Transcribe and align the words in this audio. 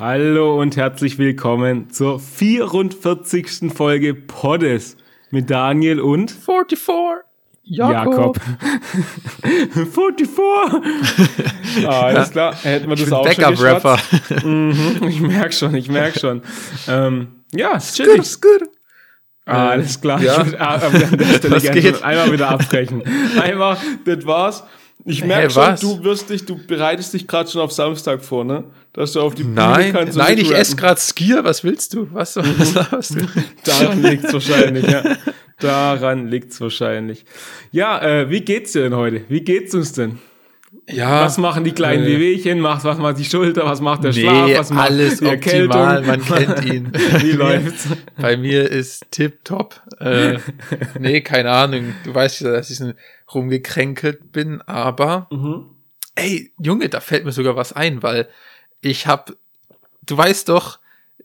Hallo 0.00 0.58
und 0.58 0.78
herzlich 0.78 1.18
willkommen 1.18 1.90
zur 1.90 2.18
44. 2.20 3.70
Folge 3.70 4.14
Poddes 4.14 4.96
mit 5.30 5.50
Daniel 5.50 6.00
und 6.00 6.30
44. 6.30 7.26
Jakob. 7.64 8.38
Jakob. 8.38 8.40
44! 9.92 11.84
ah, 11.86 12.00
alles 12.00 12.30
klar, 12.30 12.54
hätten 12.62 12.88
wir 12.88 12.96
das 12.96 13.08
Ich 13.08 13.12
auch 13.12 13.30
schon 13.30 13.42
Backup-Rapper. 13.44 13.96
geschwatzt. 13.96 14.44
Mhm, 14.46 15.06
ich 15.06 15.20
merk 15.20 15.52
schon, 15.52 15.74
ich 15.74 15.90
merk 15.90 16.18
schon. 16.18 16.40
Ähm, 16.88 17.42
ja, 17.52 17.76
ist. 17.76 17.94
Skur. 18.24 18.58
Ah, 19.44 19.68
alles 19.68 20.00
klar. 20.00 20.22
Ja. 20.22 20.40
Ich 20.40 20.46
würde 20.46 20.60
ah, 20.62 20.76
an 20.76 20.92
der 21.18 21.26
Stelle 21.34 21.50
Was 21.56 21.62
gerne 21.62 21.80
geht? 21.82 22.02
einmal 22.02 22.32
wieder 22.32 22.48
abbrechen. 22.48 23.02
Einmal, 23.38 23.76
das 24.06 24.24
war's. 24.24 24.64
Ich 25.10 25.24
merke 25.24 25.42
Hey, 25.42 25.50
schon, 25.50 25.62
was? 25.62 25.80
du 25.80 26.04
wirst 26.04 26.30
dich, 26.30 26.44
du 26.46 26.56
bereitest 26.66 27.12
dich 27.14 27.26
gerade 27.26 27.50
schon 27.50 27.60
auf 27.60 27.72
Samstag 27.72 28.22
vor, 28.22 28.44
ne? 28.44 28.64
Dass 28.92 29.12
du 29.12 29.20
auf 29.20 29.34
die 29.34 29.42
Bühne 29.42 29.54
Nein, 29.56 29.92
kannst. 29.92 30.16
nein, 30.16 30.38
ich 30.38 30.50
esse 30.52 30.76
gerade 30.76 31.00
Skier. 31.00 31.44
Was 31.44 31.62
willst 31.64 31.94
du? 31.94 32.08
Was, 32.12 32.36
was 32.36 32.72
sagst 32.72 33.14
du? 33.20 33.26
Daran 33.64 34.02
liegt's 34.02 34.32
wahrscheinlich, 34.32 34.86
ja. 34.86 35.02
Daran 35.58 36.28
liegt's 36.28 36.60
wahrscheinlich. 36.60 37.24
Ja, 37.72 38.00
äh, 38.02 38.30
wie 38.30 38.40
geht's 38.40 38.72
dir 38.72 38.82
denn 38.82 38.94
heute? 38.96 39.22
Wie 39.28 39.40
geht's 39.42 39.74
uns 39.74 39.92
denn? 39.92 40.18
Ja, 40.92 41.22
Was 41.24 41.38
machen 41.38 41.64
die 41.64 41.72
kleinen 41.72 42.04
äh, 42.04 42.06
Wehwehchen? 42.06 42.60
Macht, 42.60 42.84
was 42.84 42.98
macht 42.98 43.18
die 43.18 43.24
Schulter? 43.24 43.64
Was 43.64 43.80
macht 43.80 44.04
der 44.04 44.12
Nee, 44.12 44.20
Schlaf? 44.20 44.50
Was 44.58 44.70
macht 44.70 44.90
alles 44.90 45.18
die 45.20 45.26
Erkältung? 45.26 45.70
optimal, 45.80 46.02
man 46.02 46.24
kennt 46.24 46.64
ihn. 46.64 46.92
Wie 47.20 47.32
läuft's? 47.32 47.88
Bei 48.20 48.36
mir 48.36 48.68
ist 48.70 49.04
tipptopp. 49.10 49.80
Äh, 50.00 50.38
nee, 50.98 51.20
keine 51.20 51.50
Ahnung. 51.50 51.94
Du 52.04 52.14
weißt 52.14 52.40
ja, 52.42 52.52
dass 52.52 52.70
ich 52.70 52.80
rumgekränkelt 53.34 54.32
bin, 54.32 54.60
aber 54.62 55.28
Mhm. 55.30 55.66
ey, 56.16 56.52
Junge, 56.60 56.88
da 56.88 57.00
fällt 57.00 57.24
mir 57.24 57.32
sogar 57.32 57.56
was 57.56 57.72
ein, 57.72 58.02
weil 58.02 58.28
ich 58.80 59.06
hab, 59.06 59.32
du 60.06 60.16
weißt 60.16 60.48
doch, 60.48 60.78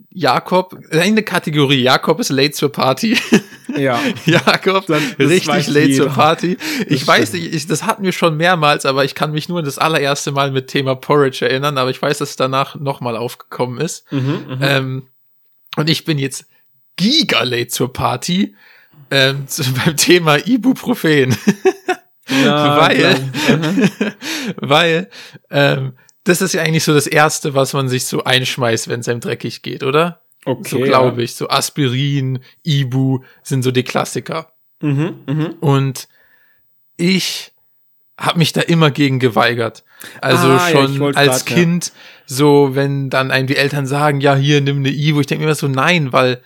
Jakob, 0.09 0.77
eine 0.91 1.23
Kategorie, 1.23 1.81
Jakob 1.81 2.19
ist 2.19 2.29
late 2.29 2.51
zur 2.51 2.71
Party. 2.71 3.17
Ja. 3.77 3.99
Jakob, 4.25 4.85
das 4.87 5.01
richtig 5.19 5.67
late 5.67 5.87
jeder. 5.87 6.05
zur 6.05 6.13
Party. 6.13 6.57
Ich 6.87 6.99
Das 7.01 7.07
weiß 7.07 7.29
stimmt. 7.29 7.43
nicht, 7.43 7.53
ich, 7.53 7.67
das 7.67 7.83
hatten 7.83 8.03
wir 8.03 8.11
schon 8.11 8.37
mehrmals, 8.37 8.85
aber 8.85 9.05
ich 9.05 9.15
kann 9.15 9.31
mich 9.31 9.49
nur 9.49 9.59
an 9.59 9.65
das 9.65 9.77
allererste 9.77 10.31
Mal 10.31 10.51
mit 10.51 10.67
Thema 10.67 10.95
Porridge 10.95 11.45
erinnern, 11.47 11.77
aber 11.77 11.89
ich 11.89 12.01
weiß, 12.01 12.17
dass 12.19 12.31
es 12.31 12.35
danach 12.35 12.75
nochmal 12.75 13.15
aufgekommen 13.17 13.79
ist. 13.79 14.11
Mhm, 14.11 14.57
Ähm, 14.61 15.07
und 15.77 15.89
ich 15.89 16.05
bin 16.05 16.17
jetzt 16.17 16.45
giga 16.95 17.43
late 17.43 17.67
zur 17.67 17.91
Party 17.91 18.55
ähm, 19.11 19.47
zu, 19.47 19.63
beim 19.85 19.97
Thema 19.97 20.37
Ibuprofen, 20.47 21.35
Ja, 22.43 22.77
weil, 22.81 22.95
klar. 22.97 24.13
weil 24.57 25.09
ähm, 25.51 25.93
das 26.23 26.41
ist 26.41 26.53
ja 26.53 26.63
eigentlich 26.63 26.83
so 26.83 26.93
das 26.93 27.05
Erste, 27.07 27.53
was 27.53 27.73
man 27.73 27.87
sich 27.87 28.05
so 28.05 28.23
einschmeißt, 28.23 28.87
wenn 28.87 29.01
es 29.01 29.07
einem 29.07 29.19
dreckig 29.19 29.61
geht, 29.61 29.83
oder? 29.83 30.21
Okay. 30.45 30.69
so 30.69 30.79
glaube 30.79 31.23
ich. 31.23 31.35
So 31.35 31.49
Aspirin, 31.49 32.39
Ibu 32.63 33.19
sind 33.43 33.63
so 33.63 33.71
die 33.71 33.83
Klassiker. 33.83 34.51
Ja. 34.81 34.87
Mhm, 34.89 35.15
mhm. 35.27 35.45
Und 35.59 36.07
ich 36.97 37.51
habe 38.17 38.39
mich 38.39 38.53
da 38.53 38.61
immer 38.61 38.91
gegen 38.91 39.19
geweigert. 39.19 39.83
Also 40.21 40.47
Ah, 40.47 40.69
ja, 40.69 40.87
schon 40.87 40.99
wollte 40.99 41.17
als 41.19 41.45
grad, 41.45 41.49
ja. 41.49 41.55
Kind, 41.55 41.91
so 42.25 42.71
wenn 42.75 43.09
dann 43.09 43.31
einem 43.31 43.47
die 43.47 43.57
Eltern 43.57 43.87
sagen, 43.87 44.21
ja, 44.21 44.35
hier 44.35 44.61
nimm 44.61 44.77
eine 44.77 44.91
Ivo, 44.91 45.19
ich 45.19 45.27
denke 45.27 45.41
mir 45.41 45.47
immer 45.49 45.55
so, 45.55 45.67
nein, 45.67 46.13
weil 46.13 46.41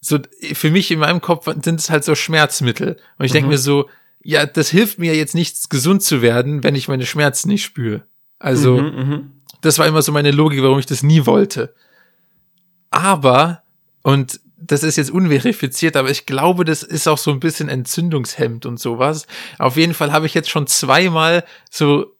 so 0.00 0.18
für 0.52 0.70
mich 0.70 0.90
in 0.90 1.00
meinem 1.00 1.20
Kopf 1.20 1.46
sind 1.62 1.80
es 1.80 1.90
halt 1.90 2.04
so 2.04 2.14
Schmerzmittel. 2.14 2.96
Und 3.18 3.24
ich 3.24 3.32
denke 3.32 3.46
Mhm. 3.46 3.52
mir 3.52 3.58
so, 3.58 3.88
ja, 4.22 4.46
das 4.46 4.70
hilft 4.70 4.98
mir 4.98 5.14
jetzt 5.16 5.34
nichts, 5.34 5.68
gesund 5.68 6.02
zu 6.02 6.22
werden, 6.22 6.62
wenn 6.62 6.74
ich 6.74 6.88
meine 6.88 7.06
Schmerzen 7.06 7.48
nicht 7.48 7.64
spüre. 7.64 8.02
Also, 8.38 8.76
Mhm, 8.80 8.96
mhm. 9.08 9.30
das 9.62 9.78
war 9.78 9.86
immer 9.86 10.02
so 10.02 10.12
meine 10.12 10.30
Logik, 10.30 10.62
warum 10.62 10.78
ich 10.78 10.86
das 10.86 11.02
nie 11.02 11.26
wollte. 11.26 11.74
Aber, 12.90 13.62
und 14.02 14.40
das 14.58 14.82
ist 14.82 14.96
jetzt 14.96 15.10
unverifiziert, 15.10 15.96
aber 15.96 16.10
ich 16.10 16.26
glaube, 16.26 16.64
das 16.64 16.82
ist 16.82 17.08
auch 17.08 17.18
so 17.18 17.30
ein 17.30 17.40
bisschen 17.40 17.68
Entzündungshemd 17.68 18.66
und 18.66 18.78
sowas. 18.78 19.26
Auf 19.58 19.76
jeden 19.76 19.94
Fall 19.94 20.12
habe 20.12 20.26
ich 20.26 20.34
jetzt 20.34 20.50
schon 20.50 20.66
zweimal 20.66 21.44
so 21.70 22.14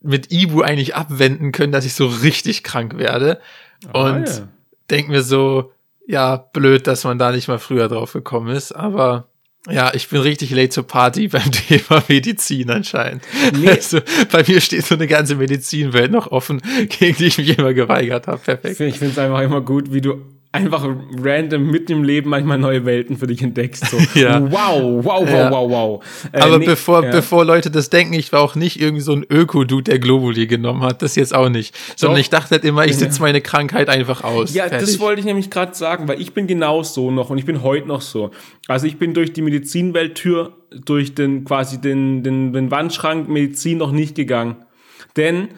mit 0.00 0.30
Ibu 0.30 0.62
eigentlich 0.62 0.94
abwenden 0.94 1.50
können, 1.50 1.72
dass 1.72 1.84
ich 1.84 1.94
so 1.94 2.06
richtig 2.06 2.62
krank 2.62 2.96
werde. 2.96 3.40
Und 3.92 4.28
Ah, 4.28 4.30
ja. 4.38 4.48
denk 4.90 5.08
mir 5.08 5.22
so, 5.22 5.72
ja, 6.06 6.36
blöd, 6.36 6.86
dass 6.86 7.04
man 7.04 7.18
da 7.18 7.32
nicht 7.32 7.48
mal 7.48 7.58
früher 7.58 7.88
drauf 7.88 8.12
gekommen 8.12 8.54
ist, 8.54 8.72
aber 8.72 9.26
ja, 9.70 9.92
ich 9.94 10.08
bin 10.08 10.20
richtig 10.20 10.50
late 10.50 10.70
zur 10.70 10.86
Party 10.86 11.28
beim 11.28 11.50
Thema 11.50 12.02
Medizin 12.08 12.70
anscheinend. 12.70 13.22
Nee. 13.52 13.68
Also, 13.68 14.00
bei 14.30 14.44
mir 14.46 14.60
steht 14.60 14.84
so 14.84 14.94
eine 14.94 15.06
ganze 15.06 15.36
Medizinwelt 15.36 16.10
noch 16.10 16.28
offen, 16.30 16.60
gegen 16.98 17.16
die 17.16 17.26
ich 17.26 17.38
mich 17.38 17.58
immer 17.58 17.74
geweigert 17.74 18.26
habe. 18.26 18.38
Perfekt. 18.38 18.80
ich 18.80 18.98
finde 18.98 19.12
es 19.12 19.18
einfach 19.18 19.40
immer 19.40 19.60
gut, 19.60 19.92
wie 19.92 20.00
du 20.00 20.22
einfach 20.50 20.88
random 21.20 21.70
mitten 21.70 21.92
im 21.92 22.04
Leben 22.04 22.30
manchmal 22.30 22.58
neue 22.58 22.86
Welten 22.86 23.16
für 23.18 23.26
dich 23.26 23.42
entdeckst. 23.42 23.84
So. 23.86 23.98
Ja. 24.18 24.40
Wow, 24.50 25.04
wow, 25.04 25.20
wow, 25.20 25.28
Ja. 25.28 25.50
wow, 25.50 25.70
wow. 25.70 26.04
Äh, 26.32 26.40
Aber 26.40 26.58
nee, 26.58 26.64
bevor, 26.66 27.04
ja. 27.04 27.10
bevor 27.10 27.44
Leute 27.44 27.70
das 27.70 27.90
denken, 27.90 28.14
ich 28.14 28.32
war 28.32 28.40
auch 28.40 28.54
nicht 28.54 28.80
irgendwie 28.80 29.02
so 29.02 29.12
ein 29.12 29.24
Öko-Dude, 29.28 29.84
der 29.84 29.98
Globuli 29.98 30.46
genommen 30.46 30.82
hat. 30.82 31.02
Das 31.02 31.14
jetzt 31.16 31.34
auch 31.34 31.50
nicht. 31.50 31.74
Sondern 31.96 32.16
Doch. 32.16 32.20
ich 32.20 32.30
dachte 32.30 32.52
halt 32.52 32.64
immer, 32.64 32.86
ich 32.86 32.96
sitze 32.96 33.20
meine 33.20 33.40
Krankheit 33.42 33.88
einfach 33.90 34.24
aus. 34.24 34.54
Ja, 34.54 34.68
das 34.68 34.82
Fertig. 34.84 35.00
wollte 35.00 35.20
ich 35.20 35.26
nämlich 35.26 35.50
gerade 35.50 35.74
sagen, 35.74 36.08
weil 36.08 36.20
ich 36.20 36.32
bin 36.32 36.46
genau 36.46 36.82
so 36.82 37.10
noch 37.10 37.30
und 37.30 37.38
ich 37.38 37.44
bin 37.44 37.62
heute 37.62 37.86
noch 37.86 38.00
so. 38.00 38.30
Also 38.66 38.86
ich 38.86 38.98
bin 38.98 39.12
durch 39.14 39.32
die 39.34 39.42
Medizinwelttür, 39.42 40.56
durch 40.84 41.14
den 41.14 41.44
quasi 41.44 41.80
den, 41.80 42.22
den, 42.22 42.52
den 42.52 42.70
Wandschrank 42.70 43.28
Medizin 43.28 43.78
noch 43.78 43.92
nicht 43.92 44.14
gegangen. 44.14 44.56
Denn 45.16 45.48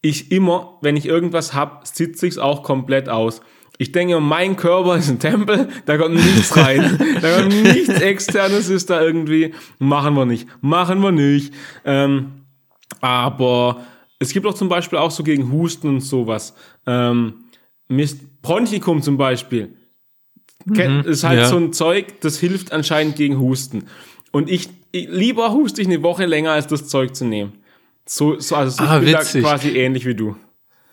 ich 0.00 0.32
immer, 0.32 0.78
wenn 0.80 0.96
ich 0.96 1.06
irgendwas 1.06 1.54
hab, 1.54 1.86
sitze 1.86 2.26
ich 2.26 2.32
es 2.32 2.38
auch 2.38 2.62
komplett 2.62 3.08
aus. 3.08 3.40
Ich 3.78 3.90
denke, 3.90 4.20
mein 4.20 4.56
Körper 4.56 4.96
ist 4.96 5.08
ein 5.08 5.18
Tempel, 5.18 5.68
da 5.86 5.96
kommt 5.98 6.14
nichts 6.14 6.56
rein. 6.56 6.98
da 7.20 7.38
kommt 7.40 7.62
nichts 7.62 7.88
externes 7.88 8.68
ist 8.68 8.90
da 8.90 9.00
irgendwie. 9.02 9.54
Machen 9.78 10.14
wir 10.14 10.26
nicht. 10.26 10.46
Machen 10.60 11.00
wir 11.02 11.10
nicht. 11.12 11.52
Ähm, 11.84 12.32
aber 13.00 13.82
es 14.18 14.32
gibt 14.32 14.46
auch 14.46 14.54
zum 14.54 14.68
Beispiel 14.68 14.98
auch 14.98 15.10
so 15.10 15.24
gegen 15.24 15.50
Husten 15.50 15.88
und 15.88 16.00
sowas. 16.00 16.54
Ähm, 16.86 17.34
Mist, 17.88 18.42
Bronchikum 18.42 19.02
zum 19.02 19.16
Beispiel. 19.16 19.74
Kennt- 20.74 21.06
ist 21.06 21.24
halt 21.24 21.40
ja. 21.40 21.48
so 21.48 21.56
ein 21.56 21.72
Zeug, 21.72 22.20
das 22.20 22.38
hilft 22.38 22.72
anscheinend 22.72 23.16
gegen 23.16 23.38
Husten. 23.38 23.86
Und 24.30 24.48
ich, 24.48 24.68
ich 24.92 25.08
lieber 25.08 25.52
huste 25.52 25.82
ich 25.82 25.88
eine 25.88 26.02
Woche 26.02 26.26
länger, 26.26 26.52
als 26.52 26.68
das 26.68 26.86
Zeug 26.88 27.16
zu 27.16 27.24
nehmen. 27.24 27.54
So, 28.06 28.38
so 28.38 28.54
also 28.56 28.82
Ah, 28.82 28.98
ich 28.98 29.04
bin 29.04 29.12
da 29.12 29.22
quasi 29.22 29.70
ähnlich 29.70 30.06
wie 30.06 30.14
du. 30.14 30.36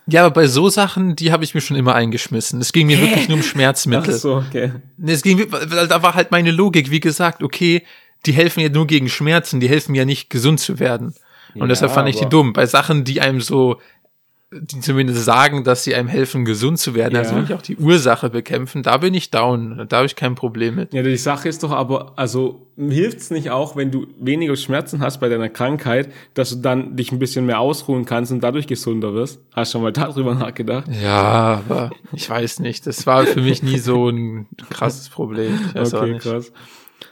Ja, 0.06 0.24
aber 0.24 0.32
bei 0.34 0.46
so 0.46 0.68
Sachen, 0.68 1.14
die 1.14 1.30
habe 1.30 1.44
ich 1.44 1.54
mir 1.54 1.60
schon 1.60 1.76
immer 1.76 1.94
eingeschmissen. 1.94 2.60
Es 2.60 2.72
ging 2.72 2.86
mir 2.88 3.00
wirklich 3.00 3.28
nur 3.28 3.36
um 3.36 3.44
Ach 3.44 3.48
Schmerzmittel. 3.48 4.14
so, 4.14 4.36
okay. 4.36 4.72
Es 5.04 5.22
ging, 5.22 5.48
da 5.50 6.02
war 6.02 6.14
halt 6.14 6.30
meine 6.30 6.50
Logik, 6.50 6.90
wie 6.90 7.00
gesagt, 7.00 7.42
okay, 7.42 7.82
die 8.26 8.32
helfen 8.32 8.60
ja 8.60 8.68
nur 8.68 8.86
gegen 8.86 9.08
Schmerzen, 9.08 9.60
die 9.60 9.68
helfen 9.68 9.94
ja 9.94 10.04
nicht 10.04 10.30
gesund 10.30 10.60
zu 10.60 10.78
werden. 10.78 11.14
Und 11.54 11.62
Ja, 11.62 11.66
deshalb 11.66 11.92
fand 11.92 12.08
ich 12.08 12.16
die 12.16 12.28
dumm. 12.28 12.52
Bei 12.52 12.66
Sachen, 12.66 13.04
die 13.04 13.20
einem 13.20 13.40
so, 13.40 13.80
die 14.52 14.80
zumindest 14.80 15.24
sagen, 15.24 15.62
dass 15.62 15.84
sie 15.84 15.94
einem 15.94 16.08
helfen, 16.08 16.44
gesund 16.44 16.78
zu 16.80 16.94
werden, 16.94 17.16
also 17.16 17.32
Ja. 17.32 17.36
wirklich 17.38 17.56
auch 17.56 17.62
die 17.62 17.76
Ursache 17.76 18.30
bekämpfen, 18.30 18.82
da 18.82 18.96
bin 18.96 19.14
ich 19.14 19.30
down. 19.30 19.86
Da 19.88 19.98
habe 19.98 20.06
ich 20.06 20.16
kein 20.16 20.34
Problem 20.34 20.74
mit. 20.74 20.92
Ja, 20.92 21.02
die 21.04 21.16
Sache 21.16 21.48
ist 21.48 21.62
doch 21.62 21.70
aber, 21.70 22.14
also 22.16 22.66
hilft's 22.76 23.30
nicht 23.30 23.50
auch, 23.50 23.76
wenn 23.76 23.92
du 23.92 24.08
weniger 24.18 24.56
Schmerzen 24.56 25.00
hast 25.00 25.20
bei 25.20 25.28
deiner 25.28 25.48
Krankheit, 25.50 26.10
dass 26.34 26.50
du 26.50 26.56
dann 26.56 26.96
dich 26.96 27.12
ein 27.12 27.20
bisschen 27.20 27.46
mehr 27.46 27.60
ausruhen 27.60 28.06
kannst 28.06 28.32
und 28.32 28.40
dadurch 28.42 28.66
gesunder 28.66 29.14
wirst? 29.14 29.40
Hast 29.54 29.72
du 29.72 29.78
schon 29.78 29.82
mal 29.82 29.92
darüber 29.92 30.34
nachgedacht? 30.34 30.86
Ja, 31.00 31.62
aber 31.68 31.90
ich 32.12 32.28
weiß 32.28 32.58
nicht. 32.58 32.88
Das 32.88 33.06
war 33.06 33.26
für 33.26 33.40
mich 33.42 33.62
nie 33.62 33.78
so 33.78 34.08
ein 34.08 34.46
krasses 34.70 35.10
Problem. 35.10 35.60
Ich 35.74 35.92
Okay, 35.92 36.18
krass. 36.18 36.52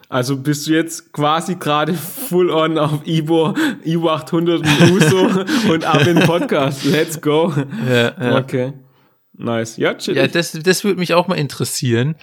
Also 0.09 0.39
bist 0.39 0.67
du 0.67 0.73
jetzt 0.73 1.13
quasi 1.13 1.57
gerade 1.57 1.93
full 1.95 2.51
on 2.51 2.79
auf 2.79 3.07
Ibo, 3.07 3.55
Ibo 3.85 4.11
800 4.11 4.61
und 4.61 4.91
Uso 4.91 5.29
und 5.73 5.85
ab 5.85 6.07
in 6.07 6.17
den 6.17 6.27
Podcast. 6.27 6.85
Let's 6.85 7.21
go. 7.21 7.53
Ja, 7.87 8.15
ja. 8.19 8.39
Okay. 8.39 8.73
Nice. 9.35 9.77
Ja, 9.77 9.95
chill. 9.95 10.17
Ja, 10.17 10.27
das, 10.27 10.53
das 10.53 10.85
würde 10.85 10.99
mich 10.99 11.15
auch 11.15 11.29
mal 11.29 11.37
interessieren, 11.37 12.17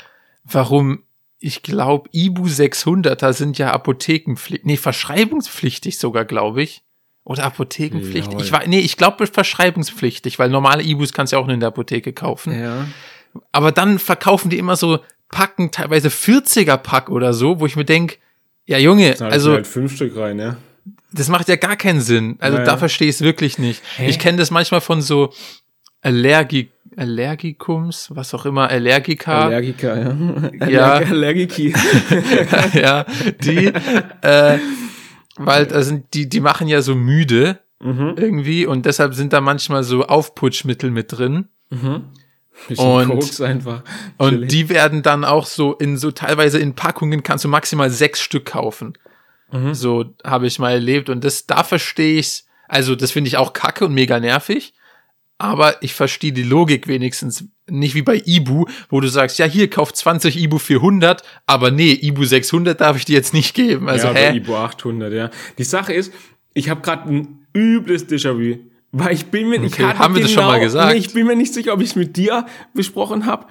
warum, 0.44 1.04
ich 1.40 1.62
glaube, 1.62 2.10
Ibu 2.12 2.46
600er 2.46 3.34
sind 3.34 3.58
ja 3.58 3.72
Apothekenpflichtig, 3.72 4.66
nee, 4.66 4.78
verschreibungspflichtig 4.78 6.00
sogar, 6.00 6.26
glaube 6.26 6.64
ich. 6.64 6.82
Oder 7.24 7.44
Apothekenpflichtig. 7.46 8.34
Jawohl. 8.34 8.46
Ich 8.46 8.52
war, 8.52 8.68
nee, 8.68 8.80
ich 8.80 8.98
glaube 8.98 9.26
verschreibungspflichtig, 9.26 10.38
weil 10.38 10.50
normale 10.50 10.84
Ibus 10.84 11.12
kannst 11.12 11.34
du 11.34 11.38
ja 11.38 11.42
auch 11.42 11.48
nur 11.48 11.56
in 11.56 11.60
der 11.60 11.70
Apotheke 11.70 12.14
kaufen. 12.14 12.60
ja. 12.60 12.88
Aber 13.52 13.74
dann 13.74 14.00
verkaufen 14.00 14.50
die 14.50 14.58
immer 14.58 14.78
so 14.78 15.00
Packen, 15.36 15.70
teilweise 15.70 16.08
40er 16.08 16.78
Pack 16.78 17.10
oder 17.10 17.34
so, 17.34 17.60
wo 17.60 17.66
ich 17.66 17.76
mir 17.76 17.84
denk, 17.84 18.20
ja 18.66 18.78
Junge, 18.78 19.16
Da 19.16 19.28
also 19.28 19.52
halt 19.52 19.68
fünf 19.68 19.94
Stück 19.94 20.16
rein, 20.16 20.40
ja. 20.40 20.56
das 21.12 21.28
macht 21.28 21.50
ja 21.50 21.58
gar 21.58 21.76
keinen 21.76 22.00
Sinn. 22.00 22.38
Also 22.40 22.58
Ja, 22.58 22.64
da 22.64 22.78
verstehe 22.78 23.10
ich 23.10 23.16
es 23.16 23.22
wirklich 23.22 23.60
nicht. 23.60 23.84
Ich 24.00 24.18
kenne 24.18 24.38
das 24.38 24.50
manchmal 24.50 24.80
von 24.80 25.02
so 25.02 25.34
Allergi 26.02 26.70
Allergikums, 26.96 28.08
was 28.14 28.34
auch 28.34 28.46
immer, 28.46 28.70
Allergika. 28.70 29.48
Allergiker, 29.48 30.00
ja. 30.00 30.68
Ja. 30.70 30.94
Allerg 30.94 31.12
Allergiki. 31.12 31.74
ja, 32.74 33.06
die, 33.44 33.74
äh, 34.22 34.58
weil 35.36 35.66
da 35.66 35.82
sind, 35.82 36.14
die, 36.14 36.30
die 36.30 36.40
machen 36.40 36.70
ja 36.70 36.82
so 36.82 36.96
müde 36.96 37.60
Mhm. 37.84 38.14
irgendwie 38.18 38.66
und 38.66 38.86
deshalb 38.86 39.14
sind 39.14 39.34
da 39.34 39.42
manchmal 39.42 39.84
so 39.84 40.06
Aufputschmittel 40.06 40.92
mit 40.92 41.12
drin. 41.12 41.50
Bisschen 41.70 42.04
Und- 42.78 43.08
Koks 43.10 43.42
einfach. 43.42 43.84
Und 44.18 44.52
die 44.52 44.70
werden 44.70 45.02
dann 45.02 45.24
auch 45.26 45.46
so 45.46 45.74
in 45.74 45.98
so 45.98 46.12
teilweise 46.12 46.60
in 46.60 46.74
Packungen 46.74 47.24
kannst 47.24 47.44
du 47.46 47.50
maximal 47.50 47.90
sechs 47.90 48.22
Stück 48.22 48.46
kaufen. 48.46 48.94
Mhm. 49.52 49.74
So 49.74 50.06
habe 50.24 50.48
ich 50.48 50.60
mal 50.60 50.72
erlebt 50.72 51.10
und 51.10 51.24
das 51.24 51.46
da 51.46 51.64
verstehe 51.64 52.20
ich's. 52.20 52.46
Also 52.68 52.96
das 52.96 53.12
finde 53.12 53.28
ich 53.28 53.38
auch 53.38 53.54
kacke 53.54 53.86
und 53.86 53.94
mega 53.94 54.20
nervig. 54.20 54.74
Aber 55.38 55.84
ich 55.84 55.94
verstehe 55.94 56.32
die 56.32 56.44
Logik 56.44 56.88
wenigstens 56.88 57.46
nicht 57.68 57.94
wie 57.94 58.02
bei 58.02 58.22
Ibu, 58.26 58.66
wo 58.90 59.02
du 59.02 59.08
sagst, 59.08 59.38
ja 59.38 59.46
hier 59.46 59.70
kauf 59.70 59.92
20 59.92 60.38
Ibu 60.38 60.60
für 60.60 60.76
100, 60.76 61.24
aber 61.46 61.72
nee, 61.72 61.92
Ibu 61.92 62.24
600 62.24 62.80
darf 62.80 62.96
ich 62.96 63.06
dir 63.06 63.16
jetzt 63.16 63.34
nicht 63.34 63.54
geben. 63.54 63.90
Also 63.90 64.08
ja, 64.08 64.14
hä? 64.14 64.38
Ibo 64.38 64.56
800, 64.56 65.12
ja. 65.14 65.30
Die 65.58 65.64
Sache 65.64 65.94
ist, 65.94 66.14
ich 66.54 66.70
habe 66.70 66.82
gerade 66.82 67.10
ein 67.10 67.48
übles 67.54 68.08
Déjà-vu. 68.08 68.60
Weil 68.98 69.14
ich 69.14 69.26
bin 69.26 69.50
mir, 69.50 69.62
ich 69.62 69.74
Okay, 69.74 69.84
hatte 69.84 70.00
haben 70.00 70.16
wir 70.16 70.22
das 70.22 70.32
schon 70.32 70.46
mal 70.46 70.60
gesagt? 70.60 70.96
Ich 70.96 71.14
bin 71.14 71.28
mir 71.28 71.36
nicht 71.36 71.54
sicher, 71.54 71.74
ob 71.74 71.82
ich 71.82 71.90
es 71.90 71.96
mit 71.96 72.16
dir 72.16 72.46
besprochen 72.74 73.26
habe 73.26 73.46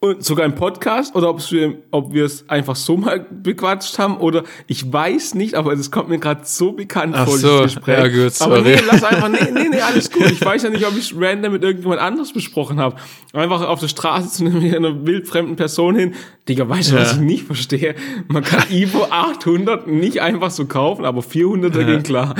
und 0.00 0.24
sogar 0.24 0.46
im 0.46 0.54
Podcast 0.54 1.16
oder 1.16 1.28
ob 1.30 1.40
wir, 1.50 1.74
ob 1.90 2.12
wir 2.12 2.24
es 2.24 2.48
einfach 2.48 2.76
so 2.76 2.96
mal 2.96 3.26
bequatscht 3.30 3.98
haben 3.98 4.18
oder 4.18 4.44
ich 4.68 4.92
weiß 4.92 5.34
nicht, 5.34 5.54
aber 5.56 5.74
das 5.74 5.90
kommt 5.90 6.08
mir 6.08 6.18
gerade 6.18 6.42
so 6.44 6.70
bekannt 6.72 7.14
Ach 7.16 7.26
vor, 7.26 7.36
so, 7.36 7.62
dieses 7.62 7.74
Gespräch. 7.76 7.98
ja 7.98 8.06
gut, 8.08 8.40
aber 8.40 8.56
sorry. 8.56 8.76
nee, 8.76 8.82
lass 8.86 9.02
einfach, 9.02 9.28
nee, 9.28 9.38
nee, 9.52 9.68
nee, 9.70 9.80
alles 9.80 10.10
gut. 10.12 10.30
Ich 10.30 10.40
weiß 10.44 10.62
ja 10.62 10.70
nicht, 10.70 10.86
ob 10.86 10.96
ich 10.96 11.12
random 11.18 11.52
mit 11.52 11.64
irgendjemand 11.64 12.00
anderes 12.00 12.32
besprochen 12.32 12.78
habe. 12.78 12.94
Einfach 13.32 13.62
auf 13.66 13.80
der 13.80 13.88
Straße 13.88 14.28
zu 14.30 14.46
einer, 14.46 14.76
einer 14.76 15.04
wildfremden 15.04 15.56
Person 15.56 15.96
hin. 15.96 16.14
Digga, 16.48 16.68
weißt 16.68 16.92
du, 16.92 16.94
was 16.96 17.10
Ja. 17.10 17.14
ich 17.16 17.20
nicht 17.20 17.44
verstehe? 17.46 17.94
Man 18.28 18.44
kann 18.44 18.62
Ivo 18.70 19.04
800 19.10 19.86
nicht 19.88 20.22
einfach 20.22 20.50
so 20.50 20.66
kaufen, 20.66 21.04
aber 21.04 21.22
400 21.22 21.74
ja. 21.74 21.82
ging 21.82 22.02
klar. 22.04 22.34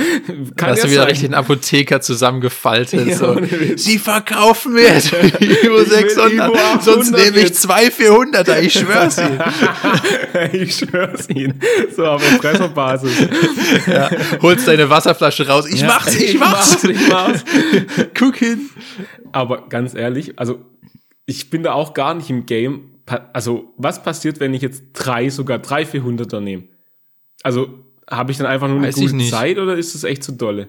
Kann 0.55 0.69
Hast 0.71 0.77
ja 0.79 0.83
du 0.85 0.91
wieder 0.91 1.01
sein. 1.01 1.09
richtig 1.09 1.29
den 1.29 1.35
Apotheker 1.35 1.99
zusammengefaltet. 2.01 3.05
Ja, 3.05 3.15
so. 3.17 3.37
Sie 3.75 3.99
verkaufen 3.99 4.73
mir 4.73 4.83
jetzt 4.83 5.11
Ivo 5.13 5.83
600, 5.83 6.33
Ivo 6.33 6.41
800 6.53 6.83
sonst 6.83 7.11
nehme 7.11 7.39
ich 7.39 7.48
jetzt. 7.49 7.61
zwei 7.61 7.87
400er, 7.87 8.59
ich 8.59 8.73
schwör's 8.73 9.17
Ihnen. 9.17 9.41
ich 10.53 10.75
schwör's 10.75 11.29
Ihnen. 11.29 11.59
So 11.95 12.05
auf 12.05 12.31
Impressorbasis. 12.31 13.27
Ja, 13.87 14.09
holst 14.41 14.67
deine 14.67 14.89
Wasserflasche 14.89 15.47
raus. 15.47 15.65
Ich 15.67 15.83
mach's, 15.83 16.15
ich, 16.15 16.39
mach's. 16.39 16.83
Ich 16.83 17.09
mach's. 17.09 17.43
Guck 18.17 18.37
hin. 18.37 18.69
Aber 19.31 19.67
ganz 19.69 19.93
ehrlich, 19.93 20.39
also 20.39 20.59
ich 21.25 21.49
bin 21.49 21.63
da 21.63 21.73
auch 21.73 21.93
gar 21.93 22.13
nicht 22.13 22.29
im 22.29 22.45
Game. 22.45 22.91
Also 23.33 23.73
was 23.77 24.03
passiert, 24.03 24.39
wenn 24.39 24.53
ich 24.53 24.61
jetzt 24.61 24.83
drei, 24.93 25.29
sogar 25.29 25.59
drei 25.59 25.83
400er 25.83 26.39
nehme? 26.39 26.63
Also 27.43 27.69
habe 28.09 28.31
ich 28.31 28.37
dann 28.37 28.47
einfach 28.47 28.67
nur 28.67 28.77
eine 28.77 28.87
Weiß 28.87 28.97
ich 28.97 29.11
gute. 29.11 29.29
Zeit 29.29 29.57
oder 29.57 29.75
ist 29.75 29.95
das 29.95 30.03
echt 30.03 30.23
zu 30.23 30.31
dolle? 30.31 30.67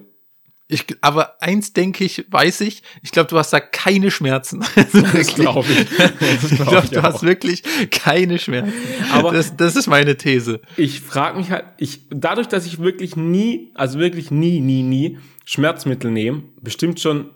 Ich, 0.70 0.84
aber 1.00 1.42
eins 1.42 1.72
denke 1.72 2.04
ich, 2.04 2.24
weiß 2.30 2.60
ich, 2.62 2.82
ich 3.02 3.10
glaube, 3.10 3.28
du 3.28 3.36
hast 3.38 3.52
da 3.52 3.60
keine 3.60 4.10
Schmerzen. 4.10 4.64
Also 4.76 5.02
Das 5.12 5.34
glaube 5.34 5.66
ich. 5.70 5.86
Das 5.98 6.44
Ich 6.50 6.56
glaub 6.56 6.68
glaube, 6.68 6.84
ich 6.84 6.90
du 6.90 6.98
auch. 7.00 7.02
hast 7.02 7.22
wirklich 7.22 7.62
keine 7.90 8.38
Schmerzen. 8.38 8.72
Aber- 9.12 9.32
das, 9.32 9.56
das 9.56 9.76
ist 9.76 9.86
meine 9.88 10.16
These. 10.16 10.60
ich 10.76 11.00
frage 11.00 11.38
mich 11.38 11.50
halt, 11.50 11.64
ich, 11.78 12.02
dadurch, 12.10 12.46
dass 12.48 12.66
ich 12.66 12.78
wirklich 12.78 13.16
nie, 13.16 13.70
also 13.74 13.98
wirklich 13.98 14.30
nie, 14.30 14.60
nie, 14.60 14.82
nie 14.82 15.18
Schmerzmittel 15.44 16.10
nehme, 16.10 16.42
bestimmt 16.62 17.00
schon 17.00 17.30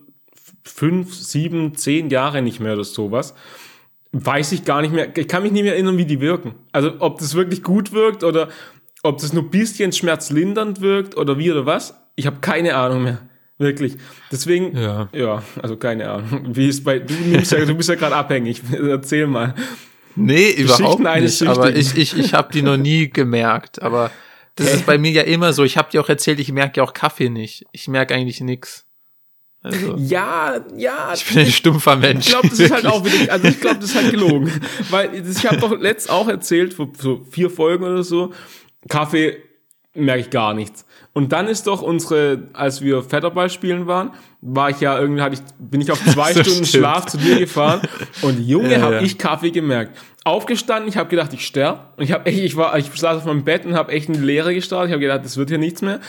fünf, 0.63 1.15
sieben, 1.15 1.75
zehn 1.75 2.11
Jahre 2.11 2.41
nicht 2.43 2.61
mehr 2.61 2.75
oder 2.75 2.85
sowas, 2.85 3.35
weiß 4.13 4.53
ich 4.53 4.65
gar 4.65 4.81
nicht 4.81 4.95
mehr, 4.95 5.17
ich 5.17 5.29
kann 5.29 5.43
mich 5.43 5.53
nicht 5.53 5.65
mehr 5.65 5.75
erinnern, 5.75 5.99
wie 5.99 6.07
die 6.07 6.21
wirken. 6.21 6.55
Also 6.73 6.93
ob 7.01 7.19
das 7.19 7.35
wirklich 7.35 7.63
gut 7.63 7.93
wirkt 7.93 8.23
oder 8.25 8.49
ob 9.03 9.19
das 9.19 9.33
nur 9.33 9.43
ein 9.43 9.51
bisschen 9.51 9.93
schmerzlindernd 9.93 10.81
wirkt 10.81 11.17
oder 11.17 11.37
wie 11.39 11.51
oder 11.51 11.67
was, 11.67 11.95
ich 12.17 12.27
habe 12.27 12.39
keine 12.41 12.75
Ahnung 12.77 13.03
mehr. 13.05 13.19
Wirklich. 13.59 13.97
Deswegen, 14.33 14.77
Ja. 14.77 15.09
ja, 15.13 15.43
also 15.63 15.77
keine 15.77 16.11
Ahnung. 16.11 16.49
Wie 16.57 16.69
ist 16.69 16.83
bei, 16.85 16.99
du, 16.99 17.15
nimmst 17.15 17.53
ja, 17.53 17.65
du 17.65 17.75
bist 17.75 17.89
ja 17.89 17.95
gerade 17.95 18.17
abhängig. 18.17 18.63
Erzähl 18.73 19.27
mal. 19.27 19.55
Nee, 20.17 20.51
überhaupt 20.51 21.01
nicht. 21.01 21.43
Aber 21.47 21.75
ich, 21.75 21.97
ich, 21.97 22.17
ich 22.19 22.35
habe 22.35 22.53
die 22.53 22.63
noch 22.63 22.77
nie 22.77 23.09
gemerkt. 23.11 23.81
Aber 23.83 24.11
das 24.57 24.73
ist 24.75 24.87
bei 24.87 24.99
mir 24.99 25.11
ja 25.13 25.23
immer 25.23 25.53
so. 25.53 25.65
Ich 25.65 25.77
habe 25.77 25.91
dir 25.91 26.01
auch 26.01 26.09
erzählt, 26.09 26.41
ich 26.41 26.51
merke 26.53 26.79
ja 26.81 26.85
auch 26.85 26.93
Kaffee 26.95 27.29
nicht. 27.31 27.65
Ich 27.73 27.89
merke 27.89 28.15
eigentlich 28.15 28.41
nix. 28.41 28.87
Also, 29.63 29.97
Ja, 29.97 30.61
ja. 30.77 31.13
ich 31.15 31.25
bin 31.25 31.39
ein 31.39 31.47
stumpfer 31.51 31.97
Mensch. 31.97 32.27
Ich 32.27 32.33
glaube, 32.33 32.49
das 32.49 32.59
ist 32.61 32.71
halt 32.73 32.87
auch 32.87 33.05
wieder, 33.05 33.33
also 33.33 33.49
ich 33.49 33.61
glaube, 33.61 33.77
das 33.77 33.91
ist 33.91 33.97
halt 33.97 34.11
gelogen. 34.11 34.51
Weil 34.91 35.23
das- 35.23 35.39
ich 35.39 35.47
habe 35.47 35.57
doch 35.57 35.79
letzt 35.79 36.11
auch 36.11 36.29
erzählt, 36.29 36.75
vor 36.75 36.93
so 36.99 37.25
vier 37.31 37.51
Folgen 37.51 37.85
oder 37.85 38.03
so, 38.03 38.33
Kaffee 38.89 39.39
merke 39.95 40.21
ich 40.21 40.31
gar 40.31 40.55
nichts. 40.55 40.85
Und 41.15 41.33
dann 41.33 41.47
ist 41.47 41.69
doch 41.69 41.81
unsere, 41.81 42.49
als 42.53 42.83
wir 42.83 43.03
Federball 43.03 43.49
spielen 43.49 43.87
waren, 43.87 44.11
war 44.41 44.69
ich 44.71 44.81
ja 44.81 44.99
irgendwie, 44.99 45.23
hatte 45.23 45.35
ich, 45.37 45.41
bin 45.59 45.81
ich 45.81 45.91
auf 45.93 46.05
zwei 46.05 46.33
So 46.35 46.41
Stunden 46.43 46.65
stimmt. 46.67 46.83
Schlaf 46.83 47.07
zu 47.07 47.17
dir 47.19 47.39
gefahren 47.39 47.81
und 48.23 48.41
Junge, 48.41 48.73
Ja, 48.73 48.81
habe 48.83 48.95
ja. 48.97 49.01
ich 49.03 49.17
Kaffee 49.17 49.53
gemerkt. 49.53 49.97
Aufgestanden, 50.25 50.89
ich 50.89 50.97
habe 50.97 51.09
gedacht, 51.09 51.33
ich 51.33 51.47
sterbe. 51.47 51.81
Und 51.97 52.03
ich 52.05 52.11
habe 52.13 52.27
echt, 52.27 52.41
ich 52.41 52.57
war, 52.57 52.77
ich 52.77 52.87
saß 52.91 53.19
auf 53.19 53.25
meinem 53.27 53.45
Bett 53.45 53.65
und 53.65 53.75
habe 53.75 53.93
echt 53.93 54.09
in 54.09 54.15
die 54.15 54.21
Leere 54.21 54.53
gestartet. 54.55 54.89
Ich 54.89 54.93
habe 54.93 55.01
gedacht, 55.03 55.25
das 55.25 55.37
wird 55.37 55.51
hier 55.51 55.59
nichts 55.59 55.83
mehr. 55.83 56.01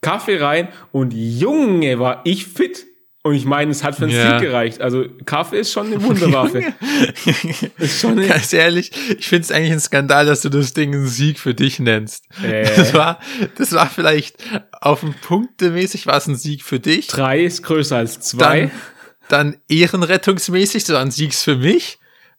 Kaffee 0.00 0.36
rein 0.40 0.68
und 0.92 1.12
Junge, 1.14 1.98
war 1.98 2.20
ich 2.24 2.46
fit. 2.46 2.86
Und 3.26 3.34
ich 3.34 3.46
meine, 3.46 3.70
es 3.70 3.82
hat 3.82 3.96
für 3.96 4.04
einen 4.04 4.12
Ja. 4.12 4.38
Sieg 4.38 4.48
gereicht. 4.48 4.82
Also 4.82 5.06
Kaffee 5.24 5.60
ist 5.60 5.72
schon 5.72 5.86
eine 5.86 6.02
Wunderwaffe. 6.02 6.74
ist 7.78 7.98
schon 7.98 8.18
eine, 8.18 8.28
Ganz 8.28 8.52
ehrlich, 8.52 8.92
ich 9.18 9.26
finde 9.26 9.44
es 9.44 9.50
eigentlich 9.50 9.72
ein 9.72 9.80
Skandal, 9.80 10.26
dass 10.26 10.42
du 10.42 10.50
das 10.50 10.74
Ding 10.74 10.92
einen 10.92 11.08
Sieg 11.08 11.38
für 11.38 11.54
dich 11.54 11.80
nennst. 11.80 12.26
Äh. 12.42 12.64
Das 12.76 12.92
war, 12.92 13.18
das 13.56 13.72
war 13.72 13.88
vielleicht 13.88 14.36
auf 14.72 15.00
dem 15.00 15.14
Punktemäßig 15.14 16.06
war 16.06 16.18
es 16.18 16.26
ein 16.26 16.36
Sieg 16.36 16.62
für 16.62 16.80
dich. 16.80 17.06
drei 17.06 17.42
ist 17.42 17.62
größer 17.62 17.96
als 17.96 18.20
zwei. 18.20 18.70
Dann, 19.30 19.52
dann 19.52 19.60
ehrenrettungsmäßig, 19.70 20.84
so 20.84 20.94
ein 20.94 21.10
Sieg 21.10 21.32
für 21.32 21.56
mich. 21.56 21.98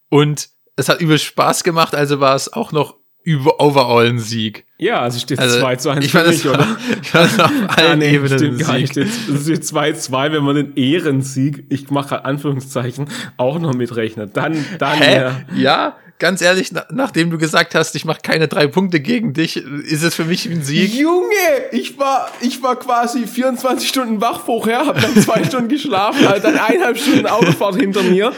Und 0.10 0.50
es 0.76 0.88
hat 0.88 1.02
übel 1.02 1.18
Spaß 1.18 1.64
gemacht, 1.64 1.96
also 1.96 2.20
war 2.20 2.36
es 2.36 2.54
auch 2.54 2.72
noch 2.72 2.96
über 3.24 3.60
overall 3.60 4.08
ein 4.08 4.20
Sieg. 4.20 4.65
Ja, 4.78 5.00
also 5.00 5.20
steht 5.20 5.40
Also, 5.40 5.60
2 5.60 5.76
zu 5.78 5.90
1 5.90 6.06
ich 6.06 6.12
für 6.12 6.28
mich, 6.28 6.46
oder? 6.48 6.68
ich 7.02 7.10
fand 7.10 7.26
das 7.26 7.40
auf 7.40 7.52
allen 7.78 7.92
Ah, 7.92 7.96
nee, 7.96 8.16
Ebenen 8.16 8.38
stimmt 8.38 8.60
gar 8.60 8.78
nicht. 8.78 8.94
Sieg. 8.94 9.08
Das 9.28 9.42
ist 9.42 9.48
jetzt 9.48 9.74
2-2, 9.74 10.32
wenn 10.34 10.44
man 10.44 10.56
den 10.56 10.76
Ehrensieg, 10.76 11.66
ich 11.70 11.90
mache 11.92 12.26
Anführungszeichen, 12.26 13.08
auch 13.38 13.60
noch 13.60 13.74
mitrechnet. 13.74 14.36
Dann, 14.36 14.66
dann, 14.78 14.98
Hä? 14.98 15.16
ja. 15.16 15.42
Ja, 15.56 15.96
ganz 16.20 16.42
ehrlich, 16.42 16.74
na, 16.74 16.86
nachdem 16.92 17.30
du 17.30 17.38
gesagt 17.38 17.74
hast, 17.74 17.96
ich 17.96 18.04
mache 18.04 18.20
keine 18.22 18.50
drei 18.50 18.68
Punkte 18.68 19.00
gegen 19.00 19.32
dich, 19.34 19.58
ist 19.58 20.04
es 20.04 20.14
für 20.14 20.26
mich 20.26 20.46
ein 20.46 20.62
Sieg. 20.62 20.94
Junge, 20.94 21.26
ich 21.72 21.98
war, 21.98 22.30
ich 22.42 22.62
war 22.62 22.76
quasi 22.78 23.28
24 23.28 23.88
Stunden 23.88 24.20
wach 24.20 24.42
vorher, 24.42 24.88
habe 24.88 25.00
dann 25.00 25.16
zwei 25.22 25.44
Stunden 25.46 25.70
geschlafen, 25.70 26.28
halt 26.28 26.44
dann 26.44 26.58
eineinhalb 26.58 26.98
Stunden 26.98 27.28
Autofahrt 27.28 27.76
hinter 27.78 28.04
mir 28.04 28.34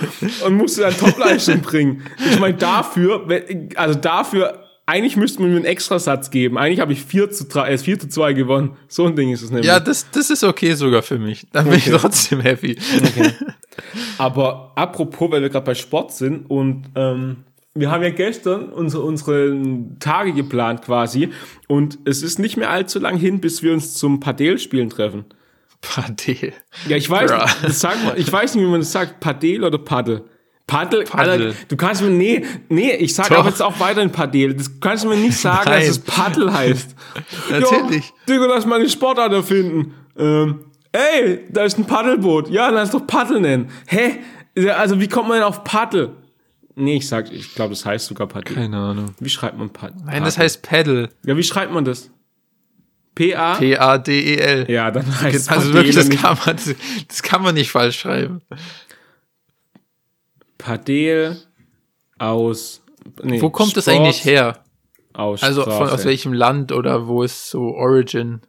und 0.46 0.54
musste 0.54 0.82
dann 0.82 0.96
Topleistung 0.96 1.62
bringen. 1.62 2.04
Ich 2.32 2.40
meine, 2.40 2.56
dafür, 2.56 3.28
also 3.76 3.98
dafür, 4.00 4.67
eigentlich 4.88 5.16
müsste 5.18 5.42
man 5.42 5.52
mir 5.52 5.58
einen 5.58 5.66
Extrasatz 5.66 6.32
geben. 6.32 6.58
Eigentlich 6.58 6.80
habe 6.80 6.94
ich 6.94 7.04
4 7.04 7.30
zu 7.30 7.46
3, 7.46 7.70
äh, 7.74 7.78
4 7.78 8.00
zu 8.00 8.08
2 8.10 8.34
gewonnen. 8.34 8.78
So 8.88 9.06
ein 9.06 9.16
Ding 9.16 9.32
ist 9.32 9.42
es 9.44 9.50
nämlich. 9.52 9.68
Ja, 9.68 9.80
das, 9.80 10.10
das 10.12 10.30
ist 10.32 10.44
okay 10.44 10.74
sogar 10.74 11.04
für 11.04 11.20
mich. 11.20 11.46
Dann 11.52 11.66
bin 11.66 11.74
Okay. 11.76 11.92
ich 11.94 12.02
trotzdem 12.02 12.40
happy. 12.42 12.78
Aber 14.18 14.72
apropos, 14.76 15.30
weil 15.32 15.42
wir 15.42 15.50
gerade 15.50 15.66
bei 15.66 15.76
Sport 15.76 16.14
sind 16.14 16.50
und 16.50 16.86
ähm, 16.96 17.38
wir 17.76 17.92
haben 17.92 18.02
ja 18.02 18.10
gestern 18.10 18.70
unsere, 18.70 19.04
unsere 19.04 19.56
Tage 20.00 20.34
geplant 20.34 20.82
quasi 20.84 21.30
und 21.68 22.00
es 22.06 22.24
ist 22.24 22.40
nicht 22.40 22.58
mehr 22.58 22.72
allzu 22.72 22.98
lang 23.00 23.18
hin, 23.18 23.40
bis 23.40 23.62
wir 23.62 23.74
uns 23.74 23.94
zum 23.94 24.20
Padel-Spielen 24.20 24.90
treffen. 24.90 25.26
Padel. 25.82 26.54
Ja, 26.88 26.98
ich 26.98 27.08
weiß, 27.10 27.30
Bra. 27.30 27.46
das 27.62 27.80
sagt 27.80 28.04
man, 28.04 28.18
ich 28.18 28.32
weiß 28.32 28.56
nicht, 28.56 28.64
wie 28.64 28.70
man 28.70 28.80
das 28.80 28.92
sagt, 28.92 29.20
Padel 29.20 29.64
oder 29.64 29.78
Paddel. 29.78 30.24
Paddel, 30.68 31.06
Paddel. 31.06 31.48
Alter, 31.48 31.54
du 31.70 31.78
kannst 31.78 32.02
mir, 32.02 32.10
nee, 32.10 32.46
nee, 32.68 32.92
ich 32.92 33.16
sag 33.16 33.30
Doch. 33.30 33.38
auch 33.38 33.46
jetzt 33.46 33.62
auch 33.62 33.80
weiterhin 33.80 34.12
Padel. 34.12 34.54
Das 34.54 34.80
kannst 34.82 35.06
du 35.06 35.08
mir 35.08 35.16
nicht 35.16 35.38
sagen, 35.38 35.70
Nein. 35.70 35.80
dass 35.80 35.90
es 35.90 36.00
Paddel 36.00 36.54
heißt. 36.54 36.94
Natürlich. 37.50 38.06
Ja, 38.10 38.14
Digga, 38.28 38.46
lass 38.48 38.66
mal 38.66 38.80
eine 38.80 38.90
Sportart 38.90 39.32
erfinden. 39.32 39.94
Ähm, 40.18 40.66
ey, 40.92 41.46
da 41.50 41.64
ist 41.64 41.78
ein 41.78 41.86
Paddelboot. 41.86 42.50
Ja, 42.50 42.68
lass 42.70 42.92
doch 42.92 43.08
Paddel 43.08 43.40
nennen. 43.40 43.70
Hä? 43.88 44.20
Also, 44.78 45.00
wie 45.00 45.08
kommt 45.08 45.30
man 45.30 45.38
denn 45.38 45.48
auf 45.48 45.64
Paddel? 45.64 46.12
Nee, 46.76 46.98
ich 46.98 47.08
sag, 47.08 47.32
ich 47.32 47.56
glaube, 47.56 47.70
das 47.70 47.86
heißt 47.86 48.08
sogar 48.08 48.28
Paddel. 48.28 48.54
Keine 48.54 48.78
Ahnung. 48.78 49.16
Wie 49.20 49.30
schreibt 49.30 49.58
man 49.58 49.70
Paddel? 49.70 50.02
Nein, 50.06 50.26
das 50.26 50.38
heißt 50.38 50.64
Paddle. 50.64 51.10
Ja, 51.26 51.38
wie 51.38 51.44
schreibt 51.44 51.72
man 51.72 51.86
das? 51.86 52.12
P-A? 53.16 53.56
P-A-D-E-L. 53.56 54.70
Ja, 54.70 54.92
dann 54.92 55.06
heißt 55.22 55.50
Also 55.50 55.70
Padel 55.70 55.74
wirklich, 55.74 55.96
das 55.96 56.10
kann, 56.10 56.38
man, 56.46 56.56
das 57.08 57.24
kann 57.24 57.42
man 57.42 57.56
nicht 57.56 57.72
falsch 57.72 58.02
schreiben. 58.02 58.42
Padel 60.58 61.38
aus. 62.18 62.84
Nee, 63.24 63.42
Wo 63.42 63.50
kommt 63.50 63.76
das 63.78 63.86
Sport 63.86 63.98
eigentlich 63.98 64.26
her? 64.26 64.64
Aus 65.14 65.42
Also 65.44 65.64
von, 65.64 65.90
aus 65.90 66.06
welchem 66.06 66.34
Land 66.34 66.72
oder 66.72 67.08
wo 67.08 67.24
ist 67.24 67.50
so 67.50 67.74
Origin? 67.76 68.42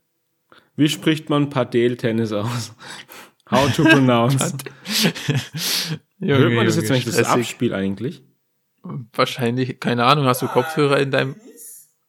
Wie 0.76 0.88
spricht 0.88 1.30
man 1.30 1.50
Padel-Tennis 1.50 2.32
aus? 2.32 2.74
How 3.50 3.74
to 3.74 3.82
pronounce? 3.84 4.54
Junge, 6.18 6.38
Hört 6.38 6.52
man 6.52 6.66
das 6.66 6.76
jetzt, 6.76 6.90
wenn 6.90 6.96
ich 6.96 7.04
das 7.04 7.24
abspiele 7.24 7.74
eigentlich? 7.74 8.22
Wahrscheinlich, 9.12 9.80
keine 9.80 10.04
Ahnung, 10.04 10.26
hast 10.26 10.42
du 10.42 10.46
Kopfhörer 10.46 10.98
in 11.00 11.10
deinem... 11.10 11.36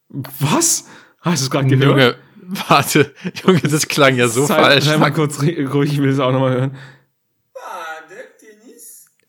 Was? 0.10 0.88
Hast 1.22 1.42
du 1.42 1.46
es 1.46 1.52
gerade 1.52 1.68
gehört? 1.68 1.84
Junge, 1.84 2.16
warte, 2.68 3.14
Junge, 3.46 3.60
das 3.60 3.88
klang 3.88 4.16
ja 4.16 4.28
so 4.28 4.46
sei, 4.46 4.56
falsch. 4.56 4.98
Mal 4.98 5.12
kurz 5.12 5.42
ruhig, 5.42 5.94
ich 5.94 6.02
will 6.02 6.10
es 6.10 6.20
auch 6.20 6.32
nochmal 6.32 6.52
hören. 6.52 6.78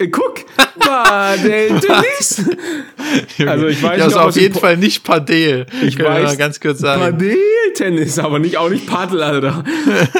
Äh, 0.00 0.08
Guck, 0.08 0.44
Padel-Tennis. 0.78 2.50
Also 3.44 3.66
ich 3.66 3.82
weiß 3.82 3.98
ja, 3.98 4.06
nicht, 4.06 4.16
also 4.16 4.20
ob 4.20 4.26
auf 4.28 4.36
jeden 4.36 4.58
Fall 4.58 4.76
nicht 4.76 5.02
Padel. 5.02 5.66
Ich 5.82 5.96
Können 5.96 6.08
weiß, 6.10 6.24
mal 6.24 6.36
ganz 6.36 6.60
kurz 6.60 6.78
sagen. 6.78 7.00
Padel-Tennis, 7.00 8.18
aber 8.18 8.38
nicht, 8.38 8.56
auch 8.56 8.68
nicht 8.68 8.86
Paddel, 8.86 9.22
Alter. 9.22 9.64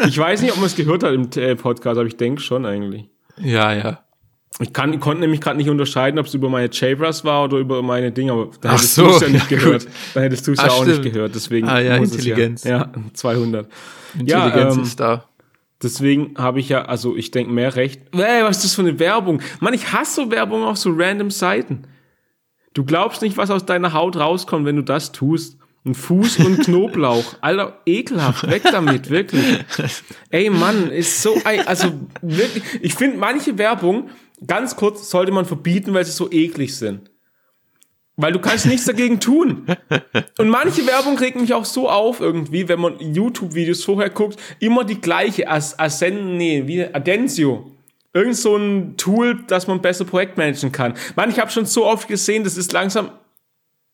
Ich 0.08 0.18
weiß 0.18 0.42
nicht, 0.42 0.50
ob 0.52 0.56
man 0.56 0.66
es 0.66 0.75
gehört 0.75 1.04
hat 1.04 1.12
im 1.12 1.28
äh, 1.37 1.54
Podcast, 1.54 1.99
aber 1.99 2.06
ich 2.06 2.16
denke 2.16 2.40
schon 2.40 2.66
eigentlich. 2.66 3.08
Ja, 3.38 3.72
ja. 3.72 4.00
Ich 4.58 4.72
kann, 4.72 4.99
konnte 4.99 5.20
nämlich 5.20 5.40
gerade 5.40 5.56
nicht 5.56 5.70
unterscheiden, 5.70 6.18
ob 6.18 6.26
es 6.26 6.34
über 6.34 6.49
meine 6.49 6.68
J-Brass 6.68 7.25
war 7.25 7.44
oder 7.44 7.58
über 7.58 7.80
meine 7.82 8.10
Dinge, 8.12 8.32
aber 8.32 8.50
da 8.60 8.72
hättest 8.72 8.94
so, 8.94 9.06
du 9.06 9.10
es 9.14 9.20
ja 9.20 9.28
nicht 9.28 9.50
ja, 9.50 9.56
gehört. 9.58 9.84
gut. 9.84 9.92
Da 10.14 10.20
hättest 10.20 10.46
du 10.49 10.52
es 10.52 10.58
ja 10.58 10.68
auch 10.68 10.84
nicht 10.84 10.96
stimmt. 10.99 11.14
gehört, 11.14 11.34
deswegen 11.34 11.68
Ah, 11.68 11.80
ja, 11.80 11.99
muss 11.99 12.12
Intelligenz. 12.12 12.64
Es 12.64 12.70
ja, 12.70 12.78
ja, 12.78 12.92
200. 13.14 13.68
Intelligenz 14.18 14.76
ähm, 14.76 14.82
ist 14.82 14.99
da. 15.00 15.25
Deswegen 15.82 16.34
habe 16.37 16.60
ich 16.60 16.68
ja, 16.68 16.82
also 16.82 17.16
ich 17.16 17.30
denke 17.30 17.52
mehr 17.52 17.75
recht. 17.75 18.02
Ey, 18.12 18.44
was 18.44 18.58
ist 18.58 18.64
das 18.64 18.75
für 18.75 18.82
eine 18.82 18.99
Werbung? 18.99 19.40
Mann, 19.60 19.72
ich 19.72 19.92
hasse 19.92 20.22
so 20.22 20.30
Werbung 20.30 20.62
auf 20.64 20.76
so 20.76 20.90
random 20.94 21.30
Seiten. 21.30 21.84
Du 22.75 22.84
glaubst 22.84 23.22
nicht, 23.22 23.37
was 23.37 23.50
aus 23.50 23.64
deiner 23.64 23.92
Haut 23.94 24.16
rauskommt, 24.16 24.66
wenn 24.66 24.76
du 24.76 24.82
das 24.82 25.12
tust. 25.12 25.58
Ein 25.84 25.94
Fuß 25.94 26.40
und 26.40 26.60
Knoblauch. 26.64 27.37
Alter, 27.40 27.80
ekelhaft. 27.87 28.49
Weg 28.50 28.62
damit, 28.64 29.08
wirklich. 29.08 29.42
Ey, 30.28 30.50
Mann, 30.50 30.90
ist 30.90 31.22
so, 31.22 31.34
also 31.64 31.92
wirklich, 32.20 32.62
ich 32.82 32.94
finde 32.94 33.16
manche 33.16 33.56
Werbung, 33.56 34.10
ganz 34.46 34.76
kurz, 34.76 35.08
sollte 35.08 35.32
man 35.32 35.46
verbieten, 35.46 35.94
weil 35.94 36.04
sie 36.04 36.12
so 36.12 36.30
eklig 36.30 36.76
sind. 36.76 37.10
Weil 38.21 38.33
du 38.33 38.39
kannst 38.39 38.67
nichts 38.67 38.85
dagegen 38.87 39.19
tun. 39.21 39.65
Und 40.39 40.49
manche 40.49 40.87
Werbung 40.87 41.17
regt 41.19 41.41
mich 41.41 41.55
auch 41.55 41.65
so 41.65 41.89
auf 41.89 42.21
irgendwie, 42.21 42.69
wenn 42.69 42.81
man 42.81 42.99
YouTube-Videos 43.00 43.85
vorher 43.85 44.11
guckt, 44.11 44.39
immer 44.59 44.85
die 44.85 45.00
gleiche, 45.00 45.49
As 45.49 45.79
Asen, 45.79 46.37
nee, 46.37 46.65
wie, 46.67 46.85
Adensio. 46.85 47.71
Irgend 48.12 48.37
so 48.37 48.57
ein 48.57 48.97
Tool, 48.97 49.43
dass 49.47 49.67
man 49.69 49.81
besser 49.81 50.05
Projektmanagen 50.05 50.73
kann. 50.73 50.95
Mann, 51.17 51.31
ich 51.31 51.39
habe 51.39 51.50
schon 51.50 51.65
so 51.65 51.87
oft 51.87 52.09
gesehen, 52.09 52.43
das 52.45 52.57
ist 52.57 52.73
langsam, 52.73 53.11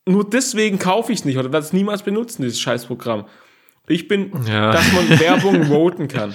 nur 0.09 0.29
deswegen 0.29 0.79
kaufe 0.79 1.13
ich 1.13 1.19
es 1.21 1.25
nicht 1.25 1.37
oder 1.37 1.53
werde 1.53 1.67
es 1.67 1.73
niemals 1.73 2.03
benutzen, 2.03 2.43
dieses 2.43 2.61
Scheißprogramm. 2.61 3.27
Ich 3.89 4.09
bin, 4.09 4.33
Ja. 4.49 4.73
dass 4.73 4.91
man 4.93 5.09
Werbung 5.21 5.65
voten 5.67 6.09
kann. 6.09 6.35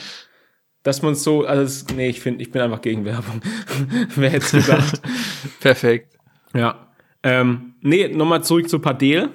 Dass 0.84 1.02
man 1.02 1.16
so, 1.16 1.46
also, 1.46 1.64
das, 1.64 1.96
nee, 1.96 2.10
ich 2.10 2.22
finde, 2.22 2.42
ich 2.42 2.52
bin 2.52 2.62
einfach 2.62 2.82
gegen 2.82 3.04
Werbung. 3.06 3.42
Wer 4.16 4.30
hätte 4.30 4.46
es 4.46 4.52
gedacht? 4.52 5.02
Perfekt. 5.60 6.18
Ja. 6.54 6.88
Ähm, 7.24 7.71
nee, 7.82 8.08
nochmal 8.08 8.44
zurück 8.44 8.70
zu 8.70 8.80
Padel. 8.80 9.30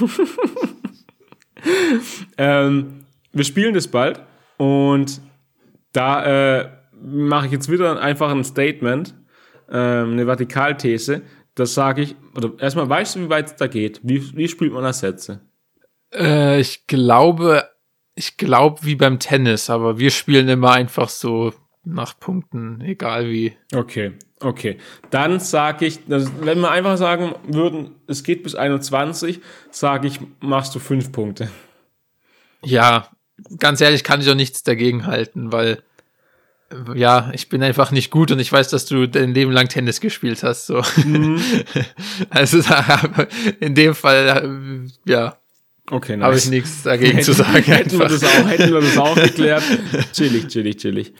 ähm, 2.38 3.04
wir 3.32 3.44
spielen 3.44 3.74
das 3.74 3.88
bald 3.88 4.22
und 4.56 5.20
da 5.92 6.60
äh, 6.60 6.70
mache 7.02 7.46
ich 7.46 7.52
jetzt 7.52 7.70
wieder 7.70 8.00
einfach 8.00 8.30
ein 8.30 8.44
Statement, 8.44 9.14
ähm, 9.70 10.12
eine 10.12 10.26
Vertikalthese. 10.26 11.22
Das 11.54 11.74
sage 11.74 12.02
ich, 12.02 12.16
oder 12.36 12.52
erstmal 12.58 12.88
weißt 12.88 13.16
du, 13.16 13.20
wie 13.20 13.30
weit 13.30 13.46
es 13.46 13.56
da 13.56 13.66
geht? 13.66 14.00
Wie, 14.02 14.36
wie 14.36 14.48
spielt 14.48 14.72
man 14.72 14.84
das 14.84 15.00
Sätze? 15.00 15.40
Äh, 16.12 16.60
ich 16.60 16.86
glaube, 16.86 17.64
ich 18.14 18.36
glaube 18.36 18.80
wie 18.82 18.96
beim 18.96 19.18
Tennis, 19.18 19.70
aber 19.70 19.98
wir 19.98 20.10
spielen 20.10 20.48
immer 20.48 20.72
einfach 20.72 21.08
so 21.08 21.52
nach 21.84 22.18
Punkten, 22.18 22.80
egal 22.80 23.28
wie. 23.28 23.56
Okay, 23.74 24.12
okay. 24.40 24.78
Dann 25.10 25.40
sage 25.40 25.86
ich, 25.86 26.00
also 26.10 26.30
wenn 26.40 26.60
wir 26.60 26.70
einfach 26.70 26.96
sagen 26.96 27.34
würden, 27.46 27.92
es 28.06 28.22
geht 28.22 28.42
bis 28.42 28.54
21, 28.54 29.40
sage 29.70 30.08
ich, 30.08 30.20
machst 30.40 30.74
du 30.74 30.78
fünf 30.78 31.12
Punkte. 31.12 31.50
Ja, 32.64 33.08
ganz 33.58 33.80
ehrlich 33.80 34.02
kann 34.04 34.20
ich 34.20 34.28
auch 34.30 34.34
nichts 34.34 34.62
dagegen 34.62 35.06
halten, 35.06 35.52
weil 35.52 35.82
ja, 36.94 37.30
ich 37.32 37.48
bin 37.48 37.62
einfach 37.62 37.92
nicht 37.92 38.10
gut 38.10 38.30
und 38.30 38.40
ich 38.40 38.52
weiß, 38.52 38.68
dass 38.68 38.84
du 38.84 39.06
dein 39.08 39.32
Leben 39.32 39.52
lang 39.52 39.68
Tennis 39.68 40.00
gespielt 40.00 40.42
hast. 40.42 40.66
So. 40.66 40.82
also 42.30 42.60
da- 42.60 43.26
in 43.60 43.74
dem 43.74 43.94
Fall, 43.94 44.86
äh, 45.06 45.10
ja, 45.10 45.36
Okay, 45.90 46.18
nice. 46.18 46.26
habe 46.26 46.36
ich 46.36 46.48
nichts 46.50 46.82
dagegen 46.82 47.22
zu 47.22 47.32
sagen. 47.32 47.62
hätten, 47.62 47.98
wir 47.98 48.08
das 48.08 48.22
auch, 48.22 48.46
hätten 48.46 48.72
wir 48.74 48.80
das 48.82 48.98
auch 48.98 49.14
geklärt. 49.14 49.62
chillig, 50.12 50.48
chillig, 50.48 50.76
chillig. 50.76 51.14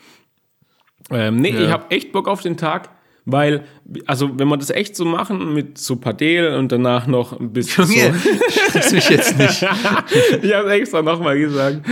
Ähm, 1.10 1.36
nee, 1.36 1.50
Ja. 1.52 1.60
ich 1.62 1.68
habe 1.70 1.90
echt 1.94 2.12
Bock 2.12 2.28
auf 2.28 2.42
den 2.42 2.58
Tag, 2.58 2.90
weil, 3.30 3.64
also 4.06 4.38
wenn 4.38 4.48
wir 4.48 4.56
das 4.56 4.70
echt 4.70 4.96
so 4.96 5.04
machen 5.04 5.52
mit 5.52 5.76
so 5.76 5.96
Padel 5.96 6.54
und 6.54 6.72
danach 6.72 7.06
noch 7.06 7.38
ein 7.38 7.52
bisschen 7.52 7.84
Junge, 7.84 8.14
so. 8.72 8.94
mich 8.94 9.10
jetzt 9.10 9.36
nicht. 9.36 9.62
ich 10.42 10.54
habe 10.54 10.72
extra 10.72 11.02
nochmal 11.02 11.38
gesagt. 11.38 11.86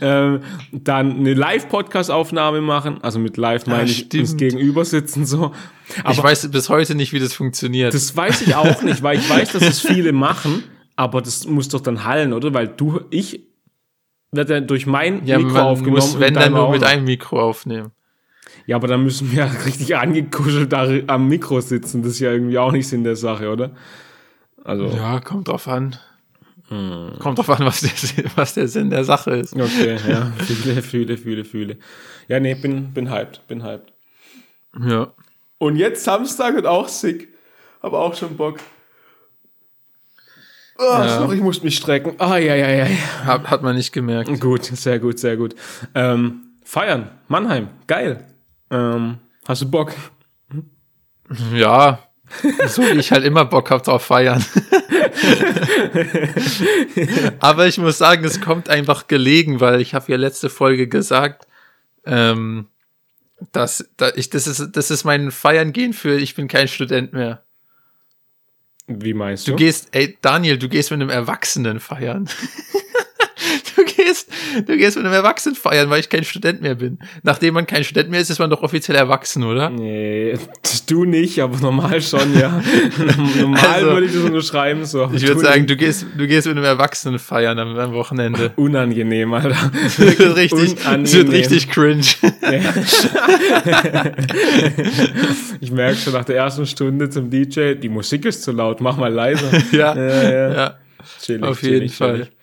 Ähm, 0.00 0.40
dann 0.72 1.18
eine 1.18 1.34
Live-Podcast-Aufnahme 1.34 2.62
machen, 2.62 2.98
also 3.00 3.20
mit 3.20 3.36
Live 3.36 3.68
meine 3.68 3.88
ich 3.88 4.12
uns 4.12 4.36
gegenüber 4.36 4.84
sitzen 4.84 5.24
so. 5.24 5.52
Aber 6.02 6.12
ich 6.12 6.22
weiß 6.22 6.50
bis 6.50 6.68
heute 6.68 6.96
nicht, 6.96 7.12
wie 7.12 7.20
das 7.20 7.32
funktioniert. 7.32 7.94
das 7.94 8.16
weiß 8.16 8.42
ich 8.42 8.56
auch 8.56 8.82
nicht, 8.82 9.04
weil 9.04 9.18
ich 9.18 9.30
weiß, 9.30 9.52
dass 9.52 9.62
es 9.62 9.80
viele 9.80 10.12
machen, 10.12 10.64
aber 10.96 11.22
das 11.22 11.46
muss 11.46 11.68
doch 11.68 11.80
dann 11.80 12.02
hallen, 12.02 12.32
oder? 12.32 12.52
Weil 12.54 12.66
du, 12.66 13.02
ich 13.10 13.46
werde 14.32 14.54
ja 14.54 14.60
durch 14.60 14.84
mein 14.84 15.24
ja, 15.26 15.38
Mikro 15.38 15.52
man 15.52 15.62
aufgenommen. 15.62 15.94
muss, 15.94 16.18
wenn 16.18 16.34
dann 16.34 16.52
nur 16.54 16.70
mit 16.70 16.82
einem 16.82 17.04
Mikro 17.04 17.40
aufnehmen. 17.40 17.92
Ja, 18.66 18.76
aber 18.76 18.88
dann 18.88 19.02
müssen 19.04 19.30
wir 19.32 19.38
ja 19.44 19.46
richtig 19.66 19.96
angekuschelt 19.96 20.72
da 20.72 20.88
am 21.06 21.28
Mikro 21.28 21.60
sitzen. 21.60 22.02
Das 22.02 22.12
ist 22.12 22.20
ja 22.20 22.32
irgendwie 22.32 22.58
auch 22.58 22.72
nicht 22.72 22.88
Sinn 22.88 23.04
der 23.04 23.16
Sache, 23.16 23.50
oder? 23.50 23.70
Also, 24.64 24.86
Ja, 24.88 25.20
kommt 25.20 25.48
drauf 25.48 25.68
an. 25.68 25.96
Kommt 26.68 27.38
drauf 27.38 27.48
an, 27.50 27.64
was 27.64 27.80
der, 27.82 27.92
was 28.34 28.54
der 28.54 28.66
Sinn 28.66 28.90
der 28.90 29.04
Sache 29.04 29.30
ist. 29.36 29.54
okay, 29.54 29.96
ja. 30.08 30.32
Fühle, 30.44 30.82
fühle, 30.82 31.16
fühle, 31.16 31.44
fühle. 31.44 31.76
Ja, 32.26 32.40
nee, 32.40 32.56
bin, 32.56 32.92
bin 32.92 33.08
hyped, 33.08 33.46
bin 33.46 33.62
hyped. 33.62 33.92
Ja. 34.80 35.12
Und 35.58 35.76
jetzt 35.76 36.02
Samstag 36.02 36.56
wird 36.56 36.66
auch 36.66 36.88
sick. 36.88 37.28
Aber 37.82 38.00
auch 38.00 38.16
schon 38.16 38.36
Bock. 38.36 38.58
Oh, 40.78 40.82
Ja. 40.82 41.20
sorry, 41.20 41.36
ich 41.36 41.42
muss 41.42 41.62
mich 41.62 41.76
strecken. 41.76 42.14
Ah, 42.18 42.36
ja, 42.36 42.56
ja, 42.56 42.68
ja. 42.68 42.86
Hat, 43.24 43.48
hat 43.48 43.62
man 43.62 43.76
nicht 43.76 43.92
gemerkt. 43.92 44.40
Gut, 44.40 44.64
sehr 44.64 44.98
gut, 44.98 45.20
sehr 45.20 45.36
gut. 45.36 45.54
Ähm, 45.94 46.40
feiern, 46.64 47.10
Mannheim, 47.28 47.68
geil. 47.86 48.24
Ähm, 48.70 49.18
hast 49.46 49.62
du 49.62 49.70
Bock? 49.70 49.92
Ja. 51.52 52.00
So 52.66 52.82
wie 52.82 52.98
ich 52.98 53.12
halt 53.12 53.24
immer 53.24 53.44
Bock 53.44 53.70
hab 53.70 53.84
drauf 53.84 54.04
feiern. 54.06 54.44
Aber 57.38 57.66
ich 57.66 57.78
muss 57.78 57.98
sagen, 57.98 58.24
es 58.24 58.40
kommt 58.40 58.68
einfach 58.68 59.06
gelegen, 59.06 59.60
weil 59.60 59.80
ich 59.80 59.94
habe 59.94 60.10
ja 60.10 60.18
letzte 60.18 60.50
Folge 60.50 60.88
gesagt, 60.88 61.46
ähm, 62.04 62.66
dass, 63.52 63.88
dass 63.96 64.16
ich, 64.16 64.30
das 64.30 64.46
ist, 64.46 64.70
das 64.72 64.90
ist 64.90 65.04
mein 65.04 65.30
Feiern 65.30 65.72
gehen 65.72 65.92
für 65.92 66.16
ich 66.18 66.34
bin 66.34 66.48
kein 66.48 66.68
Student 66.68 67.12
mehr. 67.12 67.44
Wie 68.88 69.14
meinst 69.14 69.46
du? 69.46 69.52
Du 69.52 69.56
gehst, 69.56 69.88
ey, 69.92 70.16
Daniel, 70.20 70.58
du 70.58 70.68
gehst 70.68 70.90
mit 70.90 71.00
einem 71.00 71.10
Erwachsenen 71.10 71.80
feiern. 71.80 72.28
Du 73.76 73.84
gehst, 73.84 74.30
du 74.66 74.76
gehst 74.76 74.96
mit 74.96 75.04
einem 75.04 75.14
Erwachsenen 75.14 75.54
feiern, 75.56 75.90
weil 75.90 76.00
ich 76.00 76.08
kein 76.08 76.24
Student 76.24 76.62
mehr 76.62 76.74
bin. 76.74 76.98
Nachdem 77.22 77.54
man 77.54 77.66
kein 77.66 77.84
Student 77.84 78.10
mehr 78.10 78.20
ist, 78.20 78.30
ist 78.30 78.38
man 78.38 78.50
doch 78.50 78.62
offiziell 78.62 78.96
erwachsen, 78.96 79.44
oder? 79.44 79.70
Nee, 79.70 80.34
du 80.88 81.04
nicht, 81.04 81.40
aber 81.40 81.58
normal 81.58 82.00
schon, 82.00 82.36
ja. 82.38 82.62
normal 83.40 83.60
Also, 83.64 83.86
würde 83.86 84.06
ich 84.06 84.12
das 84.12 84.22
unterschreiben. 84.22 84.84
So. 84.84 85.10
Ich 85.12 85.26
würde 85.26 85.40
sagen, 85.40 85.66
du 85.66 85.76
gehst, 85.76 86.06
du 86.16 86.26
gehst 86.26 86.46
mit 86.46 86.56
einem 86.56 86.64
Erwachsenen 86.64 87.18
feiern 87.18 87.58
am, 87.58 87.76
am 87.78 87.92
Wochenende. 87.92 88.52
unangenehm, 88.56 89.32
Alter. 89.34 89.70
Das 89.82 89.98
wird 89.98 90.36
richtig, 90.36 90.76
das 90.82 91.12
wird 91.14 91.30
richtig 91.30 91.68
cringe. 91.70 92.02
Ich 95.60 95.70
merke 95.70 95.96
schon 95.96 96.12
nach 96.12 96.24
der 96.24 96.36
ersten 96.36 96.66
Stunde 96.66 97.08
zum 97.10 97.30
DJ, 97.30 97.74
die 97.74 97.88
Musik 97.88 98.24
ist 98.24 98.42
zu 98.42 98.52
laut, 98.52 98.80
mach 98.80 98.96
mal 98.96 99.12
leiser. 99.12 99.50
ja, 99.72 99.94
Ja, 99.96 100.30
ja. 100.30 100.52
ja, 100.54 100.74
Chillig, 101.20 101.42
auf 101.44 101.62
jeden 101.62 101.74
chillig, 101.78 101.94
Fall. 101.94 102.12
chillig. 102.14 102.35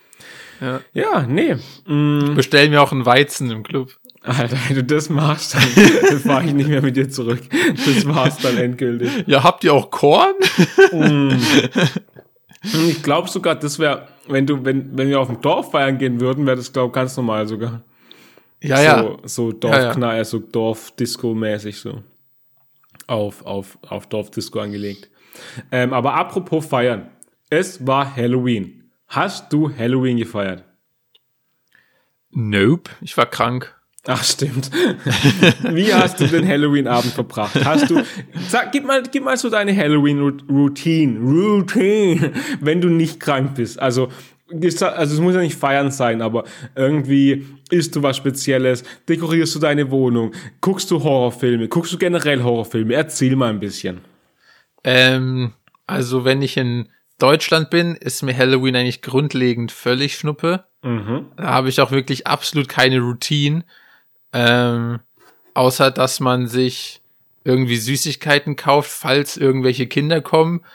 Ja. 0.62 0.82
Ja, 0.94 1.26
nee. 1.28 1.56
Mm, 1.86 2.36
Bestell 2.36 2.70
mir 2.70 2.82
auch 2.82 2.92
einen 2.92 3.06
Weizen 3.06 3.52
im 3.52 3.64
Club. 3.64 3.92
Alter, 4.22 4.58
wenn 4.68 4.76
du 4.78 4.84
das 4.84 5.10
machst, 5.10 5.56
dann, 5.56 5.62
fahre 6.20 6.46
ich 6.46 6.54
nicht 6.54 6.70
mehr 6.70 6.82
mit 6.82 6.96
dir 6.96 7.10
zurück. 7.10 7.42
Das 7.86 8.06
war's 8.08 8.38
dann 8.38 8.58
endgültig. 8.58 9.10
Ja, 9.28 9.44
habt 9.44 9.64
ihr 9.66 9.74
auch 9.74 9.92
Korn? 9.92 10.34
Und 10.92 11.42
ich 12.88 13.04
glaube 13.04 13.30
sogar, 13.30 13.56
das 13.56 13.80
wäre, 13.80 14.08
wenn 14.28 14.46
du, 14.46 14.64
wenn, 14.64 14.98
wenn 14.98 15.10
wir 15.10 15.20
auf 15.20 15.28
dem 15.28 15.42
Dorf 15.42 15.72
feiern 15.72 15.98
gehen 15.98 16.22
würden, 16.22 16.46
wäre 16.46 16.56
das, 16.56 16.72
glaube 16.72 16.88
ich, 16.88 16.94
ganz 16.94 17.18
normal 17.18 17.48
sogar. 17.48 17.84
Ja, 18.62 18.82
ja. 18.82 19.02
So, 19.04 19.20
so 19.26 19.52
Dorfknall, 19.52 20.24
so 20.24 20.38
Dorfdisco-mäßig 20.40 21.76
so. 21.76 22.02
Auf, 23.08 23.46
auf, 23.46 23.78
auf 23.90 24.08
Dorfdisco 24.08 24.60
angelegt. 24.60 25.10
Ähm, 25.72 25.92
aber 25.92 26.14
apropos 26.14 26.66
feiern. 26.66 27.10
Es 27.50 27.86
war 27.86 28.16
Halloween. 28.16 28.83
Hast 29.14 29.54
du 29.54 29.70
Halloween 29.78 30.18
gefeiert? 30.18 30.64
Nope, 32.32 32.90
ich 33.00 33.16
war 33.16 33.28
krank. 33.28 33.80
Ach, 34.08 34.24
stimmt. 34.24 34.72
Wie 35.72 35.94
hast 35.94 36.20
du 36.20 36.26
den 36.26 36.48
Halloween-Abend 36.48 37.14
verbracht? 37.14 37.64
Hast 37.64 37.92
du, 37.92 38.02
sag, 38.50 38.72
gib 38.72 38.86
mal, 38.86 39.04
gib 39.04 39.24
mal 39.24 39.38
so 39.38 39.52
deine 39.52 39.78
Halloween-Routine, 39.78 41.20
Routine, 41.20 42.32
wenn 42.60 42.82
du 42.82 42.90
nicht 42.90 43.20
krank 43.20 43.54
bist. 43.54 43.80
Also, 43.80 44.10
also 44.52 45.14
es 45.14 45.20
muss 45.20 45.36
ja 45.36 45.42
nicht 45.42 45.58
feiern 45.58 45.92
sein, 45.92 46.24
aber 46.24 46.46
irgendwie 46.76 47.46
isst 47.70 47.96
du 47.96 48.02
was 48.02 48.18
Spezielles, 48.18 48.84
dekorierst 49.08 49.54
du 49.54 49.60
deine 49.60 49.92
Wohnung, 49.92 50.32
guckst 50.60 50.90
du 50.90 51.04
Horrorfilme, 51.04 51.68
guckst 51.68 51.94
du 51.94 52.00
generell 52.00 52.42
Horrorfilme? 52.42 52.96
Erzähl 52.96 53.36
mal 53.36 53.52
ein 53.52 53.60
bisschen. 53.60 54.02
Ähm, 54.84 55.54
also 55.86 56.26
wenn 56.26 56.42
ich 56.42 56.58
in 56.58 56.90
Deutschland 57.24 57.70
bin, 57.70 57.96
ist 57.96 58.22
mir 58.22 58.36
Halloween 58.36 58.76
eigentlich 58.76 59.02
grundlegend 59.02 59.72
völlig 59.72 60.18
schnuppe. 60.18 60.66
Mhm. 60.82 61.28
Da 61.38 61.46
habe 61.46 61.70
ich 61.70 61.80
auch 61.80 61.92
wirklich 61.92 62.28
absolut 62.28 62.68
keine 62.68 63.00
Routine. 63.00 63.64
Ähm, 64.34 65.00
außer 65.54 65.90
dass 65.90 66.20
man 66.20 66.48
sich 66.48 67.02
irgendwie 67.46 67.78
Süßigkeiten 67.78 68.58
kauft, 68.58 68.92
falls 68.92 69.38
irgendwelche 69.38 69.88
Kinder 69.88 70.20
kommen. 70.20 70.66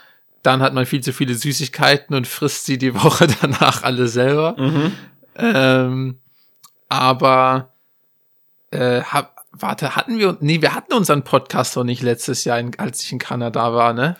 Dann 0.43 0.62
hat 0.62 0.73
man 0.73 0.87
viel 0.87 1.02
zu 1.02 1.12
viele 1.12 1.35
Süßigkeiten 1.35 2.17
und 2.17 2.26
frisst 2.26 2.64
sie 2.64 2.78
die 2.78 2.95
Woche 3.02 3.26
danach 3.43 3.83
alle 3.83 4.09
selber. 4.09 4.57
Mhm. 4.59 4.93
Ähm, 5.37 6.19
aber 6.88 7.75
äh, 8.71 9.02
hab, 9.02 9.45
warte, 9.52 9.97
hatten 9.97 10.19
wir 10.19 10.38
nee, 10.40 10.62
wir 10.62 10.75
hatten 10.75 10.95
unseren 10.95 11.25
Podcast 11.25 11.76
noch 11.76 11.85
nicht 11.85 12.00
letztes 12.00 12.45
Jahr, 12.45 12.62
als 12.78 13.05
ich 13.05 13.12
in 13.12 13.19
Kanada 13.19 13.75
war, 13.75 13.93
ne? 13.93 14.17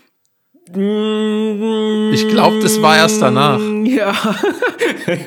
Ich 0.70 2.28
glaube, 2.28 2.60
das 2.60 2.80
war 2.82 2.96
erst 2.96 3.22
danach. 3.22 3.60
Ja. 3.88 4.12
hey, 5.06 5.18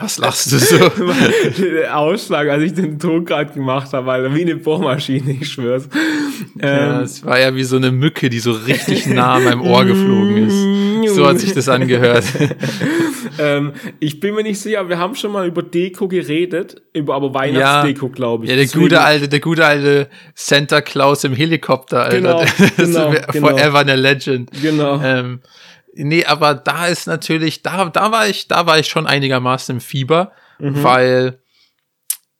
was 0.00 0.18
lachst 0.18 0.52
du 0.52 0.58
so? 0.58 0.76
Der 1.58 1.96
Ausschlag, 1.96 2.48
als 2.48 2.62
ich 2.62 2.74
den 2.74 2.98
Ton 2.98 3.24
gerade 3.24 3.52
gemacht 3.52 3.92
habe, 3.92 4.06
weil 4.06 4.34
wie 4.34 4.42
eine 4.42 4.56
Bohrmaschine, 4.56 5.38
ich 5.40 5.48
schwör's. 5.48 5.88
Ja, 6.60 6.98
ähm, 6.98 7.02
es 7.02 7.24
war 7.24 7.40
ja 7.40 7.54
wie 7.54 7.64
so 7.64 7.76
eine 7.76 7.90
Mücke, 7.90 8.28
die 8.28 8.38
so 8.38 8.52
richtig 8.52 9.06
nah 9.06 9.34
an 9.34 9.44
meinem 9.44 9.62
Ohr 9.62 9.84
geflogen 9.84 10.46
ist. 10.46 10.62
So 11.08 11.26
hat 11.26 11.38
sich 11.38 11.52
das 11.52 11.68
angehört. 11.68 12.24
ähm, 13.38 13.72
ich 14.00 14.20
bin 14.20 14.34
mir 14.34 14.42
nicht 14.42 14.60
sicher, 14.60 14.88
wir 14.88 14.98
haben 14.98 15.14
schon 15.14 15.32
mal 15.32 15.46
über 15.46 15.62
Deko 15.62 16.08
geredet, 16.08 16.82
über 16.92 17.14
aber 17.14 17.34
Weihnachtsdeko, 17.34 18.06
ja, 18.06 18.12
glaube 18.12 18.44
ich. 18.44 18.50
Ja, 18.50 18.56
der 18.56 18.64
Deswegen, 18.64 18.84
gute 18.84 19.00
alte, 19.00 19.28
der 19.28 19.40
gute 19.40 19.66
alte 19.66 20.08
Santa 20.34 20.80
Claus 20.80 21.24
im 21.24 21.34
Helikopter, 21.34 22.04
Alter. 22.04 22.16
Genau, 22.16 22.44
genau 22.76 23.32
genau. 23.32 23.48
Forever 23.48 23.78
eine 23.78 23.96
Legend. 23.96 24.50
Genau. 24.60 25.00
Ähm, 25.02 25.40
nee, 25.94 26.24
aber 26.24 26.54
da 26.54 26.86
ist 26.86 27.06
natürlich, 27.06 27.62
da, 27.62 27.86
da 27.86 28.12
war 28.12 28.28
ich, 28.28 28.48
da 28.48 28.66
war 28.66 28.78
ich 28.78 28.88
schon 28.88 29.06
einigermaßen 29.06 29.76
im 29.76 29.80
Fieber, 29.80 30.32
mhm. 30.58 30.82
weil 30.82 31.41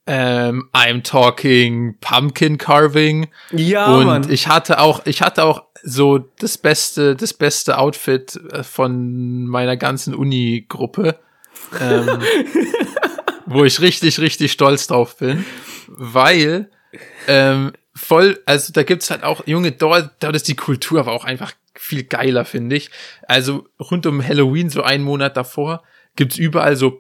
ähm, 0.07 0.69
I'm 0.73 1.03
talking 1.03 1.97
Pumpkin 2.01 2.59
Carving. 2.59 3.29
Ja, 3.53 3.87
und 3.87 4.07
Mann. 4.07 4.31
ich 4.31 4.49
hatte 4.49 4.81
auch, 4.81 5.07
ich 5.07 5.23
hatte 5.23 5.45
auch 5.45 5.65
so 5.83 6.19
das 6.19 6.59
beste, 6.59 7.17
das 7.17 7.35
beste 7.35 7.79
Outfit 7.79 8.37
äh, 8.53 8.63
von 8.63 9.47
meiner 9.47 9.77
ganzen 9.77 10.15
Uni-Gruppe, 10.15 11.19
ähm, 11.81 12.21
wo 13.47 13.65
ich 13.65 13.81
richtig, 13.81 14.19
richtig 14.19 14.53
stolz 14.53 14.87
drauf 14.87 15.17
bin, 15.17 15.45
weil 15.89 16.71
ähm, 17.29 17.73
voll, 17.95 18.41
also 18.47 18.73
da 18.73 18.83
gibt's 18.83 19.11
halt 19.11 19.23
auch, 19.23 19.47
Junge, 19.47 19.73
dort, 19.73 20.11
dort 20.21 20.37
ist 20.37 20.49
die 20.49 20.57
Kultur 20.57 21.01
aber 21.01 21.13
auch 21.13 21.25
einfach 21.25 21.53
viel 21.75 22.05
geiler, 22.05 22.45
finde 22.45 22.77
ich. 22.77 22.91
Also 23.27 23.67
rund 23.81 24.07
um 24.07 24.27
Halloween, 24.27 24.71
so 24.71 24.83
einen 24.83 25.05
Monat 25.05 25.37
davor, 25.37 25.83
gibt's 26.17 26.37
überall 26.37 26.77
so 26.77 26.91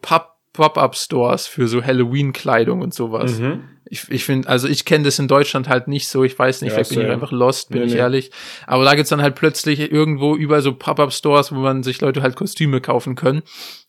Pop-Up-Stores 0.52 1.46
für 1.46 1.68
so 1.68 1.82
Halloween-Kleidung 1.82 2.80
und 2.80 2.94
sowas. 2.94 3.38
Mhm. 3.38 3.64
Ich, 3.84 4.10
ich 4.10 4.24
finde, 4.24 4.48
also 4.48 4.68
ich 4.68 4.84
kenne 4.84 5.04
das 5.04 5.18
in 5.18 5.28
Deutschland 5.28 5.68
halt 5.68 5.88
nicht 5.88 6.08
so, 6.08 6.24
ich 6.24 6.38
weiß 6.38 6.62
nicht, 6.62 6.70
ja, 6.70 6.76
vielleicht 6.76 6.90
bin 6.90 7.00
ich 7.02 7.10
einfach 7.10 7.32
lost, 7.32 7.70
bin 7.70 7.80
nee, 7.80 7.86
ich 7.86 7.92
nee. 7.92 7.98
ehrlich. 7.98 8.30
Aber 8.66 8.84
da 8.84 8.94
gibt's 8.94 9.10
dann 9.10 9.22
halt 9.22 9.34
plötzlich 9.34 9.80
irgendwo 9.80 10.36
über 10.36 10.62
so 10.62 10.74
Pop-Up-Stores, 10.74 11.52
wo 11.52 11.60
man 11.60 11.82
sich 11.82 12.00
Leute 12.00 12.22
halt 12.22 12.36
Kostüme 12.36 12.80
kaufen 12.80 13.14
können. 13.14 13.42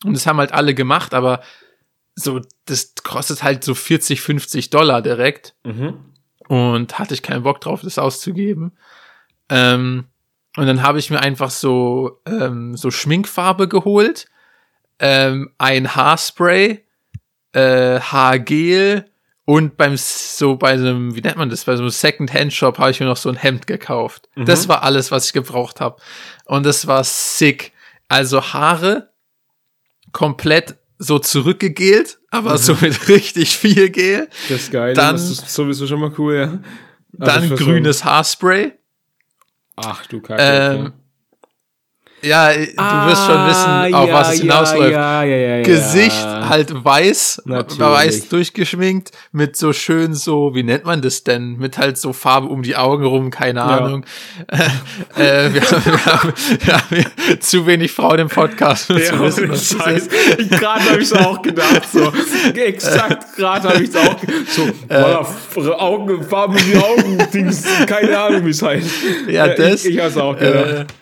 Und 0.06 0.14
das 0.14 0.28
haben 0.28 0.38
halt 0.38 0.54
alle 0.54 0.74
gemacht, 0.74 1.14
aber 1.14 1.42
so, 2.16 2.42
das 2.66 2.94
kostet 3.04 3.44
halt 3.44 3.64
so 3.64 3.74
40, 3.74 4.22
50 4.22 4.70
Dollar 4.70 5.02
direkt. 5.02 5.56
Mhm 5.64 6.14
und 6.48 7.00
hatte 7.00 7.14
ich 7.14 7.22
keinen 7.22 7.44
Bock 7.44 7.62
drauf, 7.62 7.82
das 7.82 7.98
auszugeben. 7.98 8.74
Ähm, 9.50 10.06
und 10.56 10.68
dann 10.68 10.84
habe 10.84 11.00
ich 11.00 11.10
mir 11.10 11.20
einfach 11.20 11.50
so, 11.50 12.22
ähm, 12.26 12.76
so 12.76 12.92
Schminkfarbe 12.92 13.68
geholt, 13.68 14.28
ähm, 15.00 15.52
ein 15.58 15.96
Haarspray, 15.96 16.84
äh, 17.54 18.00
Haargel 18.00 19.06
und 19.46 19.76
beim 19.76 19.98
so 19.98 20.56
bei 20.56 20.72
einem, 20.72 21.16
wie 21.16 21.22
nennt 21.22 21.38
man 21.38 21.50
das, 21.50 21.66
bei 21.66 21.76
so 21.76 21.84
einem 21.84 21.90
Second-Hand-Shop 21.90 22.78
habe 22.78 22.92
ich 22.92 23.00
mir 23.00 23.06
noch 23.06 23.18
so 23.18 23.30
ein 23.30 23.36
Hemd 23.36 23.68
gekauft. 23.68 24.30
Mhm. 24.36 24.46
Das 24.46 24.70
war 24.70 24.84
alles, 24.84 25.12
was 25.12 25.28
ich 25.28 25.34
gebraucht 25.34 25.82
habe. 25.82 26.02
Und 26.46 26.66
das 26.66 26.88
war 26.88 27.04
sick. 27.04 27.74
Also 28.08 28.42
Haare 28.42 29.10
komplett 30.14 30.76
so 30.98 31.20
zurückgegelt, 31.20 32.20
aber 32.30 32.54
mhm. 32.54 32.58
so 32.58 32.78
mit 32.80 33.08
richtig 33.10 33.58
viel 33.58 33.90
Gel. 33.90 34.30
Das 34.48 34.62
ist 34.62 34.72
geil. 34.72 34.94
Dann, 34.94 35.16
das 35.16 35.30
ist 35.30 35.50
sowieso 35.50 35.88
schon 35.88 36.00
mal 36.00 36.14
cool, 36.18 36.36
ja. 36.36 36.60
Also 37.20 37.50
dann 37.50 37.56
grünes 37.58 38.06
Haarspray. 38.06 38.74
Ach 39.76 40.06
du 40.06 40.22
Kacke. 40.22 40.42
Ähm, 40.42 40.94
ja, 42.24 42.54
du 42.54 42.68
ah, 42.78 43.08
wirst 43.08 43.26
schon 43.26 43.48
wissen, 43.48 43.94
auf 43.96 44.08
ja, 44.08 44.14
was 44.14 44.34
es 44.34 44.40
hinausläuft. 44.40 44.92
Ja, 44.92 45.24
ja, 45.24 45.62
Gesicht 45.62 46.26
halt 46.26 46.84
weiß, 46.84 47.44
Natürlich. 47.46 47.80
weiß 47.80 48.30
durchgeschminkt, 48.30 49.12
mit 49.32 49.58
so 49.58 49.74
schön 49.74 50.14
so, 50.14 50.56
wie 50.56 50.64
nennt 50.64 50.86
man 50.86 51.02
das 51.02 51.24
denn? 51.24 51.58
Mit 51.58 51.78
halt 51.78 51.98
so 51.98 52.14
Farbe 52.14 52.48
um 52.48 52.64
die 52.64 52.76
Augen 52.76 53.06
rum, 53.06 53.30
keine 53.30 53.64
Ahnung. 53.64 54.06
äh, 55.18 55.54
wir, 55.54 55.62
haben, 55.62 55.86
wir, 55.86 56.06
haben, 56.06 56.34
wir 56.60 56.74
haben 56.74 57.42
zu 57.42 57.68
wenig 57.68 57.92
Frauen 57.92 58.20
im 58.20 58.30
Podcast, 58.30 58.90
um 58.90 59.02
zu 59.02 59.20
wissen, 59.20 59.50
was 59.50 59.70
Scheiß. 59.70 60.10
Gerade 60.50 60.90
habe 60.90 61.00
ich 61.00 61.12
es 61.12 61.14
auch 61.14 61.42
gedacht, 61.42 61.88
so. 61.92 62.12
Exakt, 62.56 63.36
gerade 63.36 63.70
habe 63.70 63.84
ich 63.84 63.90
es 63.90 63.96
auch 63.96 64.16
So, 64.48 64.70
äh, 64.90 65.74
Augen, 65.74 66.24
Farbe 66.24 66.58
um 66.58 66.64
die 66.66 66.78
Augen, 66.78 67.18
Dings, 67.34 67.64
keine 67.86 68.18
Ahnung, 68.18 68.46
wie 68.46 68.52
es 68.52 68.62
heißt. 68.62 68.90
Ja, 69.28 69.48
das. 69.48 69.86
Ich, 69.86 69.96
ich 69.96 70.00
habe 70.00 70.10
es 70.10 70.18
auch 70.18 70.38
gedacht. 70.38 70.94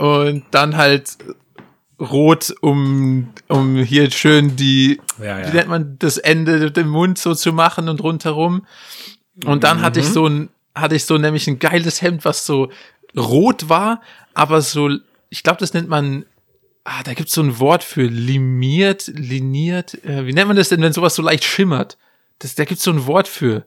Und 0.00 0.44
dann 0.50 0.76
halt 0.76 1.18
rot, 2.00 2.54
um, 2.62 3.28
um 3.48 3.76
hier 3.76 4.10
schön 4.10 4.56
die, 4.56 4.98
ja, 5.18 5.40
ja. 5.40 5.46
wie 5.46 5.56
nennt 5.56 5.68
man, 5.68 5.96
das 5.98 6.16
Ende 6.16 6.72
dem 6.72 6.88
Mund 6.88 7.18
so 7.18 7.34
zu 7.34 7.52
machen 7.52 7.88
und 7.88 8.02
rundherum. 8.02 8.66
Und 9.44 9.64
dann 9.64 9.78
mhm. 9.78 9.82
hatte 9.82 10.00
ich 10.00 10.08
mhm. 10.08 10.12
so 10.12 10.26
ein, 10.26 10.48
hatte 10.74 10.94
ich 10.94 11.04
so 11.04 11.18
nämlich 11.18 11.46
ein 11.48 11.58
geiles 11.58 12.00
Hemd, 12.00 12.24
was 12.24 12.46
so 12.46 12.70
rot 13.14 13.68
war, 13.68 14.00
aber 14.32 14.62
so, 14.62 14.88
ich 15.28 15.42
glaube, 15.42 15.58
das 15.58 15.74
nennt 15.74 15.88
man, 15.88 16.24
ah, 16.84 17.02
da 17.02 17.12
gibt's 17.12 17.32
so 17.32 17.42
ein 17.42 17.58
Wort 17.58 17.84
für 17.84 18.04
limiert, 18.04 19.08
liniert, 19.08 20.02
äh, 20.04 20.26
wie 20.26 20.32
nennt 20.32 20.48
man 20.48 20.56
das 20.56 20.70
denn, 20.70 20.80
wenn 20.80 20.92
sowas 20.94 21.14
so 21.14 21.22
leicht 21.22 21.44
schimmert? 21.44 21.98
Das, 22.38 22.54
da 22.54 22.64
gibt's 22.64 22.84
so 22.84 22.90
ein 22.90 23.06
Wort 23.06 23.28
für. 23.28 23.66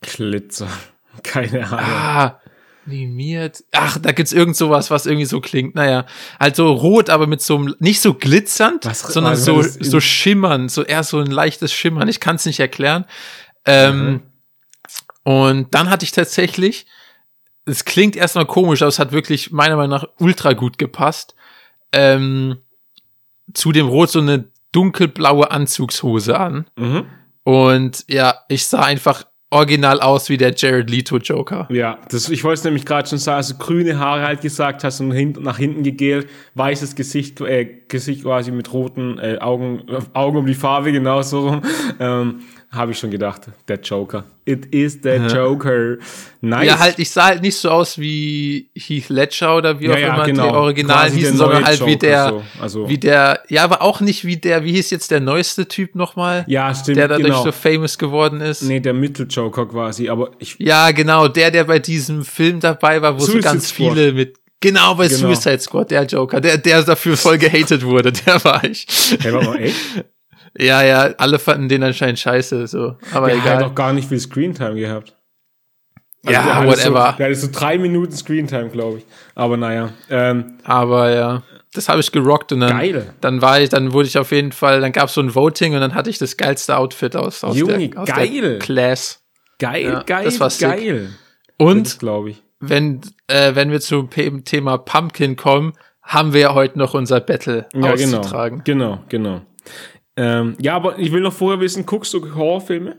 Glitzer. 0.00 0.68
Keine 1.24 1.66
Ahnung. 1.66 1.80
Ah, 1.80 2.40
Limiert. 2.86 3.62
Ach, 3.72 3.98
da 3.98 4.12
gibt's 4.12 4.32
irgend 4.32 4.56
sowas, 4.56 4.90
was 4.90 5.06
irgendwie 5.06 5.26
so 5.26 5.40
klingt. 5.40 5.74
Naja, 5.74 6.06
also 6.38 6.72
rot, 6.72 7.10
aber 7.10 7.26
mit 7.26 7.42
so 7.42 7.56
einem, 7.56 7.74
nicht 7.78 8.00
so 8.00 8.14
glitzernd, 8.14 8.86
was, 8.86 9.00
sondern 9.00 9.36
so, 9.36 9.62
so 9.62 10.00
schimmern, 10.00 10.68
so 10.68 10.82
eher 10.82 11.02
so 11.02 11.18
ein 11.20 11.30
leichtes 11.30 11.72
Schimmern. 11.72 12.08
Ich 12.08 12.20
kann 12.20 12.36
es 12.36 12.46
nicht 12.46 12.60
erklären. 12.60 13.04
Ähm, 13.66 14.10
mhm. 14.10 14.20
Und 15.22 15.74
dann 15.74 15.90
hatte 15.90 16.04
ich 16.04 16.12
tatsächlich, 16.12 16.86
es 17.66 17.84
klingt 17.84 18.16
erstmal 18.16 18.46
komisch, 18.46 18.82
aber 18.82 18.88
es 18.88 18.98
hat 18.98 19.12
wirklich 19.12 19.50
meiner 19.50 19.76
Meinung 19.76 19.90
nach 19.90 20.08
ultra 20.18 20.54
gut 20.54 20.78
gepasst. 20.78 21.34
Ähm, 21.92 22.58
zu 23.52 23.72
dem 23.72 23.88
Rot 23.88 24.10
so 24.10 24.20
eine 24.20 24.50
dunkelblaue 24.72 25.50
Anzugshose 25.50 26.38
an. 26.38 26.70
Mhm. 26.76 27.06
Und 27.42 28.04
ja, 28.08 28.38
ich 28.48 28.66
sah 28.66 28.82
einfach 28.82 29.24
original 29.50 30.00
aus 30.00 30.28
wie 30.28 30.36
der 30.36 30.54
Jared 30.54 30.88
Leto 30.88 31.18
Joker. 31.18 31.68
Ja, 31.70 31.98
das, 32.08 32.28
ich 32.28 32.44
wollte 32.44 32.60
es 32.60 32.64
nämlich 32.64 32.86
gerade 32.86 33.08
schon 33.08 33.18
sagen, 33.18 33.38
also 33.38 33.56
grüne 33.56 33.98
Haare 33.98 34.22
halt 34.22 34.40
gesagt 34.40 34.84
hast 34.84 35.00
und 35.00 35.10
hin, 35.10 35.36
nach 35.40 35.58
hinten 35.58 35.82
gegelt, 35.82 36.28
weißes 36.54 36.94
Gesicht, 36.94 37.40
äh, 37.40 37.64
Gesicht 37.88 38.22
quasi 38.22 38.52
mit 38.52 38.72
roten 38.72 39.18
äh, 39.18 39.38
Augen, 39.40 39.82
Augen 40.12 40.38
um 40.38 40.46
die 40.46 40.54
Farbe, 40.54 40.92
genau 40.92 41.22
so 41.22 41.48
rum. 41.48 41.62
Ähm, 41.98 42.40
habe 42.72 42.92
ich 42.92 42.98
schon 42.98 43.10
gedacht, 43.10 43.42
der 43.66 43.80
Joker. 43.80 44.24
It 44.44 44.66
is 44.66 45.00
the 45.02 45.08
ja. 45.08 45.26
Joker. 45.26 45.96
Nice. 46.40 46.66
Ja, 46.66 46.78
halt, 46.78 46.98
ich 47.00 47.10
sah 47.10 47.24
halt 47.24 47.42
nicht 47.42 47.56
so 47.56 47.68
aus 47.68 47.98
wie 47.98 48.70
Heath 48.74 49.08
Ledger 49.08 49.56
oder 49.56 49.80
wie 49.80 49.86
ja, 49.86 49.92
auch 49.92 49.98
ja, 49.98 50.14
immer 50.14 50.26
genau. 50.26 50.48
die 50.48 50.54
Originalen 50.54 51.12
hießen, 51.12 51.36
sondern 51.36 51.64
halt 51.64 51.80
Joker, 51.80 51.90
wie 51.90 51.96
der, 51.96 52.28
so. 52.28 52.42
also. 52.60 52.88
wie 52.88 52.98
der, 52.98 53.40
ja, 53.48 53.64
aber 53.64 53.82
auch 53.82 54.00
nicht 54.00 54.24
wie 54.24 54.36
der, 54.36 54.62
wie 54.62 54.72
hieß 54.72 54.90
jetzt 54.90 55.10
der 55.10 55.20
neueste 55.20 55.66
Typ 55.66 55.96
nochmal? 55.96 56.44
Ja, 56.46 56.72
stimmt. 56.72 56.98
Der 56.98 57.08
dadurch 57.08 57.28
genau. 57.28 57.42
so 57.42 57.52
famous 57.52 57.98
geworden 57.98 58.40
ist. 58.40 58.62
Nee, 58.62 58.78
der 58.78 58.94
Mitteljoker 58.94 59.66
quasi, 59.66 60.08
aber 60.08 60.30
ich. 60.38 60.54
Ja, 60.60 60.92
genau, 60.92 61.26
der, 61.26 61.50
der 61.50 61.64
bei 61.64 61.80
diesem 61.80 62.24
Film 62.24 62.60
dabei 62.60 63.02
war, 63.02 63.16
wo 63.16 63.20
Suicide 63.20 63.42
so 63.42 63.48
ganz 63.48 63.68
Squad. 63.68 63.94
viele 63.94 64.12
mit, 64.12 64.36
Genau, 64.60 64.94
bei 64.94 65.08
genau. 65.08 65.20
Suicide 65.20 65.58
Squad, 65.58 65.90
der 65.90 66.04
Joker, 66.04 66.40
der, 66.40 66.58
der 66.58 66.82
dafür 66.82 67.16
voll 67.16 67.38
gehatet 67.38 67.82
wurde, 67.82 68.12
der 68.26 68.44
war 68.44 68.62
ich. 68.62 68.86
Hey, 69.20 69.32
war 69.32 69.42
mal 69.42 69.58
echt? 69.58 70.04
Ja, 70.58 70.82
ja, 70.82 71.14
alle 71.18 71.38
fanden 71.38 71.68
den 71.68 71.82
anscheinend 71.82 72.18
scheiße, 72.18 72.66
so. 72.66 72.96
Aber 73.12 73.28
Der 73.28 73.36
egal. 73.36 73.56
hat 73.56 73.62
doch 73.62 73.74
gar 73.74 73.92
nicht 73.92 74.08
viel 74.08 74.18
Screentime 74.20 74.74
gehabt. 74.74 75.16
Also 76.26 76.38
Ja, 76.40 76.60
der 76.62 76.68
whatever. 76.70 77.10
So, 77.12 77.16
der 77.18 77.26
hatte 77.26 77.34
so 77.36 77.48
drei 77.52 77.78
Minuten 77.78 78.12
Screentime, 78.12 78.68
glaube 78.68 78.98
ich. 78.98 79.06
Aber 79.34 79.56
naja. 79.56 79.90
Ähm, 80.10 80.58
Aber 80.64 81.10
ja, 81.14 81.42
das 81.72 81.88
habe 81.88 82.00
ich 82.00 82.10
gerockt 82.12 82.52
und 82.52 82.60
dann, 82.60 82.70
Geil. 82.78 83.14
dann 83.20 83.40
war 83.40 83.60
ich, 83.60 83.68
dann 83.70 83.92
wurde 83.92 84.08
ich 84.08 84.18
auf 84.18 84.32
jeden 84.32 84.52
Fall, 84.52 84.80
dann 84.80 84.92
gab 84.92 85.08
es 85.08 85.14
so 85.14 85.20
ein 85.22 85.34
Voting 85.34 85.74
und 85.74 85.80
dann 85.80 85.94
hatte 85.94 86.10
ich 86.10 86.18
das 86.18 86.36
geilste 86.36 86.76
Outfit 86.76 87.14
aus, 87.16 87.42
aus, 87.44 87.56
Junge, 87.56 87.88
der, 87.88 88.00
aus 88.02 88.08
geil. 88.08 88.40
der 88.40 88.58
Class. 88.58 89.22
geil, 89.58 89.84
Ja, 89.84 90.02
geil, 90.02 90.24
das 90.24 90.40
war 90.40 90.50
sick. 90.50 90.68
geil. 90.68 91.10
Und 91.56 91.98
glaube 92.00 92.30
ich. 92.30 92.42
wenn, 92.58 93.00
äh, 93.28 93.54
wenn 93.54 93.70
wir 93.70 93.80
zum 93.80 94.10
Thema 94.10 94.78
Pumpkin 94.78 95.36
kommen, 95.36 95.72
haben 96.02 96.32
wir 96.32 96.40
ja 96.40 96.54
heute 96.54 96.76
noch 96.78 96.92
unser 96.94 97.20
Battle 97.20 97.66
Ja, 97.72 97.94
genau. 97.94 98.18
auszutragen. 98.18 98.62
Genau, 98.64 99.04
genau. 99.08 99.42
Ähm, 100.22 100.54
ja, 100.60 100.74
aber 100.76 100.98
ich 100.98 101.12
will 101.12 101.22
noch 101.22 101.32
vorher 101.32 101.60
wissen, 101.60 101.86
guckst 101.86 102.12
du 102.12 102.34
Horrorfilme? 102.34 102.96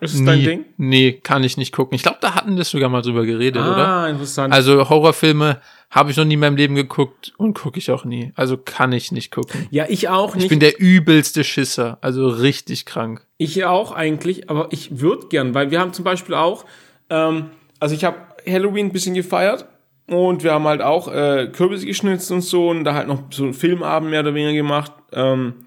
Ist 0.00 0.14
das 0.14 0.24
dein 0.24 0.38
Nie, 0.38 0.44
Ding? 0.44 0.64
nee, 0.78 1.12
kann 1.12 1.44
ich 1.44 1.56
nicht 1.58 1.72
gucken. 1.72 1.94
Ich 1.94 2.02
glaube, 2.02 2.18
da 2.22 2.34
hatten 2.34 2.56
wir 2.56 2.64
sogar 2.64 2.88
mal 2.88 3.02
drüber 3.02 3.24
geredet, 3.26 3.62
oder? 3.62 3.86
Ah, 3.86 4.08
interessant. 4.08 4.52
Also 4.52 4.88
Horrorfilme 4.88 5.60
habe 5.90 6.10
ich 6.10 6.16
noch 6.16 6.24
nie 6.24 6.34
in 6.34 6.40
meinem 6.40 6.56
Leben 6.56 6.74
geguckt 6.74 7.32
und 7.36 7.54
gucke 7.54 7.78
ich 7.78 7.90
auch 7.90 8.04
nie. 8.04 8.32
Also 8.34 8.56
kann 8.56 8.92
ich 8.92 9.12
nicht 9.12 9.30
gucken. 9.30 9.68
ja, 9.70 9.84
ich 9.88 10.08
auch 10.08 10.34
nicht. 10.34 10.44
Ich 10.44 10.48
bin 10.50 10.58
der 10.58 10.80
übelste 10.80 11.44
Schisser, 11.44 11.98
also 12.00 12.28
richtig 12.28 12.86
krank. 12.86 13.26
Ich 13.36 13.62
auch 13.64 13.92
eigentlich, 13.92 14.48
aber 14.48 14.68
ich 14.70 15.00
würde 15.00 15.26
gern, 15.28 15.54
weil 15.54 15.70
wir 15.70 15.78
haben 15.80 15.92
zum 15.92 16.04
Beispiel 16.04 16.34
auch, 16.34 16.64
ähm, 17.10 17.50
also 17.78 17.94
ich 17.94 18.04
habe 18.04 18.16
Halloween 18.46 18.86
ein 18.86 18.92
bisschen 18.92 19.14
gefeiert 19.14 19.66
und 20.06 20.42
wir 20.42 20.52
haben 20.54 20.64
halt 20.64 20.80
auch 20.80 21.08
äh, 21.08 21.48
Kürbisse 21.52 21.84
geschnitzt 21.86 22.32
und 22.32 22.40
so 22.40 22.70
und 22.70 22.84
da 22.84 22.94
halt 22.94 23.06
noch 23.06 23.24
so 23.30 23.44
einen 23.44 23.54
Filmabend 23.54 24.08
mehr 24.10 24.20
oder 24.20 24.34
weniger 24.34 24.54
gemacht. 24.54 24.92
Ähm, 25.12 25.66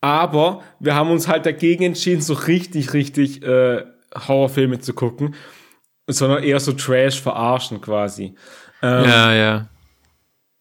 aber 0.00 0.62
wir 0.78 0.94
haben 0.94 1.10
uns 1.10 1.28
halt 1.28 1.46
dagegen 1.46 1.84
entschieden, 1.84 2.22
so 2.22 2.34
richtig, 2.34 2.92
richtig 2.92 3.42
äh, 3.42 3.84
Horrorfilme 4.14 4.80
zu 4.80 4.94
gucken, 4.94 5.34
sondern 6.06 6.42
eher 6.42 6.60
so 6.60 6.72
Trash 6.72 7.20
verarschen 7.20 7.80
quasi. 7.80 8.34
Ähm, 8.82 9.04
Ja, 9.04 9.32
ja. 9.32 9.68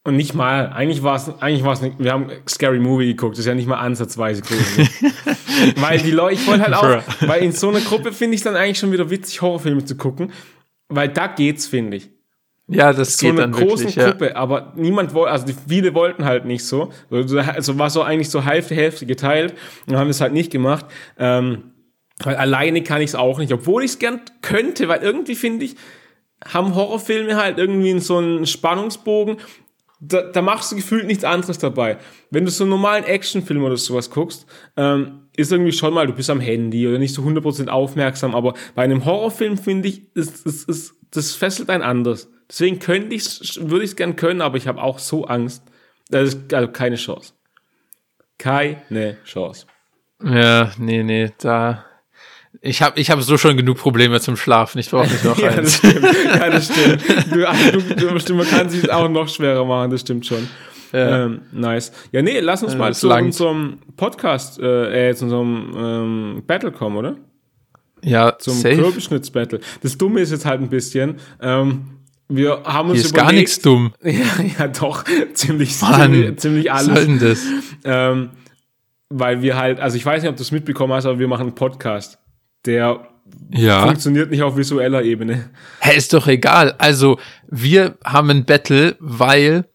Und 0.04 0.16
nicht 0.16 0.34
mal, 0.34 0.70
eigentlich 0.70 1.04
war 1.04 1.18
es, 1.18 1.30
eigentlich 1.40 1.64
war 1.64 1.74
es 1.74 1.82
nicht, 1.82 2.00
wir 2.00 2.12
haben 2.12 2.32
Scary 2.48 2.80
Movie 2.80 3.08
geguckt, 3.08 3.34
das 3.34 3.40
ist 3.40 3.46
ja 3.46 3.54
nicht 3.54 3.68
mal 3.68 3.80
ansatzweise 3.80 4.42
gruselig. 4.42 4.90
weil 5.76 6.00
die 6.00 6.12
Leute, 6.12 6.36
ich 6.36 6.48
wollte 6.48 6.64
halt 6.64 6.74
auch, 6.74 7.28
weil 7.28 7.44
in 7.44 7.52
so 7.52 7.70
einer 7.70 7.82
Gruppe 7.82 8.12
finde 8.14 8.36
ich 8.36 8.42
dann 8.42 8.56
eigentlich 8.56 8.80
schon 8.80 8.92
wieder 8.92 9.10
witzig, 9.10 9.42
Horrorfilme 9.42 9.84
zu 9.86 9.98
gucken, 9.98 10.32
weil 10.88 11.10
da 11.10 11.28
geht's, 11.28 11.68
finde 11.68 11.98
ich. 11.98 12.10
Ja, 12.72 12.94
das 12.94 13.18
So 13.18 13.26
geht 13.26 13.40
eine 13.40 13.52
dann 13.52 13.60
wirklich, 13.60 13.96
ja. 13.96 14.12
Gruppe, 14.12 14.36
aber 14.36 14.74
niemand 14.76 15.14
wollte, 15.16 15.32
also 15.32 15.46
die, 15.46 15.56
viele 15.68 15.94
wollten 15.96 16.26
halt 16.26 16.46
nicht 16.46 16.64
so. 16.64 16.92
Also 17.10 17.80
war 17.80 17.90
so 17.90 18.04
eigentlich 18.04 18.30
so 18.30 18.44
Hälfte, 18.44 18.76
Hälfte 18.76 19.08
geteilt 19.08 19.56
und 19.88 19.98
haben 19.98 20.10
es 20.10 20.22
halt 20.22 20.34
nicht 20.34 20.52
gemacht. 20.52 20.86
Ähm, 21.18 21.72
weil 22.24 22.36
alleine 22.36 22.84
kann 22.84 23.02
ich 23.02 23.12
es 23.12 23.16
auch 23.16 23.40
nicht, 23.40 23.54
obwohl 23.54 23.84
ich 23.84 23.92
es 23.92 24.00
gern 24.00 24.22
könnte, 24.42 24.88
weil 24.88 25.02
irgendwie 25.02 25.36
finde 25.36 25.66
ich, 25.66 25.76
haben 26.46 26.76
Horrorfilme 26.76 27.36
halt 27.36 27.58
irgendwie 27.58 28.00
so 28.00 28.18
einen 28.18 28.46
Spannungsbogen. 28.46 29.38
Da, 30.02 30.22
da 30.22 30.42
machst 30.42 30.72
du 30.72 30.76
gefühlt 30.76 31.08
nichts 31.08 31.24
anderes 31.24 31.58
dabei. 31.58 31.98
Wenn 32.30 32.46
du 32.46 32.52
so 32.52 32.64
einen 32.64 32.72
normalen 32.72 33.04
Actionfilm 33.04 33.64
oder 33.64 33.78
sowas 33.78 34.12
guckst, 34.12 34.46
ähm, 34.78 35.28
ist 35.36 35.52
irgendwie 35.52 35.72
schon 35.74 35.94
mal, 35.94 36.08
du 36.08 36.14
bist 36.14 36.30
am 36.30 36.40
Handy 36.40 36.88
oder 36.88 37.00
nicht 37.00 37.14
so 37.14 37.22
100% 37.24 37.68
aufmerksam, 37.68 38.36
aber 38.36 38.54
bei 38.76 38.84
einem 38.84 39.06
Horrorfilm 39.06 39.58
finde 39.58 39.90
ich, 39.90 40.16
ist, 40.16 40.46
ist, 40.46 40.70
ist, 40.70 40.94
das 41.12 41.34
fesselt 41.34 41.70
ein 41.70 41.82
anders. 41.82 42.30
Deswegen 42.50 42.80
könnte 42.80 43.16
ich's, 43.16 43.60
würde 43.62 43.84
ich 43.86 43.92
es 43.92 43.96
gern 43.96 44.16
können, 44.16 44.42
aber 44.42 44.58
ich 44.58 44.68
habe 44.68 44.82
auch 44.82 45.00
so 45.00 45.26
Angst. 45.26 45.64
Das 46.10 46.30
ist 46.30 46.54
also 46.54 46.68
keine 46.70 46.96
Chance. 46.96 47.34
Keine 48.38 49.18
Chance. 49.26 49.66
Ja, 50.24 50.72
nee, 50.78 51.04
nee, 51.04 51.32
da. 51.40 51.86
Ich 52.62 52.82
habe 52.82 53.00
ich 53.00 53.12
hab 53.12 53.22
so 53.22 53.38
schon 53.38 53.56
genug 53.58 53.78
Probleme 53.78 54.20
zum 54.20 54.36
Schlafen. 54.36 54.80
Ich 54.80 54.90
brauche 54.90 55.08
nicht 55.08 55.24
noch 55.26 55.38
Ja, 55.38 55.50
das 55.52 55.58
eins. 55.58 55.78
stimmt. 55.78 56.06
Ja, 56.26 56.50
das 56.50 56.66
stimmt. 56.66 57.04
Du, 57.32 57.96
du, 57.96 58.18
du, 58.18 58.34
man 58.36 58.48
kann 58.48 58.70
sich 58.70 58.92
auch 58.92 59.08
noch 59.08 59.30
schwerer 59.30 59.64
machen, 59.66 59.92
das 59.92 60.02
stimmt 60.02 60.26
schon. 60.26 60.48
Ja. 60.92 61.26
Ähm, 61.26 61.42
nice. 61.52 61.92
Ja, 62.12 62.24
nee, 62.24 62.40
lass 62.40 62.64
uns 62.64 62.74
Ja, 62.74 62.80
mal 62.80 62.88
das 62.90 63.00
zu 63.02 63.08
langt. 63.08 63.28
unserem 63.28 63.78
Podcast, 63.96 64.60
äh, 64.60 65.10
äh, 65.10 65.16
zu 65.16 65.26
unserem 65.26 65.74
ähm, 65.78 66.44
Battle 66.48 66.72
kommen, 66.72 66.98
oder? 66.98 67.16
Ja, 68.02 68.36
Zum. 68.40 68.64
Kürbisschnitz-Battle. 68.64 69.60
Das 69.84 69.98
Dumme 69.98 70.22
ist 70.22 70.32
jetzt 70.32 70.46
halt 70.46 70.62
ein 70.62 70.70
bisschen, 70.70 71.18
ähm, 71.42 71.99
wir 72.30 72.62
haben 72.64 72.90
uns 72.90 73.00
Hier 73.00 73.06
ist 73.08 73.14
gar 73.14 73.32
nichts 73.32 73.60
dumm. 73.60 73.94
Ja, 74.04 74.12
ja, 74.60 74.68
doch, 74.68 75.04
ziemlich, 75.34 75.80
Mann, 75.82 76.12
ziemlich, 76.14 76.38
ziemlich 76.38 76.66
Was 76.70 76.86
soll 76.86 76.94
alles. 76.96 77.06
denn 77.06 77.20
das? 77.20 77.40
Ähm, 77.84 78.30
weil 79.10 79.42
wir 79.42 79.58
halt, 79.58 79.80
also 79.80 79.98
ich 79.98 80.06
weiß 80.06 80.22
nicht, 80.22 80.30
ob 80.30 80.38
du 80.38 80.44
es 80.44 80.52
mitbekommen 80.52 80.94
hast, 80.94 81.06
aber 81.06 81.18
wir 81.20 81.28
machen 81.28 81.48
einen 81.48 81.56
Podcast, 81.56 82.20
der 82.66 83.08
Ja. 83.52 83.84
funktioniert 83.88 84.30
nicht 84.30 84.44
auf 84.44 84.56
visueller 84.58 85.02
Ebene. 85.04 85.50
Hä, 85.80 85.98
ist 85.98 86.14
doch 86.14 86.28
egal. 86.28 86.76
Also, 86.78 87.18
wir 87.48 87.98
haben 88.06 88.30
ein 88.30 88.46
Battle, 88.46 88.96
weil 89.00 89.66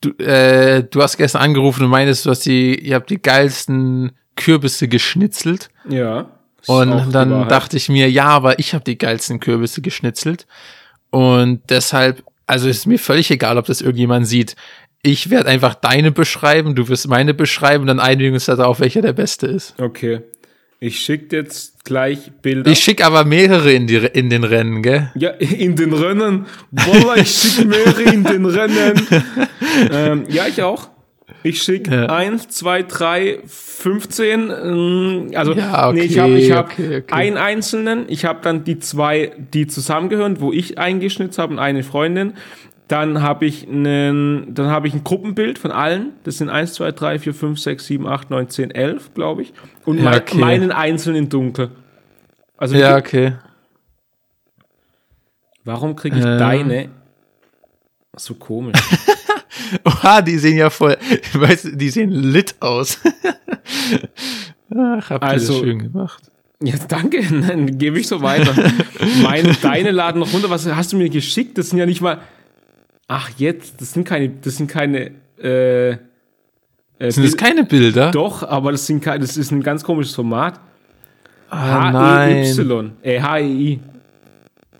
du, 0.00 0.10
äh, 0.22 0.84
du 0.84 1.02
hast 1.02 1.16
gestern 1.16 1.42
angerufen 1.42 1.84
und 1.84 1.90
meinst, 1.90 2.24
du 2.26 2.30
hast 2.30 2.46
die, 2.46 2.78
ihr 2.78 2.94
habt 2.94 3.10
die 3.10 3.20
geilsten 3.20 4.12
Kürbisse 4.36 4.86
geschnitzelt. 4.86 5.70
Ja. 5.88 6.30
Und 6.66 7.12
dann 7.12 7.48
dachte 7.48 7.76
ich 7.76 7.88
mir, 7.88 8.08
ja, 8.10 8.26
aber 8.26 8.58
ich 8.58 8.72
habe 8.74 8.84
die 8.84 8.96
geilsten 8.96 9.38
Kürbisse 9.40 9.82
geschnitzelt. 9.82 10.46
Und 11.14 11.60
deshalb, 11.68 12.24
also 12.48 12.68
ist 12.68 12.88
mir 12.88 12.98
völlig 12.98 13.30
egal, 13.30 13.56
ob 13.56 13.66
das 13.66 13.80
irgendjemand 13.80 14.26
sieht. 14.26 14.56
Ich 15.00 15.30
werde 15.30 15.48
einfach 15.48 15.76
deine 15.76 16.10
beschreiben, 16.10 16.74
du 16.74 16.88
wirst 16.88 17.06
meine 17.06 17.34
beschreiben 17.34 17.86
dann 17.86 18.00
einigen 18.00 18.30
wir 18.30 18.34
uns 18.34 18.46
darauf, 18.46 18.80
welcher 18.80 19.00
der 19.00 19.12
beste 19.12 19.46
ist. 19.46 19.80
Okay. 19.80 20.22
Ich 20.80 20.98
schicke 20.98 21.36
jetzt 21.36 21.84
gleich 21.84 22.32
Bilder. 22.42 22.68
Ich 22.68 22.80
schicke 22.80 23.06
aber 23.06 23.24
mehrere 23.24 23.72
in, 23.72 23.86
die, 23.86 23.94
in 23.94 24.28
den 24.28 24.42
Rennen, 24.42 24.82
gell? 24.82 25.12
ja, 25.14 25.30
in 25.30 25.76
den 25.76 25.92
Rennen. 25.92 26.46
Wallah, 26.72 27.16
ich 27.18 27.30
schicke 27.30 27.68
mehrere 27.68 28.02
in 28.02 28.24
den 28.24 28.46
Rennen. 28.46 29.06
ähm, 29.92 30.24
ja, 30.28 30.48
ich 30.48 30.60
auch. 30.64 30.90
Ich 31.44 31.62
schicke 31.62 31.94
Ja. 31.94 32.06
eins, 32.06 32.48
zwei, 32.48 32.82
drei, 32.82 33.38
15. 33.46 34.50
ähm, 34.50 35.30
Also, 35.36 35.52
Ja, 35.52 35.92
nee, 35.92 36.00
ich 36.00 36.12
okay, 36.12 36.20
habe 36.20 36.38
ich 36.38 36.50
hab 36.52 36.72
okay, 36.72 36.96
okay. 37.02 37.12
einen 37.14 37.36
einzelnen. 37.36 38.06
Ich 38.08 38.24
habe 38.24 38.40
dann 38.42 38.64
die 38.64 38.78
zwei, 38.78 39.32
die 39.52 39.66
zusammengehören, 39.66 40.40
wo 40.40 40.52
ich 40.52 40.78
eingeschnitzt 40.78 41.38
habe 41.38 41.52
und 41.52 41.58
eine 41.58 41.82
Freundin. 41.82 42.32
Dann 42.88 43.20
habe 43.22 43.44
ich 43.46 43.68
einen, 43.68 44.54
dann 44.54 44.66
habe 44.68 44.88
ich 44.88 44.94
ein 44.94 45.04
Gruppenbild 45.04 45.58
von 45.58 45.70
allen. 45.70 46.12
Das 46.24 46.38
sind 46.38 46.48
1, 46.48 46.72
2, 46.74 46.92
3, 46.92 47.18
4, 47.18 47.34
5, 47.34 47.60
6, 47.60 47.86
7, 47.86 48.06
8, 48.08 48.30
9, 48.30 48.48
10, 48.48 48.70
11, 48.70 49.12
glaube 49.14 49.42
ich. 49.42 49.52
Und 49.84 49.98
Ja, 50.02 50.16
okay. 50.16 50.38
meinen 50.38 50.72
einzelnen 50.72 51.24
in 51.24 51.28
dunkel. 51.28 51.70
Also 52.56 52.74
Ja, 52.76 52.96
okay. 52.96 53.34
warum 55.64 55.94
kriege 55.94 56.18
ich 56.18 56.24
Ähm. 56.24 56.38
deine 56.38 56.88
so 58.16 58.34
komisch? 58.34 58.76
Oha, 59.84 60.22
die 60.22 60.38
sehen 60.38 60.56
ja 60.56 60.70
voll, 60.70 60.96
weißt 61.32 61.64
du, 61.66 61.76
die 61.76 61.90
sehen 61.90 62.10
lit 62.10 62.54
aus. 62.60 62.98
Ach, 64.76 65.10
habt 65.10 65.24
ihr 65.24 65.28
Also- 65.28 65.52
das 65.54 65.62
schön 65.62 65.78
gemacht. 65.78 66.22
Ja, 66.62 66.74
danke, 66.88 67.20
dann 67.46 67.76
gebe 67.78 67.98
ich 67.98 68.06
so 68.08 68.22
weiter. 68.22 68.54
Meine, 69.22 69.52
deine 69.60 69.90
laden 69.90 70.20
noch 70.20 70.32
runter. 70.32 70.48
Was 70.48 70.64
hast 70.66 70.92
du 70.92 70.96
mir 70.96 71.10
geschickt? 71.10 71.58
Das 71.58 71.68
sind 71.68 71.78
ja 71.78 71.84
nicht 71.84 72.00
mal. 72.00 72.20
Ach, 73.06 73.28
jetzt, 73.36 73.80
das 73.82 73.92
sind 73.92 74.04
keine, 74.04 74.30
das 74.30 74.56
sind 74.56 74.68
keine. 74.68 75.10
Äh, 75.42 75.90
äh, 75.90 75.96
Sind 77.10 77.24
das 77.26 77.36
keine 77.36 77.64
Bilder? 77.64 78.12
Doch, 78.12 78.42
aber 78.44 78.72
das 78.72 78.86
sind 78.86 79.02
keine, 79.04 79.18
das 79.20 79.36
ist 79.36 79.50
ein 79.50 79.62
ganz 79.62 79.82
komisches 79.84 80.14
Format. 80.14 80.58
Ah. 81.50 81.92
H-E-Y. 81.92 82.92
Äh, 83.02 83.20
H-E-I. 83.20 83.80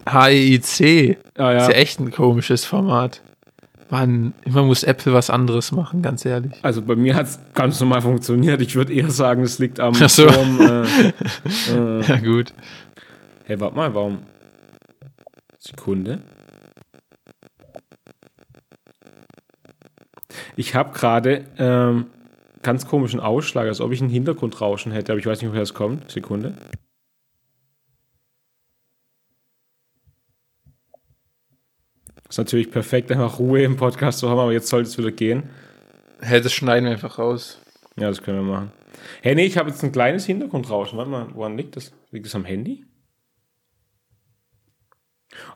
HEIC. 0.09 1.19
Ah, 1.37 1.53
Ist 1.53 1.69
ja. 1.69 1.69
ja 1.69 1.69
echt 1.71 2.01
ein 2.01 2.11
komisches 2.13 2.65
Format. 2.65 3.21
Mann, 3.95 4.35
immer 4.45 4.65
muss 4.65 4.83
Apple 4.83 5.13
was 5.13 5.31
anderes 5.31 5.71
machen, 5.71 6.03
ganz 6.03 6.25
ehrlich. 6.25 6.53
Also 6.63 6.83
bei 6.83 6.97
mir 6.97 7.15
hat 7.15 7.27
es 7.27 7.39
ganz 7.55 7.79
normal 7.79 8.03
funktioniert. 8.03 8.61
Ich 8.61 8.75
würde 8.75 8.93
eher 8.93 9.13
sagen, 9.13 9.45
es 9.45 9.61
liegt 9.61 9.79
am 9.79 9.95
Ach 10.01 10.09
so. 10.09 10.27
Turm, 10.27 10.61
äh, 10.61 12.03
Ja, 12.09 12.17
gut. 12.17 12.53
Hey, 13.45 13.61
warte 13.61 13.77
mal, 13.77 13.95
warum? 13.95 14.19
Sekunde. 15.61 16.19
Ich 20.57 20.75
habe 20.75 20.93
gerade 20.93 21.45
ähm, 21.59 22.07
ganz 22.63 22.89
komischen 22.89 23.21
Ausschlag, 23.21 23.69
als 23.69 23.81
ob 23.81 23.93
ich 23.93 24.01
ein 24.01 24.09
Hintergrundrauschen 24.09 24.91
hätte, 24.91 25.13
aber 25.13 25.21
ich 25.21 25.27
weiß 25.27 25.41
nicht, 25.41 25.53
woher 25.53 25.63
es 25.63 25.73
kommt. 25.73 26.11
Sekunde. 26.11 26.55
Ist 32.29 32.39
natürlich 32.39 32.71
perfekt, 32.71 33.13
einfach 33.13 33.39
Ruhe 33.39 33.63
im 33.63 33.77
Podcast 33.77 34.19
zu 34.19 34.29
haben, 34.29 34.39
aber 34.39 34.53
jetzt 34.53 34.69
sollte 34.69 34.89
es 34.89 34.99
wieder 34.99 35.13
gehen. 35.13 35.45
Hä, 36.21 36.41
das 36.41 36.53
schneiden 36.53 36.85
wir 36.87 36.93
einfach 36.93 37.19
raus. 37.19 37.61
Ja, 37.97 38.09
das 38.09 38.23
können 38.23 38.39
wir 38.47 38.53
machen. 38.55 38.73
Hey, 39.23 39.35
nee, 39.35 39.45
ich 39.45 39.59
habe 39.59 39.69
jetzt 39.71 39.85
ein 39.85 39.93
kleines 39.93 40.25
Hintergrundrauschen. 40.25 40.97
Warte 40.99 41.11
mal, 41.11 41.29
woran 41.35 41.57
liegt 41.57 41.77
das? 41.77 41.93
Liegt 42.11 42.27
das 42.27 42.35
am 42.35 42.45
Handy? 42.45 42.85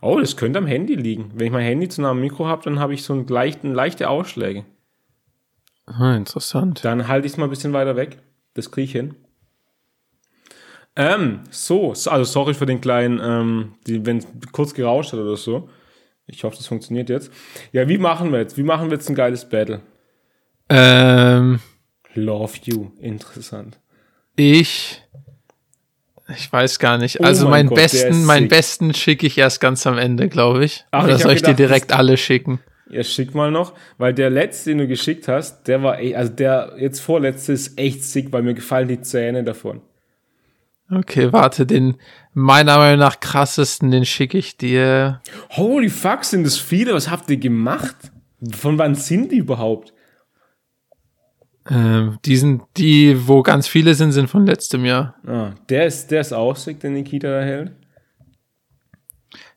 Oh, 0.00 0.18
das 0.18 0.36
könnte 0.36 0.58
am 0.58 0.66
Handy 0.66 0.94
liegen. 0.94 1.30
Wenn 1.34 1.46
ich 1.46 1.52
mein 1.52 1.64
Handy 1.64 1.88
zu 1.88 2.02
nah 2.02 2.10
am 2.10 2.20
Mikro 2.20 2.46
habe, 2.46 2.62
dann 2.64 2.78
habe 2.78 2.94
ich 2.94 3.02
so 3.02 3.12
einen 3.12 3.26
leichten, 3.26 3.72
leichte 3.74 4.08
Ausschläge. 4.08 4.64
Ah, 5.86 6.14
interessant. 6.16 6.84
Dann 6.84 7.08
halte 7.08 7.26
ich 7.26 7.32
es 7.32 7.38
mal 7.38 7.44
ein 7.44 7.50
bisschen 7.50 7.72
weiter 7.72 7.96
weg. 7.96 8.18
Das 8.54 8.70
kriege 8.70 8.84
ich 8.84 8.92
hin. 8.92 9.14
Ähm, 10.96 11.40
so, 11.50 11.94
so- 11.94 12.10
also 12.10 12.24
sorry 12.30 12.54
für 12.54 12.66
den 12.66 12.80
kleinen, 12.80 13.20
ähm, 13.22 13.74
die, 13.86 14.04
wenn 14.04 14.18
es 14.18 14.26
kurz 14.52 14.74
gerauscht 14.74 15.12
hat 15.12 15.20
oder 15.20 15.36
so. 15.36 15.70
Ich 16.30 16.44
hoffe, 16.44 16.56
das 16.56 16.66
funktioniert 16.66 17.08
jetzt. 17.08 17.32
Ja, 17.72 17.88
wie 17.88 17.98
machen 17.98 18.30
wir 18.32 18.38
jetzt? 18.38 18.56
Wie 18.56 18.62
machen 18.62 18.90
wir 18.90 18.96
jetzt 18.96 19.08
ein 19.08 19.14
geiles 19.14 19.48
Battle? 19.48 19.80
Ähm, 20.68 21.60
Love 22.14 22.58
You, 22.64 22.90
interessant. 23.00 23.78
ich, 24.36 25.02
ich 26.36 26.52
weiß 26.52 26.78
gar 26.78 26.98
nicht. 26.98 27.20
Oh 27.20 27.24
Also 27.24 27.44
mein 27.44 27.50
meinen 27.52 27.68
Gott, 27.70 27.78
besten, 27.78 28.24
meinen 28.24 28.48
besten 28.48 28.92
schicke 28.94 29.26
ich 29.26 29.38
erst 29.38 29.60
ganz 29.60 29.86
am 29.86 29.96
Ende, 29.96 30.28
glaube 30.28 30.64
ich. 30.64 30.84
Ach, 30.90 31.04
Oder 31.04 31.16
ich 31.16 31.22
soll 31.22 31.32
ich 31.32 31.40
dir 31.42 31.54
gedacht, 31.54 31.58
direkt 31.70 31.92
alle 31.92 32.16
schicken? 32.18 32.60
Ja, 32.90 33.02
schick 33.02 33.34
mal 33.34 33.50
noch, 33.50 33.74
weil 33.98 34.14
der 34.14 34.30
letzte, 34.30 34.70
den 34.70 34.78
du 34.78 34.86
geschickt 34.86 35.28
hast, 35.28 35.68
der 35.68 35.82
war 35.82 35.98
echt, 35.98 36.16
also 36.16 36.32
der 36.32 36.74
jetzt 36.78 37.00
vorletzte 37.00 37.52
ist 37.52 37.78
echt 37.78 38.02
sick, 38.02 38.32
weil 38.32 38.42
mir 38.42 38.54
gefallen 38.54 38.88
die 38.88 39.00
Zähne 39.00 39.44
davon. 39.44 39.80
Okay, 40.90 41.32
warte, 41.32 41.66
den 41.66 41.96
meiner 42.38 42.78
Meinung 42.78 43.00
nach 43.00 43.20
krassesten, 43.20 43.90
den 43.90 44.04
schicke 44.04 44.38
ich 44.38 44.56
dir. 44.56 45.20
Holy 45.50 45.90
fuck, 45.90 46.24
sind 46.24 46.44
das 46.44 46.56
viele? 46.56 46.94
Was 46.94 47.10
habt 47.10 47.28
ihr 47.30 47.36
gemacht? 47.36 47.96
Von 48.52 48.78
wann 48.78 48.94
sind 48.94 49.32
die 49.32 49.38
überhaupt? 49.38 49.92
Ähm, 51.70 52.18
die 52.24 52.36
sind, 52.36 52.62
die, 52.76 53.28
wo 53.28 53.42
ganz 53.42 53.68
viele 53.68 53.94
sind, 53.94 54.12
sind 54.12 54.30
von 54.30 54.46
letztem 54.46 54.84
Jahr. 54.84 55.14
Ah, 55.26 55.50
der 55.68 55.86
ist, 55.86 56.10
der 56.10 56.20
ist 56.20 56.32
auch 56.32 56.56
sick, 56.56 56.80
den 56.80 56.94
Nikita 56.94 57.28
da 57.28 57.42
hält. 57.42 57.72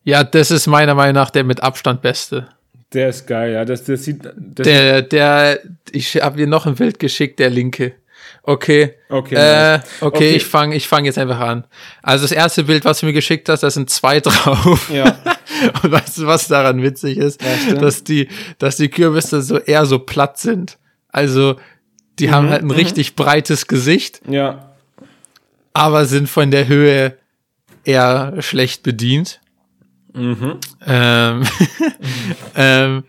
Ja, 0.04 0.24
das 0.24 0.52
ist 0.52 0.67
meiner 0.67 0.96
Meinung 0.96 1.15
nach 1.15 1.30
der 1.30 1.44
mit 1.44 1.62
Abstand 1.62 2.02
beste. 2.02 2.50
Der 2.94 3.10
ist 3.10 3.28
geil, 3.28 3.54
ja. 3.54 3.63
Das, 3.63 3.84
das 3.84 4.04
sieht, 4.04 4.26
das 4.26 4.65
Der, 4.65 5.04
der, 5.04 5.60
ich 5.91 6.15
habe 6.15 6.38
dir 6.38 6.48
noch 6.48 6.65
ein 6.65 6.76
Bild 6.76 7.00
geschickt, 7.00 7.39
der 7.39 7.50
linke. 7.50 7.94
Okay. 8.43 8.95
Okay, 9.10 9.36
Äh, 9.36 9.75
okay, 9.75 10.06
Okay. 10.06 10.30
ich 10.36 10.45
fange 10.45 10.75
ich 10.75 10.88
fang 10.88 11.06
jetzt 11.06 11.17
einfach 11.19 11.39
an. 11.39 11.65
Also 12.01 12.23
das 12.23 12.32
erste 12.32 12.63
Bild, 12.63 12.86
was 12.86 12.99
du 12.99 13.06
mir 13.06 13.13
geschickt 13.13 13.47
hast, 13.49 13.62
da 13.62 13.69
sind 13.69 13.89
zwei 13.89 14.19
drauf. 14.21 14.89
Ja. 14.91 15.17
Und 15.84 15.91
weißt 15.91 16.17
du, 16.19 16.25
was 16.27 16.47
daran 16.47 16.82
witzig 16.82 17.17
ist? 17.17 17.39
stimmt. 17.63 17.82
dass 17.84 18.04
die, 18.04 18.27
dass 18.58 18.77
die 18.77 18.89
Kürbisse 18.89 19.41
so 19.43 19.58
eher 19.60 19.86
so 19.86 19.99
platt 19.99 20.39
sind. 20.39 20.77
Also, 21.10 21.56
die 22.19 22.27
Mhm, 22.27 22.32
haben 22.32 22.49
halt 22.49 22.63
ein 22.63 22.71
richtig 22.71 23.15
breites 23.15 23.67
Gesicht, 23.67 24.21
ja. 24.27 24.71
aber 25.73 26.06
sind 26.06 26.27
von 26.30 26.49
der 26.51 26.67
Höhe 26.67 27.17
eher 27.84 28.36
schlecht 28.39 28.82
bedient. 28.84 29.39
Mhm. 30.13 30.58
Ähm, 30.86 31.43
ähm, 32.56 33.04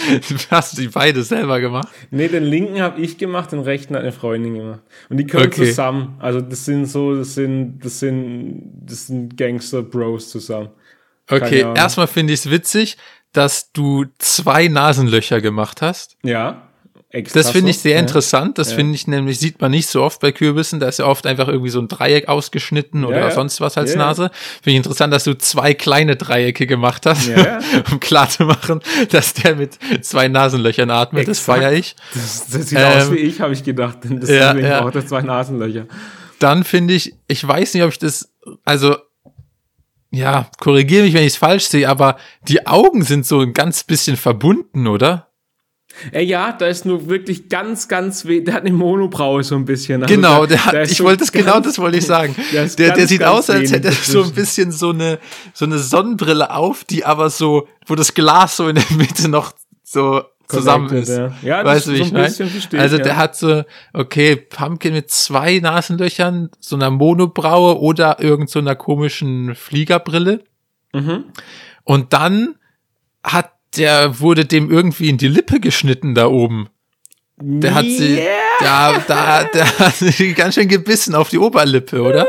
hast 0.50 0.76
du 0.76 0.82
die 0.82 0.88
beide 0.88 1.22
selber 1.22 1.60
gemacht? 1.60 1.88
Nee, 2.10 2.28
den 2.28 2.44
linken 2.44 2.80
habe 2.80 3.00
ich 3.00 3.18
gemacht, 3.18 3.52
den 3.52 3.60
rechten 3.60 3.94
hat 3.94 4.02
eine 4.02 4.12
Freundin 4.12 4.54
gemacht. 4.54 4.80
Und 5.08 5.16
die 5.16 5.26
können 5.26 5.46
Okay. 5.46 5.66
zusammen. 5.66 6.16
Also 6.18 6.40
das 6.40 6.64
sind 6.64 6.86
so, 6.86 7.16
das 7.16 7.34
sind, 7.34 7.80
das 7.84 8.00
sind, 8.00 8.72
das 8.84 9.06
sind 9.06 9.36
Gangster-Bros 9.36 10.30
zusammen. 10.30 10.70
Okay, 11.30 11.60
erstmal 11.76 12.06
finde 12.08 12.32
ich 12.32 12.40
es 12.40 12.50
witzig, 12.50 12.96
dass 13.32 13.72
du 13.72 14.06
zwei 14.18 14.66
Nasenlöcher 14.68 15.40
gemacht 15.40 15.82
hast. 15.82 16.16
Ja. 16.24 16.69
Extra 17.12 17.40
Das 17.40 17.50
finde 17.50 17.72
ich 17.72 17.78
sehr 17.78 17.94
ja. 17.94 17.98
interessant. 17.98 18.56
Das 18.56 18.72
finde 18.72 18.94
ich 18.94 19.08
nämlich, 19.08 19.40
sieht 19.40 19.60
man 19.60 19.72
nicht 19.72 19.88
so 19.88 20.00
oft 20.00 20.20
bei 20.20 20.30
Kürbissen. 20.30 20.78
Da 20.78 20.88
ist 20.88 21.00
ja 21.00 21.06
oft 21.06 21.26
einfach 21.26 21.48
irgendwie 21.48 21.70
so 21.70 21.80
ein 21.80 21.88
Dreieck 21.88 22.28
ausgeschnitten 22.28 23.04
oder 23.04 23.18
ja. 23.18 23.30
sonst 23.32 23.60
was 23.60 23.76
als 23.76 23.94
Ja, 23.94 23.98
ja. 24.00 24.06
Nase. 24.06 24.30
Finde 24.62 24.70
ich 24.70 24.76
interessant, 24.76 25.12
dass 25.12 25.24
du 25.24 25.36
zwei 25.36 25.74
kleine 25.74 26.14
Dreiecke 26.14 26.68
gemacht 26.68 27.06
hast, 27.06 27.26
Ja, 27.26 27.36
ja. 27.38 27.58
um 27.90 27.98
klarzumachen, 27.98 28.80
dass 29.10 29.34
der 29.34 29.56
mit 29.56 29.76
zwei 30.02 30.28
Nasenlöchern 30.28 30.90
atmet. 30.90 31.26
Das 31.26 31.38
Exakt. 31.38 31.58
feiere 31.58 31.72
ich. 31.72 31.96
Das, 32.14 32.46
das 32.48 32.68
sieht 32.68 32.78
Ähm, 32.78 32.86
aus 32.86 33.10
wie 33.10 33.16
ich, 33.16 33.40
habe 33.40 33.54
ich 33.54 33.64
gedacht. 33.64 34.04
Denn 34.04 34.20
das 34.20 34.30
ja, 34.30 34.54
ja. 34.54 34.88
er 34.88 35.06
zwei 35.06 35.22
Nasenlöcher. 35.22 35.86
Dann 36.38 36.62
finde 36.62 36.94
ich, 36.94 37.16
ich 37.26 37.46
weiß 37.46 37.74
nicht, 37.74 37.82
ob 37.82 37.90
ich 37.90 37.98
das, 37.98 38.32
also, 38.64 38.94
ja, 40.12 40.48
korrigiere 40.58 41.02
mich, 41.02 41.14
wenn 41.14 41.22
ich 41.22 41.32
es 41.32 41.36
falsch 41.36 41.64
sehe, 41.64 41.88
aber 41.88 42.18
die 42.46 42.68
Augen 42.68 43.02
sind 43.02 43.26
so 43.26 43.40
ein 43.40 43.52
ganz 43.52 43.82
bisschen 43.82 44.16
verbunden, 44.16 44.86
oder? 44.86 45.29
Äh, 46.12 46.22
ja, 46.22 46.52
da 46.52 46.66
ist 46.66 46.86
nur 46.86 47.08
wirklich 47.08 47.48
ganz, 47.48 47.88
ganz 47.88 48.24
weh. 48.24 48.40
Der 48.42 48.54
hat 48.54 48.62
eine 48.62 48.72
Monobraue 48.72 49.42
so 49.42 49.54
ein 49.56 49.64
bisschen. 49.64 50.02
Also 50.02 50.14
Genau, 50.14 50.46
der 50.46 50.64
hat, 50.64 50.74
ich 50.90 50.96
so 50.98 51.04
wollte 51.04 51.18
ganz- 51.18 51.32
genau 51.32 51.60
das 51.60 51.78
wollte 51.78 51.98
ich 51.98 52.06
sagen. 52.06 52.34
Der 52.52 52.66
Der, 52.66 52.76
der 52.76 52.96
ganz, 52.96 53.08
sieht 53.08 53.20
ganz 53.20 53.32
aus, 53.38 53.50
als 53.50 53.72
hätte 53.72 53.88
er 53.88 53.92
so 53.92 54.22
ein 54.24 54.32
bisschen 54.32 54.72
so 54.72 54.90
eine, 54.90 55.18
so 55.52 55.64
eine 55.64 55.78
Sonnenbrille 55.78 56.54
auf, 56.54 56.84
die 56.84 57.04
aber 57.04 57.30
so, 57.30 57.68
wo 57.86 57.94
das 57.94 58.14
Glas 58.14 58.56
so 58.56 58.68
in 58.68 58.76
der 58.76 58.84
Mitte 58.96 59.28
noch 59.28 59.52
so 59.82 60.22
zusammen 60.48 60.92
ist. 60.94 61.10
ja. 61.10 61.32
Ja, 61.42 61.62
das 61.62 61.76
weißt 61.76 61.86
du, 61.86 61.92
wie 61.92 61.96
so 61.98 62.02
ich 62.02 62.08
ein 62.14 62.50
meine? 62.72 62.82
Also 62.82 62.96
ja. 62.96 63.02
der 63.04 63.16
hat 63.16 63.36
so, 63.36 63.62
okay, 63.92 64.34
Pumpkin 64.36 64.94
mit 64.94 65.10
zwei 65.10 65.58
Nasenlöchern, 65.60 66.50
so 66.58 66.74
einer 66.76 66.90
Monobraue 66.90 67.78
oder 67.80 68.20
irgend 68.20 68.50
so 68.50 68.58
einer 68.58 68.74
komischen 68.74 69.54
Fliegerbrille. 69.54 70.42
Mhm. 70.92 71.24
Und 71.84 72.12
dann 72.12 72.56
hat 73.22 73.52
der, 73.76 74.20
wurde 74.20 74.44
dem 74.44 74.70
irgendwie 74.70 75.08
in 75.08 75.16
die 75.18 75.28
Lippe 75.28 75.60
geschnitten 75.60 76.14
da 76.14 76.26
oben. 76.26 76.68
Der 77.42 77.74
hat 77.74 77.84
sie, 77.84 78.16
Yeah. 78.16 78.26
da, 78.60 78.98
da, 79.06 79.44
der 79.44 79.78
hat 79.78 79.94
sie 79.96 80.34
ganz 80.34 80.54
schön 80.56 80.68
gebissen 80.68 81.14
auf 81.14 81.30
die 81.30 81.38
Oberlippe, 81.38 82.02
oder? 82.02 82.26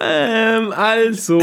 Ähm, 0.00 0.72
also, 0.72 1.38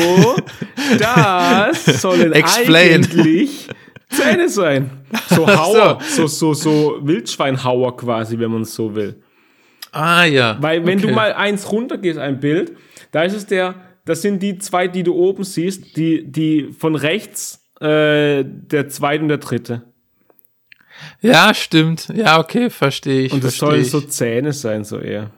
das 0.98 2.02
sollen 2.02 2.34
Explain. 2.34 3.04
eigentlich 3.06 3.68
Zähne 4.10 4.50
sein. 4.50 4.90
So 5.30 5.46
Ach 5.48 5.66
so. 5.66 5.76
Hauer, 5.80 6.00
so, 6.02 6.28
so, 6.28 6.54
so 6.54 6.98
Wildschweinhauer 7.02 7.96
quasi, 7.98 8.40
wenn 8.40 8.52
man 8.52 8.62
es 8.64 8.74
so 8.74 8.96
will. 8.96 9.22
Ah, 9.92 10.24
ja. 10.26 10.58
Weil 10.60 10.86
wenn 10.86 11.00
du 11.00 11.08
Okay. 11.08 11.16
mal 11.16 11.34
eins 11.34 11.72
runtergehst, 11.72 12.18
ein 12.18 12.40
Bild, 12.40 12.72
da 13.12 13.24
ist 13.24 13.34
es 13.34 13.46
der, 13.46 13.76
das 14.06 14.22
sind 14.22 14.42
die 14.42 14.58
zwei, 14.58 14.88
die 14.88 15.04
du 15.04 15.14
oben 15.14 15.44
siehst, 15.44 15.96
die, 15.98 16.24
die 16.30 16.70
von 16.78 16.96
rechts, 16.96 17.64
äh, 17.80 18.44
der 18.46 18.90
zweite 18.90 19.24
und 19.24 19.30
der 19.30 19.38
dritte. 19.38 19.84
Ja, 21.22 21.54
stimmt. 21.54 22.08
Ja, 22.14 22.40
okay, 22.40 22.70
verstehe 22.70 23.22
ich. 23.22 23.34
Und 23.34 23.44
das 23.44 23.56
verstehe 23.56 23.70
soll 23.70 23.80
ich. 23.80 23.92
so 23.92 24.02
Zähne 24.02 24.54
sein, 24.54 24.84
so 24.84 25.00
eher. 25.00 25.32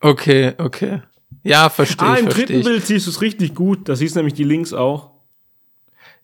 Okay, 0.00 0.52
okay. 0.58 1.02
Ja, 1.42 1.68
verstehe 1.70 2.06
Ah, 2.08 2.14
ich, 2.14 2.20
im 2.20 2.24
verstehe 2.26 2.46
dritten 2.46 2.60
ich. 2.60 2.64
Bild 2.66 2.86
siehst 2.86 3.06
du 3.06 3.10
es 3.10 3.20
richtig 3.20 3.54
gut. 3.54 3.88
Da 3.88 3.96
siehst 3.96 4.14
du 4.14 4.20
nämlich 4.20 4.34
die 4.34 4.44
links 4.44 4.72
auch. 4.72 5.10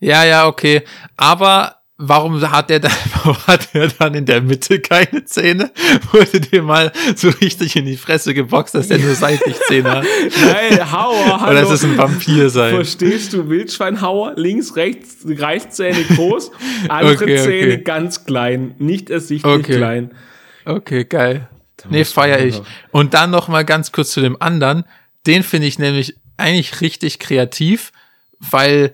Ja, 0.00 0.24
ja, 0.24 0.46
okay. 0.46 0.82
Aber 1.16 1.76
warum 1.98 2.40
hat 2.40 2.70
der 2.70 2.80
dann, 2.80 2.92
hat 3.46 3.74
er 3.74 3.88
dann 3.88 4.14
in 4.14 4.24
der 4.24 4.40
Mitte 4.40 4.80
keine 4.80 5.24
Zähne? 5.24 5.70
Wurde 6.12 6.40
dir 6.40 6.62
mal 6.62 6.92
so 7.16 7.28
richtig 7.28 7.76
in 7.76 7.84
die 7.84 7.96
Fresse 7.96 8.32
geboxt, 8.32 8.74
dass 8.74 8.88
der 8.88 8.98
nur 8.98 9.14
seitlich 9.14 9.56
Zähne 9.66 9.90
hat? 9.90 10.04
Nein, 10.40 10.92
Hauer, 10.92 11.40
hallo. 11.40 11.50
Oder 11.50 11.62
ist 11.62 11.70
es 11.70 11.84
ein 11.84 11.98
Vampir 11.98 12.48
sein? 12.48 12.74
Verstehst 12.74 13.32
du, 13.32 13.48
Wildschweinhauer, 13.48 14.34
links, 14.36 14.76
rechts, 14.76 15.18
Reißzähne 15.26 16.04
groß, 16.14 16.52
andere 16.88 17.14
Okay, 17.14 17.24
okay. 17.24 17.44
Zähne 17.44 17.82
ganz 17.82 18.24
klein, 18.24 18.74
nicht 18.78 19.10
ersichtlich 19.10 19.52
Okay. 19.52 19.76
klein. 19.76 20.12
Okay, 20.64 21.04
geil. 21.04 21.48
Nee, 21.90 21.98
musst 21.98 22.12
du 22.12 22.20
feier 22.20 22.40
ich. 22.40 22.60
Und 22.90 23.14
dann 23.14 23.30
noch 23.30 23.48
mal 23.48 23.64
ganz 23.64 23.92
kurz 23.92 24.10
zu 24.10 24.20
dem 24.20 24.40
anderen. 24.40 24.84
Den 25.26 25.42
finde 25.42 25.66
ich 25.66 25.78
nämlich 25.78 26.16
eigentlich 26.36 26.80
richtig 26.80 27.18
kreativ, 27.18 27.92
weil 28.38 28.92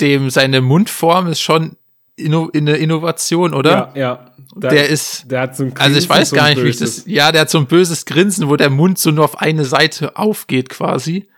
dem 0.00 0.30
seine 0.30 0.60
Mundform 0.60 1.26
ist 1.28 1.40
schon 1.40 1.76
inno, 2.16 2.50
eine 2.54 2.76
Innovation, 2.76 3.54
oder? 3.54 3.92
Ja, 3.94 4.00
ja. 4.00 4.26
Da- 4.54 4.68
Der 4.68 4.88
ist, 4.88 5.30
der 5.30 5.40
hat 5.42 5.56
so 5.56 5.64
ein 5.64 5.74
also 5.78 5.98
ich 5.98 6.08
Grinsen, 6.08 6.10
weiß 6.10 6.30
gar 6.32 6.48
nicht, 6.50 6.62
wie 6.62 6.68
ich 6.68 6.78
böses. 6.78 7.04
das, 7.04 7.06
ja, 7.12 7.32
der 7.32 7.42
hat 7.42 7.50
so 7.50 7.58
ein 7.58 7.66
böses 7.66 8.04
Grinsen, 8.04 8.48
wo 8.48 8.56
der 8.56 8.68
Mund 8.70 8.98
so 8.98 9.10
nur 9.10 9.24
auf 9.24 9.40
eine 9.40 9.64
Seite 9.64 10.16
aufgeht 10.16 10.68
quasi. 10.68 11.28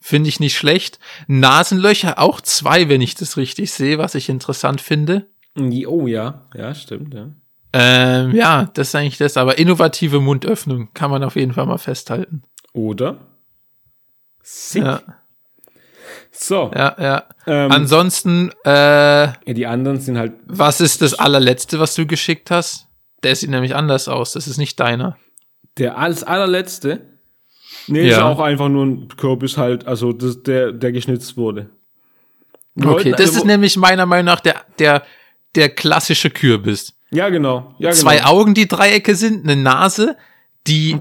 Finde 0.00 0.28
ich 0.28 0.40
nicht 0.40 0.56
schlecht. 0.56 0.98
Nasenlöcher 1.26 2.18
auch 2.18 2.40
zwei, 2.40 2.88
wenn 2.88 3.00
ich 3.02 3.14
das 3.16 3.36
richtig 3.36 3.70
sehe, 3.72 3.98
was 3.98 4.14
ich 4.14 4.28
interessant 4.28 4.80
finde. 4.80 5.26
Oh 5.86 6.06
ja, 6.06 6.46
ja, 6.54 6.74
stimmt, 6.74 7.12
ja. 7.12 7.28
Ähm, 7.72 8.34
ja, 8.34 8.70
das 8.74 8.88
ist 8.88 8.94
eigentlich 8.94 9.18
das, 9.18 9.36
aber 9.36 9.58
innovative 9.58 10.20
Mundöffnung 10.20 10.88
kann 10.94 11.10
man 11.10 11.22
auf 11.22 11.36
jeden 11.36 11.52
Fall 11.52 11.66
mal 11.66 11.78
festhalten. 11.78 12.42
Oder? 12.72 13.18
Sick. 14.42 14.82
Ja, 14.82 15.02
So, 16.42 16.70
ja, 16.74 16.96
ja. 16.98 17.24
ähm, 17.46 17.70
Ansonsten, 17.70 18.50
äh, 18.64 18.70
ja, 18.70 19.34
die 19.46 19.66
anderen 19.66 20.00
sind 20.00 20.16
halt, 20.16 20.32
was 20.46 20.80
ist 20.80 21.02
das 21.02 21.12
allerletzte, 21.12 21.78
was 21.78 21.94
du 21.94 22.06
geschickt 22.06 22.50
hast? 22.50 22.86
Der 23.22 23.36
sieht 23.36 23.50
nämlich 23.50 23.74
anders 23.74 24.08
aus. 24.08 24.32
Das 24.32 24.48
ist 24.48 24.56
nicht 24.56 24.80
deiner. 24.80 25.16
der 25.76 25.98
als 25.98 26.24
allerletzte, 26.24 27.02
nee, 27.88 28.08
Ja. 28.08 28.16
ist 28.16 28.22
auch 28.22 28.40
einfach 28.40 28.68
nur 28.70 28.86
ein 28.86 29.08
Kürbis 29.16 29.56
halt, 29.58 29.86
also 29.86 30.12
das, 30.12 30.42
der, 30.42 30.72
der 30.72 30.92
geschnitzt 30.92 31.36
wurde. 31.36 31.68
Wir 32.74 32.88
Okay, 32.90 33.10
das 33.12 33.20
also- 33.20 33.38
ist 33.40 33.44
nämlich 33.44 33.76
meiner 33.76 34.06
Meinung 34.06 34.24
nach 34.26 34.40
der, 34.40 34.56
der, 34.78 35.02
der 35.54 35.68
klassische 35.68 36.30
Kürbis. 36.30 36.94
Ja, 37.10 37.28
genau. 37.28 37.74
Ja, 37.78 37.90
genau. 37.90 38.00
Zwei 38.00 38.24
Augen, 38.24 38.54
die 38.54 38.66
Dreiecke 38.68 39.14
sind, 39.14 39.44
eine 39.44 39.60
Nase, 39.60 40.16
die 40.66 40.98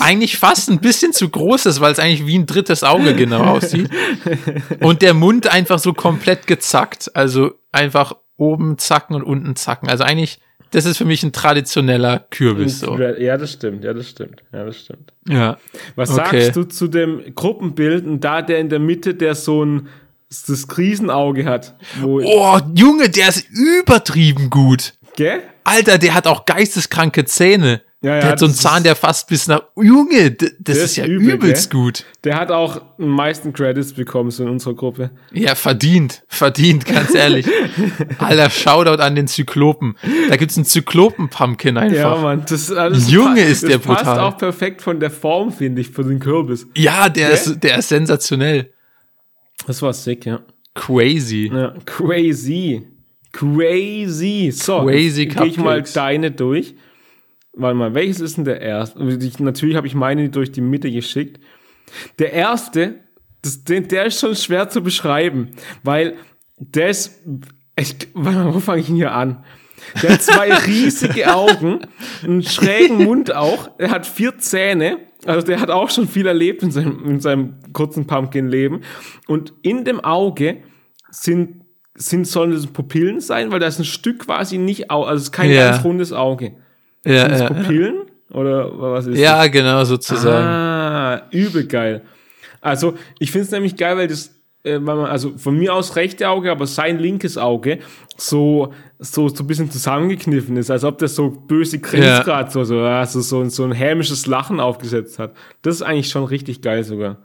eigentlich 0.00 0.38
fast 0.38 0.70
ein 0.70 0.78
bisschen 0.78 1.12
zu 1.12 1.28
groß 1.28 1.66
ist, 1.66 1.80
weil 1.80 1.92
es 1.92 1.98
eigentlich 1.98 2.26
wie 2.26 2.38
ein 2.38 2.46
drittes 2.46 2.84
Auge 2.84 3.14
genau 3.14 3.42
aussieht. 3.42 3.90
Und 4.80 5.02
der 5.02 5.12
Mund 5.14 5.52
einfach 5.52 5.78
so 5.78 5.92
komplett 5.92 6.46
gezackt. 6.46 7.10
Also 7.14 7.54
einfach 7.72 8.14
oben 8.36 8.78
zacken 8.78 9.16
und 9.16 9.22
unten 9.22 9.56
zacken. 9.56 9.88
Also 9.88 10.04
eigentlich 10.04 10.40
das 10.72 10.84
ist 10.84 10.98
für 10.98 11.04
mich 11.04 11.22
ein 11.22 11.32
traditioneller 11.32 12.26
Kürbis. 12.30 12.80
So. 12.80 12.98
Ja, 12.98 13.36
das 13.38 13.52
stimmt, 13.52 13.84
ja, 13.84 13.94
das 13.94 14.08
stimmt, 14.10 14.42
ja, 14.52 14.64
das 14.64 14.78
stimmt. 14.80 15.12
Ja. 15.28 15.58
Was 15.94 16.10
Okay. 16.10 16.40
sagst 16.40 16.56
du 16.56 16.64
zu 16.64 16.88
dem 16.88 17.34
Gruppenbild 17.34 18.04
und 18.04 18.20
da 18.20 18.42
der 18.42 18.58
in 18.58 18.68
der 18.68 18.80
Mitte, 18.80 19.14
der 19.14 19.34
so 19.34 19.64
ein 19.64 19.88
das 20.28 20.66
Krisenauge 20.66 21.44
hat? 21.44 21.76
Wo, 22.00 22.20
Oh, 22.20 22.58
Junge, 22.74 23.08
der 23.08 23.28
ist 23.28 23.46
übertrieben 23.48 24.50
gut. 24.50 24.94
Gell? 25.16 25.40
Alter, 25.62 25.98
der 25.98 26.14
hat 26.14 26.26
auch 26.26 26.44
geisteskranke 26.46 27.24
Zähne. 27.24 27.82
Ja, 28.06 28.14
ja, 28.14 28.20
der 28.20 28.30
hat 28.30 28.38
so 28.38 28.46
einen 28.46 28.54
Zahn, 28.54 28.76
ist- 28.78 28.86
der 28.86 28.96
fast 28.96 29.28
bis 29.28 29.48
nach. 29.48 29.62
Junge, 29.76 30.30
das 30.30 30.76
ist, 30.76 30.84
ist 30.84 30.96
ja 30.96 31.06
übel, 31.06 31.34
übelst 31.34 31.70
gell? 31.70 31.80
gut. 31.80 32.04
Der 32.24 32.36
hat 32.38 32.50
auch 32.50 32.80
am 32.98 33.08
meisten 33.08 33.52
Credits 33.52 33.92
bekommen 33.94 34.30
so 34.30 34.44
in 34.44 34.48
unserer 34.50 34.74
Gruppe. 34.74 35.10
Ja, 35.32 35.54
verdient, 35.54 36.22
verdient, 36.28 36.84
ganz 36.86 37.14
ehrlich. 37.14 37.46
Alter, 38.18 38.48
Shoutout 38.50 39.02
an 39.02 39.14
den 39.16 39.26
Zyklopen. 39.26 39.96
Da 40.28 40.36
gibt's 40.36 40.56
einen 40.56 40.66
Zyklopen-Pumpkin 40.66 41.74
Ja, 41.76 41.82
einfach. 41.82 42.22
Mann, 42.22 42.44
das, 42.48 42.66
das 42.68 43.10
Junge, 43.10 43.42
pa- 43.42 43.48
ist 43.48 43.62
das 43.64 43.70
der 43.70 43.78
passt 43.78 44.04
brutal. 44.04 44.20
auch 44.20 44.38
perfekt 44.38 44.82
von 44.82 45.00
der 45.00 45.10
Form, 45.10 45.52
finde 45.52 45.80
ich, 45.80 45.90
für 45.90 46.04
den 46.04 46.20
Kürbis. 46.20 46.66
Ja, 46.76 47.08
der, 47.08 47.28
Gell? 47.28 47.34
ist, 47.34 47.60
der 47.64 47.78
ist 47.78 47.88
sensationell. 47.88 48.72
Das 49.66 49.82
war 49.82 49.92
sick, 49.92 50.26
ja. 50.26 50.40
Crazy. 50.74 51.50
ja 51.52 51.74
crazy. 51.86 52.86
Crazy. 53.32 54.50
So, 54.52 54.82
Crazy 54.84 55.28
ich 55.46 55.56
mal 55.58 55.82
deine 55.82 56.30
durch. 56.30 56.74
Warte 57.56 57.74
mal, 57.74 57.94
welches 57.94 58.20
ist 58.20 58.36
denn 58.36 58.44
der 58.44 58.60
erste? 58.60 59.02
Ich, 59.02 59.38
natürlich 59.40 59.76
habe 59.76 59.86
ich 59.86 59.94
meine 59.94 60.28
durch 60.28 60.52
die 60.52 60.60
Mitte 60.60 60.90
geschickt. 60.90 61.40
Der 62.18 62.32
erste, 62.32 62.96
das, 63.42 63.64
der 63.64 64.06
ist 64.06 64.20
schon 64.20 64.36
schwer 64.36 64.68
zu 64.68 64.82
beschreiben, 64.82 65.52
weil 65.82 66.14
der 66.58 66.90
ist, 66.90 67.22
ich, 67.78 67.96
warte 68.14 68.38
mal, 68.38 68.54
wo 68.54 68.60
fange 68.60 68.80
ich 68.80 68.86
denn 68.86 68.96
hier 68.96 69.12
an? 69.12 69.42
Der 70.02 70.10
hat 70.14 70.22
zwei 70.22 70.52
riesige 70.66 71.34
Augen, 71.34 71.80
einen 72.22 72.42
schrägen 72.42 73.04
Mund 73.04 73.34
auch, 73.34 73.70
er 73.78 73.90
hat 73.90 74.06
vier 74.06 74.36
Zähne, 74.38 74.98
also 75.24 75.46
der 75.46 75.60
hat 75.60 75.70
auch 75.70 75.88
schon 75.90 76.08
viel 76.08 76.26
erlebt 76.26 76.62
in 76.62 76.70
seinem, 76.70 77.04
in 77.06 77.20
seinem 77.20 77.54
kurzen 77.72 78.06
Pumpkin-Leben. 78.06 78.82
Und 79.28 79.54
in 79.62 79.84
dem 79.84 80.00
Auge 80.00 80.58
sind, 81.10 81.62
sind 81.94 82.26
sollen 82.26 82.50
das 82.50 82.66
Pupillen 82.66 83.20
sein, 83.20 83.50
weil 83.50 83.60
da 83.60 83.66
ist 83.66 83.78
ein 83.78 83.84
Stück 83.84 84.26
quasi 84.26 84.58
nicht, 84.58 84.90
also 84.90 85.10
es 85.14 85.22
ist 85.24 85.32
kein 85.32 85.50
Ja. 85.50 85.70
ganz 85.70 85.84
rundes 85.84 86.12
Auge. 86.12 86.52
Ja, 87.06 87.28
das 87.28 87.40
ja, 87.40 87.46
Pupillen? 87.48 88.02
Oder 88.32 88.70
was 88.78 89.06
ist 89.06 89.18
ja, 89.18 89.46
genau, 89.46 89.84
sozusagen. 89.84 90.46
Ah, 90.46 91.22
übel 91.30 91.66
geil. 91.66 92.02
Also, 92.60 92.94
ich 93.18 93.30
finde 93.30 93.44
es 93.46 93.50
nämlich 93.52 93.76
geil, 93.76 93.96
weil 93.96 94.08
das, 94.08 94.34
äh, 94.64 94.74
weil 94.74 94.96
man, 94.96 95.06
also 95.06 95.38
von 95.38 95.56
mir 95.56 95.72
aus 95.72 95.94
rechte 95.94 96.28
Auge, 96.28 96.50
aber 96.50 96.66
sein 96.66 96.98
linkes 96.98 97.38
Auge 97.38 97.78
so, 98.16 98.72
so, 98.98 99.28
so 99.28 99.44
ein 99.44 99.46
bisschen 99.46 99.70
zusammengekniffen 99.70 100.56
ist, 100.56 100.70
als 100.70 100.82
ob 100.82 100.98
das 100.98 101.14
so 101.14 101.30
böse 101.30 101.78
grinst 101.78 102.08
Ja. 102.08 102.22
gerade, 102.22 102.50
so, 102.50 102.64
so, 102.64 102.80
also 102.80 103.20
so, 103.20 103.44
so 103.48 103.64
ein 103.64 103.72
hämisches 103.72 104.26
Lachen 104.26 104.58
aufgesetzt 104.58 105.18
hat. 105.18 105.34
Das 105.62 105.76
ist 105.76 105.82
eigentlich 105.82 106.08
schon 106.08 106.24
richtig 106.24 106.62
geil 106.62 106.82
sogar. 106.82 107.18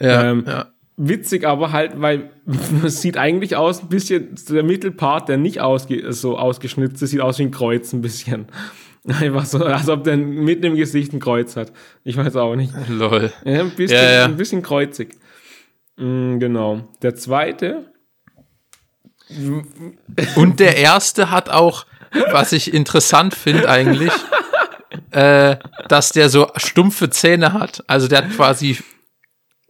Ja, 0.00 0.30
ähm, 0.30 0.44
ja. 0.46 0.66
Witzig 1.02 1.46
aber 1.46 1.72
halt, 1.72 1.98
weil 2.00 2.30
es 2.84 3.00
sieht 3.00 3.16
eigentlich 3.16 3.56
aus 3.56 3.82
ein 3.82 3.88
bisschen, 3.88 4.34
der 4.50 4.62
Mittelpart, 4.62 5.30
der 5.30 5.38
nicht 5.38 5.60
ausge, 5.60 6.12
so 6.12 6.36
ausgeschnitzt 6.36 7.02
ist, 7.02 7.10
sieht 7.10 7.22
aus 7.22 7.38
wie 7.38 7.44
ein 7.44 7.50
Kreuz 7.50 7.94
ein 7.94 8.02
bisschen. 8.02 8.46
Einfach 9.06 9.46
so, 9.46 9.64
als 9.64 9.88
ob 9.88 10.04
der 10.04 10.18
mitten 10.18 10.66
im 10.66 10.76
Gesicht 10.76 11.14
ein 11.14 11.20
Kreuz 11.20 11.56
hat. 11.56 11.72
Ich 12.04 12.18
weiß 12.18 12.36
auch 12.36 12.54
nicht. 12.54 12.74
Lol. 12.90 13.32
Ja, 13.46 13.60
ein 13.60 13.70
bisschen, 13.70 13.96
Ja, 13.96 14.12
ja. 14.12 14.24
Ein 14.26 14.36
bisschen 14.36 14.60
kreuzig. 14.60 15.16
Mm, 15.96 16.38
genau. 16.38 16.82
Der 17.00 17.14
zweite, 17.14 17.90
Und 20.36 20.60
der 20.60 20.76
erste 20.76 21.30
hat 21.30 21.48
auch, 21.48 21.86
was 22.30 22.52
ich 22.52 22.74
interessant 22.74 23.34
finde 23.34 23.70
eigentlich, 23.70 24.12
äh, 25.12 25.56
dass 25.88 26.10
der 26.10 26.28
so 26.28 26.48
stumpfe 26.56 27.08
Zähne 27.08 27.54
hat. 27.54 27.82
Also 27.86 28.06
der 28.06 28.18
hat 28.18 28.30
quasi 28.36 28.76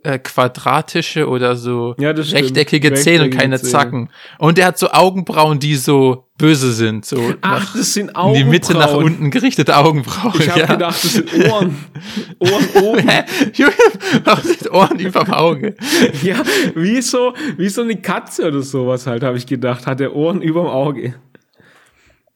äh, 0.03 0.19
quadratische 0.19 1.29
oder 1.29 1.57
so 1.57 1.95
Ja, 1.99 2.13
das 2.13 2.29
stimmt. 2.29 2.43
rechteckige 2.45 2.95
Zähne 2.95 3.17
und 3.17 3.21
Rechteckige 3.25 3.37
keine 3.39 3.59
Zähne. 3.59 3.71
Zacken. 3.71 4.11
Und 4.39 4.59
der 4.59 4.67
hat 4.67 4.79
so 4.79 4.91
Augenbrauen, 4.91 5.59
die 5.59 5.77
so 5.77 6.27
böse 6.39 6.73
sind. 6.73 7.05
So 7.05 7.17
nach, 7.17 7.37
ach, 7.43 7.77
das 7.77 7.93
sind 7.93 8.09
in 8.09 8.17
Augenbrauen. 8.17 8.45
die 8.45 8.51
Mitte 8.51 8.73
nach 8.75 8.95
unten 8.95 9.31
gerichtete 9.31 9.77
Augenbrauen. 9.77 10.33
Ich 10.39 10.49
habe 10.49 10.61
ja. 10.61 10.67
gedacht, 10.67 11.05
das 11.05 11.13
sind 11.13 11.33
Ohren. 11.51 11.85
Ohren 12.39 12.67
oben. 12.83 13.09
Junge, 13.55 13.73
warum 14.25 14.43
sind 14.45 14.71
Ohren 14.71 14.99
überm 14.99 15.31
Auge? 15.33 15.75
Ja, 16.23 16.43
wie 16.75 17.01
so, 17.03 17.35
wie 17.57 17.69
so 17.69 17.83
eine 17.83 17.97
Katze 17.97 18.49
oder 18.49 18.63
sowas 18.63 19.07
halt, 19.07 19.23
habe 19.23 19.37
ich 19.37 19.47
gedacht. 19.47 19.87
Hat 19.87 20.01
der 20.01 20.15
Ohren 20.15 20.41
überm 20.43 20.67
Auge. 20.67 21.15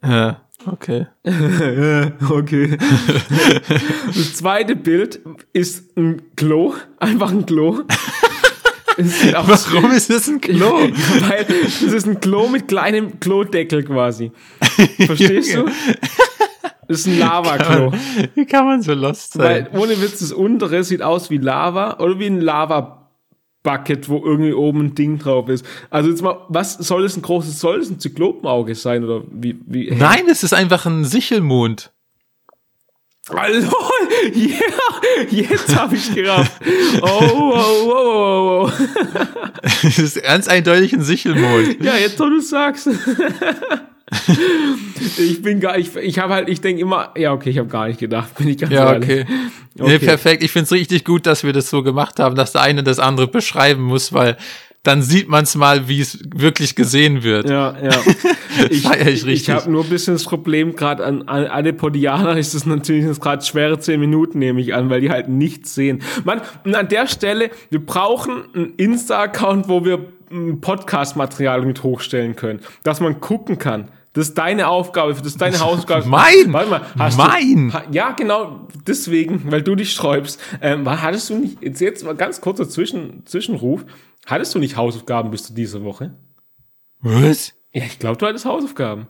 Ja, 0.03 0.44
okay. 0.67 1.07
Okay. 2.31 2.79
Das 4.07 4.35
zweite 4.35 4.77
Bild 4.77 5.21
ist 5.53 5.97
ein 5.97 6.23
Klo. 6.37 6.75
Einfach 6.99 7.31
ein 7.31 7.45
Klo. 7.47 7.83
Warum 8.97 9.91
ist 9.91 10.09
das 10.11 10.29
ein 10.29 10.41
Klo? 10.41 10.89
Weil 11.29 11.45
das 11.45 11.83
ist 11.83 12.07
ein 12.07 12.21
Klo 12.21 12.49
mit 12.49 12.69
kleinem 12.69 13.19
Klodeckel 13.19 13.83
quasi. 13.83 14.31
Verstehst 15.07 15.57
du? 15.57 15.67
Das 16.87 17.01
ist 17.01 17.07
ein 17.07 17.19
Lavaklo. 17.19 17.93
Wie 18.35 18.47
kann 18.47 18.67
man 18.67 18.83
so 18.83 18.93
lost 18.95 19.33
sein? 19.33 19.69
Weil 19.73 19.81
ohne 19.81 20.01
Witz, 20.01 20.21
das 20.21 20.33
untere 20.33 20.85
sieht 20.85 21.03
aus 21.03 21.31
wie 21.31 21.39
Lava 21.39 21.97
oder 21.99 22.19
wie 22.19 22.27
ein 22.27 22.41
Lava-Bucket, 23.65 24.09
wo 24.09 24.25
irgendwie 24.25 24.53
oben 24.53 24.87
ein 24.87 24.95
Ding 24.95 25.19
drauf 25.19 25.49
ist. 25.49 25.65
Also 25.91 26.11
jetzt 26.11 26.23
mal, 26.23 26.45
was 26.49 26.75
soll 26.75 27.03
das 27.03 27.17
ein 27.17 27.23
großes, 27.23 27.59
soll 27.59 27.81
das 27.81 27.91
ein 27.91 27.99
Zyklopenauge 27.99 28.75
sein 28.75 29.05
oder 29.05 29.25
wie? 29.31 29.59
wie 29.67 29.91
Nein, 29.91 30.27
es 30.31 30.43
ist 30.43 30.53
einfach 30.53 30.87
ein 30.87 31.05
Sichelmond. 31.05 31.91
Also, 33.31 33.75
ja, 34.35 34.59
jetzt 35.31 35.75
habe 35.75 35.97
ich 35.97 36.15
gerafft. 36.15 36.61
Oh, 37.01 37.09
oh, 37.09 37.53
oh, 37.55 37.91
oh, 37.91 38.69
oh. 38.69 38.73
Es 39.63 39.99
ist 39.99 40.23
ganz 40.23 40.47
eindeutig 40.47 40.93
ein 40.93 41.03
Sichelmond. 41.03 41.83
Ja, 41.83 41.97
jetzt 41.97 42.21
wo 42.21 42.29
du 42.29 42.41
sagst. 42.41 42.91
ich 45.19 45.43
bin 45.43 45.61
gar, 45.61 45.79
ich, 45.79 45.95
ich 45.97 46.19
habe 46.19 46.35
halt, 46.35 46.49
ich 46.49 46.61
denke 46.61 46.83
immer, 46.83 47.13
ja, 47.17 47.33
okay, 47.33 47.51
ich 47.51 47.59
habe 47.59 47.69
gar 47.69 47.89
nicht 47.89 48.01
gedacht, 48.01 48.37
bin 48.37 48.49
ich 48.49 48.59
ganz 48.59 48.73
Ja, 48.73 48.93
ehrlich. 48.93 49.25
okay. 49.25 49.27
Nee, 49.77 49.99
perfekt. 49.99 50.43
Ich 50.43 50.53
find's 50.53 50.71
richtig 50.73 51.05
gut, 51.05 51.27
dass 51.27 51.45
wir 51.45 51.53
das 51.53 51.69
so 51.69 51.83
gemacht 51.83 52.19
haben, 52.19 52.37
dass 52.37 52.53
der 52.53 52.63
eine 52.63 52.83
das 52.83 52.99
andere 52.99 53.27
beschreiben 53.27 53.83
muss, 53.83 54.13
weil 54.13 54.37
dann 54.85 55.01
sieht 55.01 55.29
man's 55.29 55.57
mal, 55.57 55.89
wie 55.89 56.01
es 56.01 56.19
wirklich 56.35 56.77
gesehen 56.77 57.23
wird. 57.25 57.49
Ja, 57.49 57.75
ja. 57.83 57.91
Ich, 58.71 58.87
ich 58.87 59.27
ich, 59.27 59.51
habe 59.51 59.69
nur 59.69 59.83
ein 59.83 59.91
bisschen 59.91 60.15
das 60.15 60.23
Problem, 60.23 60.77
gerade 60.77 61.05
an, 61.05 61.23
an 61.23 61.47
alle 61.47 61.73
Podianer 61.73 62.37
ist 62.37 62.55
es 62.55 62.67
natürlich 62.67 63.19
gerade 63.19 63.45
schwere 63.45 63.81
zehn 63.81 63.99
Minuten, 63.99 64.39
nehme 64.39 64.61
ich 64.61 64.75
an, 64.75 64.91
weil 64.91 65.01
die 65.01 65.11
halt 65.11 65.29
nichts 65.29 65.75
sehen. 65.75 66.03
Man, 66.23 66.41
und 66.63 66.77
an 66.77 66.87
der 66.87 67.09
Stelle, 67.09 67.51
wir 67.71 67.85
brauchen 67.85 68.45
einen 68.55 68.75
Insta-Account, 68.77 69.69
wo 69.69 69.85
wir 69.85 70.07
ein 70.31 70.61
Podcast-Material 70.61 71.63
mit 71.63 71.83
hochstellen 71.83 72.37
können, 72.37 72.61
dass 72.85 73.01
man 73.01 73.21
gucken 73.21 73.59
kann. 73.59 73.89
Das 74.15 74.29
ist 74.29 74.39
deine 74.39 74.69
Aufgabe, 74.69 75.13
das 75.13 75.27
ist 75.27 75.41
deine 75.41 75.61
Hausaufgabe. 75.61 76.07
Mein! 76.09 76.51
Warte 76.53 76.71
mal, 76.71 76.81
hast 76.99 77.19
Mein! 77.19 77.71
Du, 77.71 77.79
ja, 77.95 78.13
genau, 78.13 78.67
deswegen, 78.87 79.51
weil 79.53 79.61
du 79.63 79.75
dich 79.75 79.93
sträubst. 79.93 80.41
Ähm, 80.63 80.89
hattest 80.89 81.29
du 81.31 81.37
nicht, 81.39 81.63
jetzt, 81.63 81.81
jetzt 81.81 82.05
mal 82.05 82.15
ganz 82.15 82.41
kurzer 82.41 82.69
Zwischen, 82.69 83.27
Zwischenruf, 83.27 83.85
hattest 84.25 84.55
du 84.55 84.59
nicht 84.61 84.77
Hausaufgaben 84.77 85.31
bis 85.31 85.45
zu 85.45 85.53
dieser 85.53 85.83
Woche? 85.85 86.15
Was? 87.01 87.53
Ja, 87.73 87.83
ich 87.85 87.99
glaube, 87.99 88.17
du 88.17 88.27
hattest 88.27 88.47
Hausaufgaben. 88.47 89.09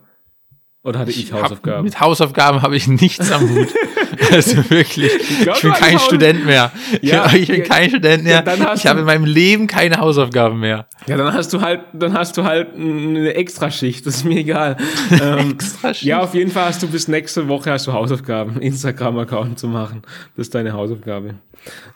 Oder 0.82 0.98
hatte 0.98 1.10
ich, 1.10 1.32
Hab- 1.32 1.44
Hausaufgaben? 1.44 1.84
Mit 1.84 2.00
Hausaufgaben 2.00 2.62
habe 2.62 2.76
ich 2.76 2.86
nichts 2.88 3.30
am 3.30 3.48
Hut. 3.48 3.68
Also 4.32 4.68
wirklich, 4.70 5.10
ich, 5.14 5.62
bin 5.62 5.72
kein 5.72 5.98
Student 5.98 6.44
mehr. 6.44 6.72
Ja, 7.02 7.32
ich 7.32 7.48
bin 7.48 7.62
kein 7.62 7.88
Student 7.90 8.24
mehr. 8.24 8.44
ich 8.74 8.86
habe 8.86 9.00
in 9.00 9.06
meinem 9.06 9.24
Leben 9.24 9.66
keine 9.66 9.98
Hausaufgaben 9.98 10.58
mehr. 10.58 10.86
Ja, 11.06 11.16
dann 11.16 11.32
hast 11.32 11.52
du 11.52 11.60
halt, 11.60 11.82
dann 11.92 12.14
hast 12.14 12.36
du 12.36 12.44
halt 12.44 12.74
eine 12.74 13.34
Extraschicht. 13.34 14.06
Das 14.06 14.16
ist 14.16 14.24
mir 14.24 14.38
egal. 14.38 14.76
ähm, 15.10 15.52
Extraschicht? 15.52 16.06
Ja, 16.06 16.20
auf 16.20 16.34
jeden 16.34 16.50
Fall 16.50 16.66
hast 16.66 16.82
du 16.82 16.88
bis 16.88 17.08
nächste 17.08 17.48
Woche 17.48 17.70
hast 17.70 17.86
du 17.86 17.92
Hausaufgaben, 17.92 18.60
Instagram-Account 18.60 19.58
zu 19.58 19.68
machen. 19.68 20.02
Das 20.36 20.46
ist 20.46 20.54
deine 20.54 20.72
Hausaufgabe. 20.72 21.34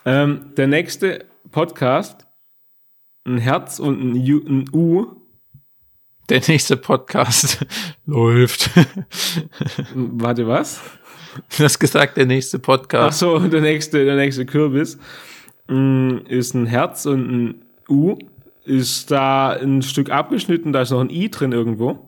Ähm, 0.05 0.53
der 0.57 0.67
nächste 0.67 1.27
Podcast, 1.51 2.27
ein 3.27 3.39
Herz 3.39 3.79
und 3.79 4.01
ein, 4.01 4.17
U, 4.17 4.41
ein 4.47 4.65
U. 4.73 5.07
Der 6.29 6.43
nächste 6.47 6.77
Podcast 6.77 7.65
läuft. 8.07 8.71
Warte, 9.95 10.47
was? 10.47 10.81
Du 11.59 11.65
hast 11.65 11.79
gesagt, 11.79 12.17
der 12.17 12.27
nächste 12.27 12.59
Ach 12.59 12.63
Podcast. 12.63 13.19
so, 13.19 13.39
der 13.39 13.61
nächste, 13.61 14.05
der 14.05 14.17
nächste 14.17 14.47
Kürbis 14.47 14.99
mm, 15.69 16.19
ist 16.29 16.55
ein 16.55 16.67
Herz 16.67 17.07
und 17.07 17.31
ein 17.31 17.55
U. 17.89 18.17
Ist 18.65 19.11
da 19.11 19.51
ein 19.51 19.81
Stück 19.83 20.11
abgeschnitten, 20.11 20.73
da 20.75 20.83
ist 20.83 20.91
noch 20.91 21.01
ein 21.01 21.09
I 21.11 21.31
drin 21.31 21.53
irgendwo. 21.53 22.05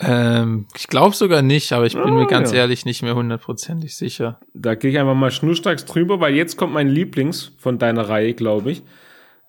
Ähm, 0.00 0.66
ich 0.76 0.88
glaube 0.88 1.14
sogar 1.14 1.42
nicht, 1.42 1.72
aber 1.72 1.86
ich 1.86 1.92
bin 1.94 2.02
Ah, 2.02 2.10
mir 2.10 2.26
ganz 2.26 2.50
ja. 2.50 2.58
ehrlich 2.58 2.84
nicht 2.84 3.02
mehr 3.02 3.14
hundertprozentig 3.14 3.94
sicher. 3.94 4.40
Da 4.52 4.74
gehe 4.74 4.90
ich 4.90 4.98
einfach 4.98 5.14
mal 5.14 5.30
schnurstracks 5.30 5.84
drüber, 5.84 6.18
weil 6.18 6.34
jetzt 6.34 6.56
kommt 6.56 6.72
mein 6.72 6.88
Lieblings 6.88 7.52
von 7.58 7.78
deiner 7.78 8.08
Reihe, 8.08 8.34
glaube 8.34 8.72
ich. 8.72 8.82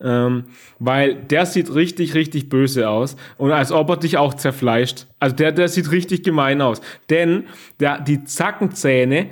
Ähm, 0.03 0.43
weil 0.79 1.15
der 1.15 1.45
sieht 1.45 1.73
richtig, 1.73 2.13
richtig 2.13 2.49
böse 2.49 2.89
aus. 2.89 3.15
Und 3.37 3.51
als 3.51 3.71
ob 3.71 3.89
er 3.89 3.97
dich 3.97 4.17
auch 4.17 4.33
zerfleischt. 4.33 5.07
Also 5.19 5.35
der, 5.35 5.53
der 5.53 5.69
sieht 5.69 5.91
richtig 5.91 6.23
gemein 6.23 6.61
aus. 6.61 6.81
Denn 7.09 7.45
der, 7.79 8.01
die 8.01 8.25
Zackenzähne, 8.25 9.29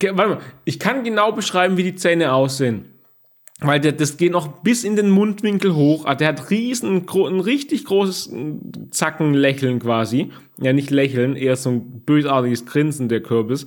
warte 0.00 0.30
mal, 0.30 0.40
ich 0.64 0.80
kann 0.80 1.04
genau 1.04 1.30
beschreiben, 1.30 1.76
wie 1.76 1.84
die 1.84 1.94
Zähne 1.94 2.32
aussehen. 2.32 2.86
Weil 3.60 3.80
der, 3.80 3.92
das 3.92 4.16
geht 4.16 4.32
noch 4.32 4.48
bis 4.62 4.84
in 4.84 4.96
den 4.96 5.08
Mundwinkel 5.08 5.74
hoch. 5.74 6.04
Also 6.04 6.18
der 6.18 6.28
hat 6.28 6.50
riesen, 6.50 7.06
ein 7.08 7.40
richtig 7.40 7.84
großes 7.84 8.30
mm, 8.30 8.90
Zackenlächeln 8.90 9.78
quasi. 9.78 10.30
Ja, 10.60 10.72
nicht 10.72 10.90
lächeln, 10.90 11.36
eher 11.36 11.56
so 11.56 11.70
ein 11.70 12.02
bösartiges 12.04 12.66
Grinsen, 12.66 13.08
der 13.08 13.22
Kürbis. 13.22 13.64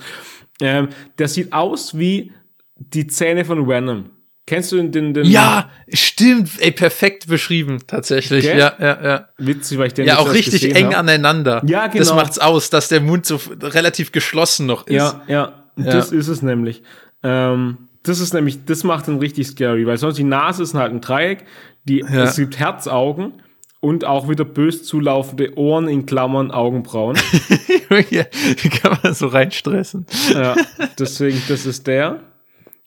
Ähm, 0.62 0.90
der 1.18 1.28
sieht 1.28 1.54
aus 1.54 1.98
wie 1.98 2.34
die 2.76 3.08
Zähne 3.08 3.46
von 3.46 3.68
Venom. 3.68 4.12
Kennst 4.50 4.72
du 4.72 4.78
den, 4.78 4.92
den, 4.92 5.14
den 5.14 5.26
Ja, 5.26 5.70
stimmt. 5.94 6.50
Ey, 6.60 6.72
perfekt 6.72 7.28
beschrieben, 7.28 7.78
tatsächlich. 7.86 8.44
Gell? 8.46 8.58
Ja, 8.58 8.74
ja, 8.80 9.04
ja. 9.04 9.30
Witzig, 9.38 9.78
weil 9.78 9.88
ich 9.88 9.94
den 9.94 10.08
Ja, 10.08 10.18
auch 10.18 10.34
richtig 10.34 10.76
eng 10.76 10.88
hab. 10.88 10.98
aneinander. 10.98 11.62
Ja, 11.68 11.88
Das 11.88 12.10
genau. 12.10 12.16
macht's 12.22 12.40
aus, 12.40 12.72
dass 12.72 12.88
der 12.88 13.00
Mund 13.02 13.28
so 13.28 13.40
relativ 13.62 14.12
geschlossen 14.12 14.66
noch 14.66 14.88
ist. 14.88 14.96
Ja, 14.96 15.22
ja, 15.28 15.54
das 15.78 16.12
ist 16.12 16.28
es 16.28 16.42
nämlich. 16.42 16.82
Ähm, 17.22 17.78
das 18.02 18.20
ist 18.20 18.34
nämlich, 18.34 18.66
das 18.66 18.84
macht 18.84 19.08
ihn 19.08 19.20
richtig 19.20 19.46
scary, 19.48 19.86
weil 19.86 19.98
sonst 19.98 20.18
die 20.18 20.24
Nase 20.24 20.64
ist 20.64 20.74
halt 20.74 20.92
ein 20.94 21.02
Dreieck, 21.02 21.46
die, 21.84 22.00
Ja. 22.00 22.24
es 22.24 22.38
gibt 22.38 22.58
Herzaugen 22.58 23.34
und 23.82 24.04
auch 24.04 24.30
wieder 24.30 24.46
bös 24.46 24.84
zulaufende 24.84 25.56
Ohren 25.58 25.88
in 25.88 26.06
Klammern 26.08 26.50
Augenbrauen. 26.50 27.18
ja, 28.10 28.24
die 28.64 28.70
kann 28.70 28.98
man 29.04 29.14
so 29.14 29.28
reinstressen. 29.28 30.06
ja, 30.34 30.56
deswegen, 30.98 31.40
das 31.48 31.66
ist 31.68 31.86
der. 31.88 32.22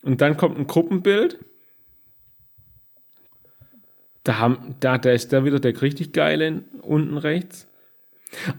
Und 0.02 0.20
dann 0.20 0.36
kommt 0.36 0.58
ein 0.58 0.66
Gruppenbild. 0.66 1.38
Da, 4.24 4.38
haben, 4.38 4.76
da, 4.80 4.98
da 4.98 5.10
ist 5.10 5.32
der 5.32 5.44
wieder 5.44 5.58
der 5.58 5.80
richtig 5.82 6.12
geile 6.12 6.62
unten 6.82 7.16
rechts. 7.18 7.66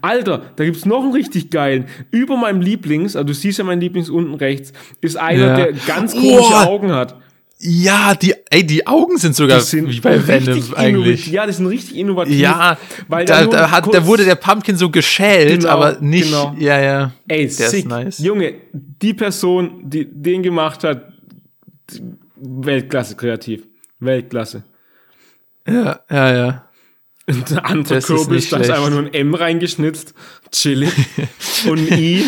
Alter, 0.02 0.42
da 0.56 0.64
gibt's 0.64 0.84
noch 0.84 1.02
einen 1.02 1.12
richtig 1.12 1.50
geilen. 1.50 1.86
Über 2.10 2.36
meinem 2.36 2.60
Lieblings, 2.60 3.16
also 3.16 3.26
du 3.26 3.34
siehst 3.34 3.58
ja 3.58 3.64
mein 3.64 3.80
Lieblings 3.80 4.08
unten 4.10 4.34
rechts, 4.34 4.72
ist 5.00 5.16
einer, 5.16 5.46
Ja. 5.46 5.56
der 5.56 5.72
ganz 5.72 6.12
komische 6.12 6.52
Oh. 6.52 6.66
Augen 6.66 6.92
hat. 6.92 7.16
Ja, 7.58 8.14
die, 8.14 8.34
ey, 8.50 8.64
die 8.66 8.86
Augen 8.86 9.16
sind 9.16 9.34
sogar 9.34 9.58
Die 9.58 9.64
sind 9.64 9.88
wie 9.90 10.00
bei 10.00 10.24
Venom 10.26 10.62
eigentlich. 10.74 11.28
Ja, 11.28 11.46
die 11.46 11.52
sind 11.52 11.66
richtig 11.66 11.96
innovativ. 11.96 12.38
Ja, 12.38 12.76
weil 13.08 13.24
da, 13.24 13.46
da, 13.46 13.70
hat, 13.70 13.92
da 13.92 14.04
wurde 14.06 14.24
der 14.24 14.34
Pumpkin 14.34 14.76
so 14.76 14.90
geschält, 14.90 15.60
Genau, 15.60 15.70
aber 15.72 15.98
nicht. 16.00 16.26
genau. 16.26 16.54
Ja, 16.58 16.80
ja. 16.80 17.12
Ey, 17.26 17.42
der 17.46 17.50
sick. 17.50 17.78
ist 17.80 17.88
nice. 17.88 18.18
Junge, 18.18 18.54
die 18.72 19.14
Person, 19.14 19.80
die 19.88 20.04
den 20.04 20.42
gemacht 20.42 20.84
hat, 20.84 21.12
Weltklasse 22.36 23.16
kreativ. 23.16 23.62
Weltklasse. 24.00 24.64
Ja, 25.66 26.00
ja, 26.10 26.34
ja. 26.34 26.68
Und 27.26 27.50
der 27.50 27.64
andere 27.64 27.94
Das 27.94 28.06
Kürbis, 28.06 28.50
da 28.50 28.58
ist 28.58 28.70
einfach 28.70 28.90
nur 28.90 29.00
ein 29.00 29.14
M 29.14 29.34
reingeschnitzt. 29.34 30.14
Chillig. 30.50 30.92
Und 31.66 31.90
ein 31.90 31.98
I. 31.98 32.24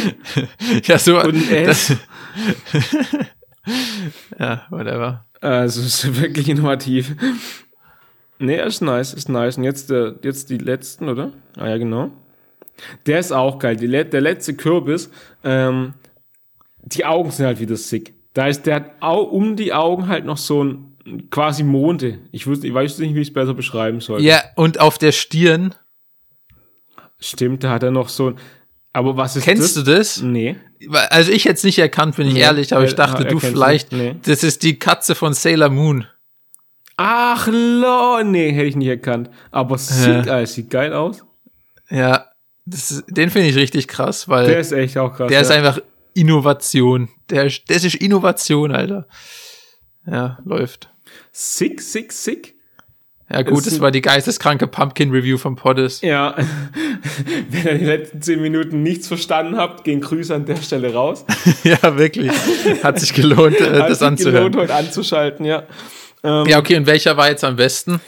Ja, 0.84 0.99
so. 0.99 1.20
Und 1.20 1.37
ein 1.37 1.51
S. 1.51 1.93
ja, 4.39 4.66
whatever. 4.70 5.26
Also, 5.43 5.82
es 5.82 6.05
ist 6.05 6.20
wirklich 6.20 6.49
innovativ. 6.49 7.14
Nee, 8.39 8.62
ist 8.62 8.80
nice, 8.80 9.12
ist 9.12 9.28
nice. 9.28 9.59
Und 9.59 9.64
jetzt, 9.64 9.91
der, 9.91 10.18
jetzt 10.22 10.49
die 10.49 10.59
letzten, 10.59 11.11
oder? 11.11 11.32
Ah 11.57 11.68
ja, 11.68 11.76
genau. 11.76 12.11
Der 13.05 13.18
ist 13.18 13.32
auch 13.32 13.59
geil. 13.59 13.76
Die, 13.76 13.89
der 13.89 14.20
letzte 14.20 14.55
Kürbis, 14.55 15.11
ähm, 15.45 15.95
die 16.82 17.05
Augen 17.05 17.30
sind 17.30 17.47
halt 17.47 17.61
wieder 17.61 17.76
sick. 17.76 18.14
Da 18.32 18.49
ist 18.49 18.66
der 18.66 18.76
hat 18.76 18.91
au, 19.01 19.22
um 19.22 19.57
die 19.57 19.72
Augen 19.72 20.09
halt 20.09 20.24
noch 20.24 20.37
so 20.37 20.62
ein 20.62 20.95
quasi 21.30 21.62
Monde. 21.62 22.18
Ich, 22.32 22.46
wusste, 22.46 22.66
ich 22.66 22.74
weiß 22.74 22.98
nicht, 22.98 23.14
wie 23.14 23.20
ich 23.20 23.28
es 23.28 23.34
besser 23.34 23.54
beschreiben 23.54 24.00
soll. 24.00 24.22
Ja, 24.22 24.42
und 24.57 24.80
auf 24.80 24.98
der 24.98 25.12
Stirn, 25.12 25.74
Stimmt, 27.18 27.64
da 27.64 27.70
hat 27.70 27.82
er 27.82 27.90
noch 27.90 28.09
so 28.11 28.28
ein. 28.30 28.36
Aber 28.92 29.16
was 29.16 29.36
ist 29.36 29.44
kennst 29.44 29.76
das? 29.76 29.84
du 29.84 29.90
das? 29.92 30.20
Nee. 30.22 30.57
Also 31.11 31.32
ich 31.32 31.44
jetzt 31.44 31.64
nicht 31.64 31.78
erkannt, 31.78 32.16
bin 32.16 32.26
ich 32.28 32.34
Nee, 32.34 32.40
ehrlich, 32.40 32.74
aber 32.74 32.84
ich 32.84 32.90
er- 32.92 32.96
dachte, 32.96 33.24
er 33.24 33.30
du 33.30 33.38
kennt's 33.38 33.46
vielleicht. 33.54 33.92
nee. 33.92 34.16
Das 34.24 34.42
ist 34.42 34.62
die 34.62 34.78
Katze 34.78 35.14
von 35.14 35.32
Sailor 35.32 35.70
Moon. 35.70 36.07
Ach, 36.98 37.46
lo, 37.50 38.22
nee, 38.22 38.52
hätte 38.52 38.66
ich 38.66 38.76
nicht 38.76 38.88
erkannt. 38.88 39.28
Aber 39.50 39.76
sick, 39.78 40.09
Alter, 40.28 40.46
sieht 40.46 40.70
geil 40.70 40.92
aus. 40.94 41.24
Ja, 41.90 42.26
ist, 42.66 43.04
den 43.09 43.30
finde 43.30 43.48
ich 43.48 43.57
richtig 43.57 43.86
krass, 43.88 44.28
weil 44.28 44.44
Der 44.44 44.52
der, 44.52 44.61
ist 44.61 44.72
echt 44.72 44.96
auch 44.98 45.14
krass. 45.14 45.30
ist 45.30 45.50
ja. 45.50 45.57
einfach 45.57 45.78
Innovation. 46.14 47.09
Der, 47.30 47.44
ist- 47.44 47.64
das 47.68 47.84
ist 47.84 47.96
Innovation, 47.96 48.72
Alter. 48.72 49.07
Ja, 50.07 50.38
läuft. 50.44 50.90
Sick, 51.37 51.80
sick, 51.82 52.12
sick. 52.12 52.55
Ja, 53.30 53.43
gut, 53.43 53.66
ein- 53.66 53.80
war 53.80 53.91
die 53.91 54.03
geisteskranke 54.03 54.68
Pumpkin-Review 54.68 55.37
vom 55.37 55.57
Poddes. 55.57 56.01
Ja, 56.01 56.37
wenn 57.51 57.66
ihr 57.66 57.78
die 57.78 57.84
letzten 57.84 58.22
zehn 58.22 58.41
Minuten 58.41 58.82
nichts 58.84 59.09
verstanden 59.09 59.57
habt, 59.57 59.82
gehen 59.84 60.01
Grüße 60.01 60.32
an 60.34 60.47
der 60.47 60.57
Stelle 60.57 60.95
raus. 60.95 61.24
ja, 61.64 61.99
wirklich. 61.99 62.30
Hat 62.84 63.01
sich 63.01 63.12
gelohnt, 63.12 63.61
äh, 63.61 63.64
Hat 63.82 63.91
das 63.91 63.99
sich 63.99 64.07
anzuhören. 64.09 64.53
gelohnt, 64.53 64.57
heute 64.57 64.74
anzuschalten, 64.74 65.45
ja. 65.45 65.64
Ja, 66.22 66.59
okay, 66.59 66.76
und 66.76 66.87
welcher 66.87 67.16
war 67.16 67.28
jetzt 67.28 67.45
am 67.45 67.55
besten? 67.57 68.01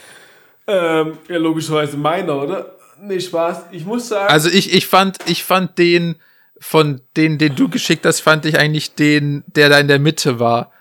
Ähm, 0.67 1.13
ja, 1.29 1.37
logischerweise 1.37 1.95
meiner, 1.95 2.41
oder? 2.41 2.75
Nee, 3.01 3.19
Spaß. 3.19 3.67
Ich 3.71 3.85
muss 3.85 4.09
sagen, 4.09 4.29
Also 4.29 4.49
ich, 4.49 4.73
ich 4.73 4.87
fand, 4.87 5.17
ich 5.27 5.43
fand 5.45 5.77
den 5.77 6.15
von 6.59 6.99
den, 7.15 7.37
den 7.37 7.55
du 7.55 7.69
geschickt 7.69 8.05
hast, 8.05 8.19
fand 8.19 8.45
ich 8.45 8.57
eigentlich 8.59 8.93
den, 8.95 9.43
der 9.47 9.69
da 9.69 9.79
in 9.79 9.87
der 9.87 9.99
Mitte 9.99 10.39
war, 10.39 10.71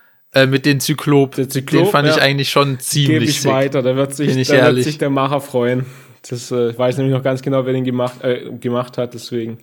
äh, 0.43 0.47
mit 0.47 0.67
den 0.67 0.81
Zyklop. 0.81 1.35
Der 1.35 1.49
Zyklop, 1.49 1.85
den 1.85 1.91
fand 1.91 2.09
ich 2.09 2.17
ja. 2.17 2.23
eigentlich 2.23 2.51
schon 2.51 2.71
gebe 2.71 2.79
ziemlich 2.79 3.31
ich 3.31 3.41
sick. 3.43 3.51
weiter. 3.51 3.83
Da 3.83 3.97
wird 3.97 4.15
sich, 4.15 4.37
ich 4.37 4.49
da 4.49 4.75
wird 4.75 4.85
sich 4.85 4.99
der 4.99 5.11
Macher 5.11 5.41
freuen. 5.41 5.87
Das 6.29 6.51
äh, 6.51 6.71
ich 6.71 6.79
weiß 6.79 6.99
nämlich 6.99 7.15
noch 7.15 7.23
ganz 7.23 7.43
genau, 7.43 7.65
wer 7.65 7.73
den 7.73 7.85
gemacht, 7.85 8.23
äh, 8.23 8.51
gemacht 8.59 8.99
hat, 8.99 9.15
deswegen. 9.15 9.59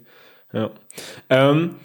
Ja. 0.54 0.72
Ähm, 1.30 1.76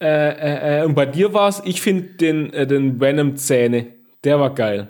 äh, 0.00 0.06
äh, 0.06 0.80
äh, 0.80 0.84
und 0.84 0.94
bei 0.94 1.06
dir 1.06 1.34
war 1.34 1.48
es, 1.48 1.60
ich 1.64 1.80
finde 1.80 2.14
den, 2.14 2.52
äh, 2.52 2.66
den 2.66 3.00
Venom-Zähne, 3.00 3.86
der 4.24 4.40
war 4.40 4.54
geil. 4.54 4.88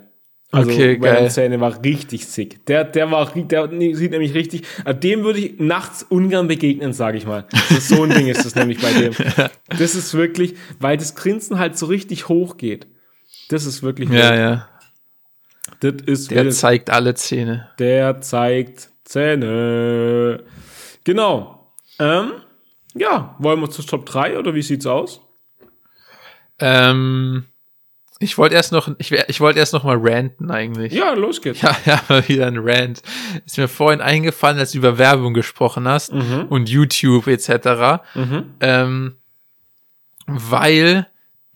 Also 0.52 0.70
Okay, 0.70 0.98
geil. 0.98 1.16
Venom-Zähne 1.16 1.60
war 1.60 1.82
richtig 1.82 2.26
sick. 2.26 2.64
Der, 2.66 2.84
der 2.84 3.10
war, 3.10 3.32
der 3.34 3.68
sieht 3.94 4.10
nämlich 4.10 4.34
richtig, 4.34 4.62
dem 5.02 5.24
würde 5.24 5.40
ich 5.40 5.58
nachts 5.58 6.04
ungern 6.04 6.48
begegnen, 6.48 6.92
sage 6.92 7.18
ich 7.18 7.26
mal. 7.26 7.46
Ist 7.70 7.88
so 7.88 8.02
ein 8.02 8.10
Ding 8.10 8.26
ist 8.26 8.44
das 8.44 8.54
nämlich 8.54 8.80
bei 8.80 8.92
dem. 8.92 9.12
Das 9.78 9.94
ist 9.94 10.14
wirklich, 10.14 10.54
weil 10.80 10.96
das 10.96 11.14
Grinsen 11.14 11.58
halt 11.58 11.78
so 11.78 11.86
richtig 11.86 12.28
hoch 12.28 12.56
geht. 12.56 12.88
Das 13.50 13.64
ist 13.66 13.82
wirklich 13.82 14.08
Ja, 14.08 14.30
wild. 14.30 14.38
ja. 14.40 14.68
Das 15.80 15.94
ist 16.06 16.30
Der 16.30 16.44
wild. 16.44 16.54
zeigt 16.54 16.90
alle 16.90 17.14
Zähne. 17.14 17.68
Der 17.78 18.20
zeigt 18.20 18.88
Zähne. 19.04 20.42
Genau. 21.04 21.72
Ähm, 21.98 22.32
ja, 22.94 23.36
wollen 23.38 23.60
wir 23.60 23.70
zur 23.70 23.86
Top 23.86 24.06
3 24.06 24.38
oder 24.38 24.54
wie 24.54 24.62
sieht's 24.62 24.86
aus? 24.86 25.20
Ähm, 26.58 27.44
ich 28.18 28.36
wollte 28.36 28.54
erst 28.54 28.72
noch, 28.72 28.90
ich, 28.98 29.12
ich 29.12 29.40
wollte 29.40 29.58
erst 29.58 29.72
noch 29.72 29.84
mal 29.84 29.96
ranten 29.98 30.50
eigentlich. 30.50 30.92
Ja, 30.92 31.12
los 31.14 31.40
geht's. 31.40 31.62
Ja, 31.62 31.74
ja, 31.86 32.00
mal 32.08 32.26
wieder 32.28 32.46
ein 32.46 32.58
Rant. 32.58 33.02
Ist 33.46 33.56
mir 33.58 33.68
vorhin 33.68 34.00
eingefallen, 34.00 34.58
als 34.58 34.72
du 34.72 34.78
über 34.78 34.98
Werbung 34.98 35.32
gesprochen 35.34 35.88
hast 35.88 36.12
Mhm. 36.12 36.46
und 36.50 36.68
YouTube 36.68 37.26
etc. 37.26 38.02
Ähm, 38.60 39.16
weil 40.26 41.06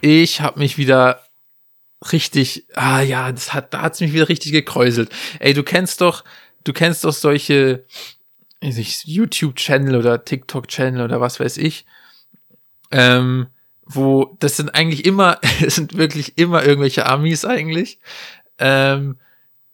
ich 0.01 0.41
habe 0.41 0.59
mich 0.59 0.79
wieder 0.79 1.21
richtig, 2.13 2.67
ah 2.75 3.01
ja, 3.01 3.31
das 3.33 3.53
hat, 3.53 3.75
da 3.75 3.83
hat's 3.83 4.01
mich 4.01 4.13
wieder 4.13 4.29
richtig 4.29 4.53
gekräuselt. 4.53 5.11
Ey, 5.41 5.55
du 5.55 5.63
kennst 5.63 6.01
doch, 6.01 6.25
du 6.65 6.73
kennst 6.73 7.05
doch 7.05 7.13
solche 7.13 7.85
YouTube-Channel 8.63 9.97
oder 9.97 10.25
TikTok-Channel 10.25 11.05
oder 11.05 11.21
was 11.21 11.41
weiß 11.41 11.59
ich, 11.59 11.85
ähm, 12.91 13.49
wo 13.85 14.37
das 14.41 14.57
sind 14.57 14.75
eigentlich 14.75 15.05
immer, 15.05 15.39
es 15.65 15.77
sind 15.77 15.97
wirklich 15.97 16.39
immer 16.39 16.65
irgendwelche 16.65 17.07
Amis 17.07 17.45
eigentlich, 17.45 17.99
ähm, 18.59 19.19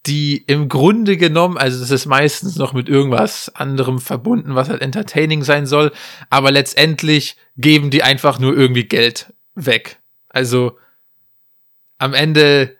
die 0.07 0.39
im 0.47 0.69
Grunde 0.69 1.19
genommen, 1.19 1.59
also 1.59 1.79
das 1.79 1.91
ist 1.91 2.07
meistens 2.07 2.57
noch 2.57 2.73
mit 2.73 2.89
irgendwas 2.89 3.55
anderem 3.55 3.99
verbunden, 3.99 4.55
was 4.55 4.71
halt 4.71 4.81
entertaining 4.81 5.45
sein 5.45 5.67
soll, 5.67 5.93
aber 6.31 6.51
letztendlich 6.51 7.37
geben 7.57 7.91
die 7.91 8.03
einfach 8.03 8.39
nur 8.39 8.57
irgendwie 8.57 8.85
Geld 8.85 9.35
weg. 9.55 9.99
Also 10.31 10.79
am 12.01 12.15
Ende 12.15 12.77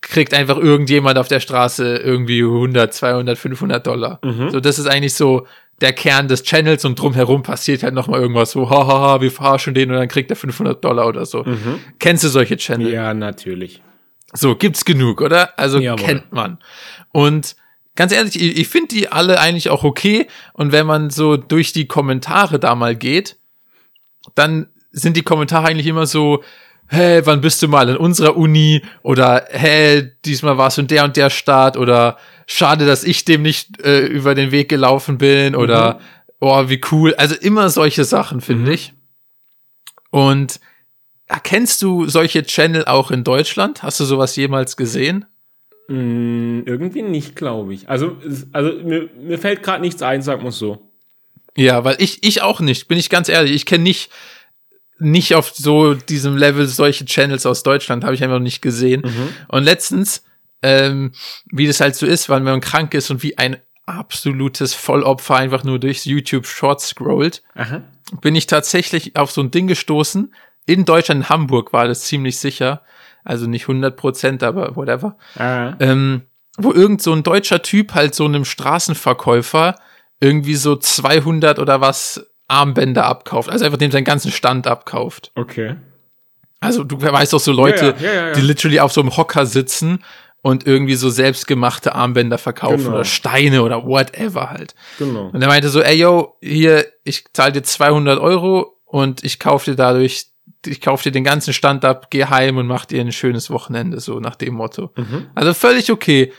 kriegt 0.00 0.32
einfach 0.34 0.56
irgendjemand 0.56 1.18
auf 1.18 1.28
der 1.28 1.40
Straße 1.40 1.96
irgendwie 1.96 2.42
100, 2.42 2.92
200, 2.94 3.36
500 3.36 3.86
Dollar. 3.86 4.20
So, 4.50 4.60
das 4.60 4.78
ist 4.78 4.86
eigentlich 4.86 5.14
so 5.14 5.46
der 5.80 5.92
Kern 5.92 6.28
des 6.28 6.42
Channels 6.42 6.84
und 6.84 6.98
drumherum 6.98 7.42
passiert 7.42 7.82
halt 7.82 7.94
nochmal 7.94 8.20
irgendwas 8.20 8.50
so, 8.50 8.68
hahaha, 8.68 9.20
wir 9.20 9.30
verarschen 9.30 9.74
den 9.74 9.90
und 9.90 9.96
dann 9.96 10.08
kriegt 10.08 10.30
er 10.30 10.36
500 10.36 10.84
Dollar 10.84 11.06
oder 11.06 11.24
so. 11.26 11.44
Kennst 11.98 12.24
du 12.24 12.28
solche 12.28 12.56
Channel? 12.56 12.92
Ja, 12.92 13.14
natürlich. 13.14 13.82
So, 14.32 14.54
gibt's 14.54 14.84
genug, 14.84 15.20
oder? 15.20 15.58
Also 15.58 15.78
Jawohl. 15.78 16.04
kennt 16.04 16.32
man. 16.32 16.58
Und 17.12 17.56
ganz 17.94 18.12
ehrlich, 18.12 18.40
ich, 18.40 18.58
ich 18.58 18.68
finde 18.68 18.88
die 18.88 19.10
alle 19.10 19.40
eigentlich 19.40 19.70
auch 19.70 19.84
okay. 19.84 20.26
Und 20.52 20.72
wenn 20.72 20.86
man 20.86 21.10
so 21.10 21.36
durch 21.36 21.72
die 21.72 21.86
Kommentare 21.86 22.58
da 22.58 22.74
mal 22.74 22.96
geht, 22.96 23.36
dann 24.34 24.68
sind 24.90 25.16
die 25.16 25.22
Kommentare 25.22 25.68
eigentlich 25.68 25.86
immer 25.86 26.06
so, 26.06 26.42
hey, 26.88 27.24
wann 27.24 27.40
bist 27.40 27.62
du 27.62 27.68
mal 27.68 27.88
in 27.88 27.96
unserer 27.96 28.36
Uni? 28.36 28.82
Oder 29.02 29.46
hey, 29.50 30.10
diesmal 30.24 30.58
warst 30.58 30.78
du 30.78 30.82
in 30.82 30.88
der 30.88 31.04
und 31.04 31.16
der 31.16 31.30
Stadt 31.30 31.76
oder 31.76 32.16
schade, 32.46 32.86
dass 32.86 33.04
ich 33.04 33.24
dem 33.24 33.42
nicht 33.42 33.80
äh, 33.82 34.00
über 34.06 34.34
den 34.34 34.50
Weg 34.50 34.68
gelaufen 34.68 35.18
bin 35.18 35.54
oder 35.54 35.94
mhm. 35.94 35.98
oh, 36.40 36.68
wie 36.68 36.80
cool. 36.90 37.14
Also 37.14 37.34
immer 37.36 37.68
solche 37.68 38.04
Sachen, 38.04 38.40
finde 38.40 38.66
mhm. 38.66 38.72
ich. 38.72 38.94
Und 40.10 40.60
erkennst 41.26 41.82
du 41.82 42.06
solche 42.06 42.42
Channel 42.42 42.86
auch 42.86 43.10
in 43.10 43.22
Deutschland? 43.22 43.82
Hast 43.82 44.00
du 44.00 44.04
sowas 44.04 44.34
jemals 44.36 44.76
gesehen? 44.76 45.26
Mm, 45.88 46.60
irgendwie 46.64 47.02
nicht, 47.02 47.36
glaube 47.36 47.74
ich. 47.74 47.88
Also, 47.88 48.16
also 48.52 48.72
mir, 48.82 49.08
mir 49.20 49.38
fällt 49.38 49.62
gerade 49.62 49.82
nichts 49.82 50.02
ein, 50.02 50.22
sag 50.22 50.42
mal 50.42 50.52
so. 50.52 50.90
Ja, 51.56 51.84
weil 51.84 51.96
ich, 51.98 52.22
ich 52.22 52.42
auch 52.42 52.60
nicht, 52.60 52.88
bin 52.88 52.98
ich 52.98 53.10
ganz 53.10 53.28
ehrlich. 53.28 53.52
Ich 53.52 53.66
kenne 53.66 53.84
nicht, 53.84 54.10
nicht 54.98 55.34
auf 55.34 55.52
so 55.54 55.94
diesem 55.94 56.36
Level 56.36 56.66
solche 56.66 57.04
Channels 57.04 57.46
aus 57.46 57.62
Deutschland, 57.62 58.04
habe 58.04 58.14
ich 58.14 58.24
einfach 58.24 58.40
nicht 58.40 58.62
gesehen. 58.62 59.02
Mhm. 59.04 59.28
Und 59.48 59.64
letztens, 59.64 60.24
ähm, 60.62 61.12
wie 61.50 61.66
das 61.66 61.80
halt 61.80 61.94
so 61.94 62.06
ist, 62.06 62.28
weil 62.28 62.40
man 62.40 62.60
krank 62.60 62.94
ist 62.94 63.10
und 63.10 63.22
wie 63.22 63.38
ein 63.38 63.58
absolutes 63.86 64.74
Vollopfer 64.74 65.36
einfach 65.36 65.64
nur 65.64 65.78
durchs 65.78 66.04
YouTube 66.04 66.46
Short 66.46 66.80
scrollt, 66.80 67.42
Aha. 67.54 67.82
bin 68.20 68.34
ich 68.34 68.46
tatsächlich 68.46 69.16
auf 69.16 69.30
so 69.30 69.40
ein 69.40 69.50
Ding 69.50 69.66
gestoßen. 69.66 70.34
In 70.66 70.84
Deutschland, 70.84 71.22
in 71.22 71.28
Hamburg 71.28 71.72
war 71.72 71.88
das 71.88 72.02
ziemlich 72.02 72.38
sicher. 72.38 72.82
Also 73.24 73.46
nicht 73.46 73.62
100 73.62 73.96
Prozent, 73.96 74.42
aber 74.42 74.76
whatever. 74.76 75.16
Ähm, 75.80 76.22
wo 76.56 76.72
irgend 76.72 77.00
so 77.00 77.12
ein 77.12 77.22
deutscher 77.22 77.62
Typ 77.62 77.94
halt 77.94 78.14
so 78.14 78.24
einem 78.24 78.44
Straßenverkäufer 78.44 79.76
irgendwie 80.20 80.56
so 80.56 80.76
200 80.76 81.58
oder 81.58 81.80
was 81.80 82.27
Armbänder 82.48 83.04
abkauft. 83.04 83.50
Also 83.50 83.64
einfach 83.64 83.78
dem 83.78 83.90
seinen 83.90 84.04
ganzen 84.04 84.32
Stand 84.32 84.66
abkauft. 84.66 85.30
Okay. 85.34 85.76
Also 86.60 86.82
du 86.82 87.00
weißt 87.00 87.32
doch 87.32 87.40
so 87.40 87.52
Leute, 87.52 87.94
ja, 88.00 88.06
ja, 88.06 88.14
ja, 88.28 88.32
die 88.32 88.40
literally 88.40 88.80
auf 88.80 88.92
so 88.92 89.00
einem 89.00 89.16
Hocker 89.16 89.46
sitzen 89.46 90.02
und 90.42 90.66
irgendwie 90.66 90.94
so 90.94 91.10
selbstgemachte 91.10 91.94
Armbänder 91.94 92.38
verkaufen 92.38 92.84
genau. 92.84 92.94
oder 92.94 93.04
Steine 93.04 93.62
oder 93.62 93.84
whatever 93.86 94.50
halt. 94.50 94.74
Genau. 94.98 95.28
Und 95.28 95.40
er 95.40 95.48
meinte 95.48 95.68
so, 95.68 95.80
ey 95.80 95.96
yo, 95.96 96.36
hier, 96.40 96.86
ich 97.04 97.26
zahle 97.32 97.52
dir 97.52 97.62
200 97.62 98.18
Euro 98.18 98.80
und 98.86 99.22
ich 99.22 99.38
kaufe 99.38 99.70
dir 99.70 99.76
dadurch, 99.76 100.26
ich 100.66 100.80
kaufe 100.80 101.04
dir 101.04 101.12
den 101.12 101.24
ganzen 101.24 101.52
Stand 101.52 101.84
ab, 101.84 102.08
geh 102.10 102.24
heim 102.24 102.56
und 102.56 102.66
mach 102.66 102.86
dir 102.86 103.00
ein 103.00 103.12
schönes 103.12 103.50
Wochenende, 103.50 104.00
so 104.00 104.18
nach 104.18 104.36
dem 104.36 104.54
Motto. 104.54 104.90
Mhm. 104.96 105.26
Also 105.34 105.54
völlig 105.54 105.92
okay 105.92 106.32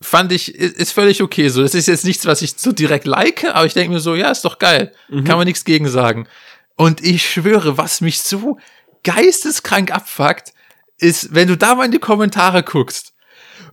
fand 0.00 0.32
ich, 0.32 0.54
ist 0.54 0.92
völlig 0.92 1.22
okay 1.22 1.48
so. 1.48 1.62
Das 1.62 1.74
ist 1.74 1.88
jetzt 1.88 2.04
nichts, 2.04 2.26
was 2.26 2.42
ich 2.42 2.54
so 2.56 2.72
direkt 2.72 3.06
like, 3.06 3.44
aber 3.44 3.66
ich 3.66 3.74
denke 3.74 3.92
mir 3.92 4.00
so, 4.00 4.14
ja, 4.14 4.30
ist 4.30 4.44
doch 4.44 4.58
geil. 4.58 4.92
Mhm. 5.08 5.24
Kann 5.24 5.36
man 5.36 5.46
nichts 5.46 5.64
gegen 5.64 5.88
sagen. 5.88 6.28
Und 6.76 7.02
ich 7.02 7.28
schwöre, 7.28 7.78
was 7.78 8.00
mich 8.00 8.20
so 8.20 8.58
geisteskrank 9.02 9.92
abfuckt, 9.92 10.52
ist, 10.98 11.34
wenn 11.34 11.48
du 11.48 11.56
da 11.56 11.74
mal 11.74 11.84
in 11.84 11.92
die 11.92 11.98
Kommentare 11.98 12.62
guckst, 12.62 13.14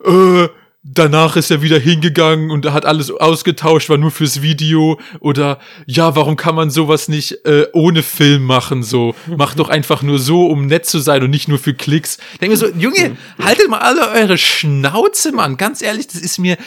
äh, 0.05 0.47
danach 0.83 1.35
ist 1.35 1.51
er 1.51 1.61
wieder 1.61 1.79
hingegangen 1.79 2.49
und 2.49 2.65
hat 2.71 2.85
alles 2.85 3.11
ausgetauscht, 3.11 3.89
war 3.89 3.97
nur 3.97 4.11
fürs 4.11 4.41
Video 4.41 4.99
oder 5.19 5.59
ja, 5.85 6.15
warum 6.15 6.35
kann 6.35 6.55
man 6.55 6.69
sowas 6.71 7.07
nicht 7.07 7.45
äh, 7.45 7.67
ohne 7.73 8.01
Film 8.01 8.43
machen 8.43 8.81
so? 8.81 9.13
Macht 9.27 9.59
doch 9.59 9.69
einfach 9.69 10.01
nur 10.01 10.17
so, 10.17 10.47
um 10.47 10.65
nett 10.65 10.85
zu 10.85 10.99
sein 10.99 11.23
und 11.23 11.29
nicht 11.29 11.47
nur 11.47 11.59
für 11.59 11.73
Klicks. 11.73 12.17
Denke 12.39 12.53
mir 12.53 12.57
so, 12.57 12.67
Junge, 12.67 13.17
haltet 13.39 13.69
mal 13.69 13.79
alle 13.79 14.09
eure 14.11 14.37
Schnauze, 14.37 15.31
Mann. 15.31 15.57
Ganz 15.57 15.81
ehrlich, 15.81 16.07
das 16.07 16.21
ist 16.21 16.39
mir 16.39 16.57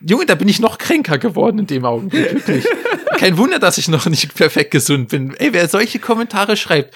Junge, 0.00 0.26
da 0.26 0.34
bin 0.34 0.48
ich 0.48 0.60
noch 0.60 0.78
kränker 0.78 1.18
geworden 1.18 1.60
in 1.60 1.66
dem 1.66 1.84
Augenblick, 1.84 2.32
wirklich. 2.32 2.64
Kein 3.18 3.36
Wunder, 3.36 3.58
dass 3.58 3.78
ich 3.78 3.88
noch 3.88 4.06
nicht 4.06 4.34
perfekt 4.34 4.70
gesund 4.70 5.08
bin. 5.08 5.34
Ey, 5.34 5.52
wer 5.52 5.68
solche 5.68 5.98
Kommentare 5.98 6.56
schreibt, 6.56 6.94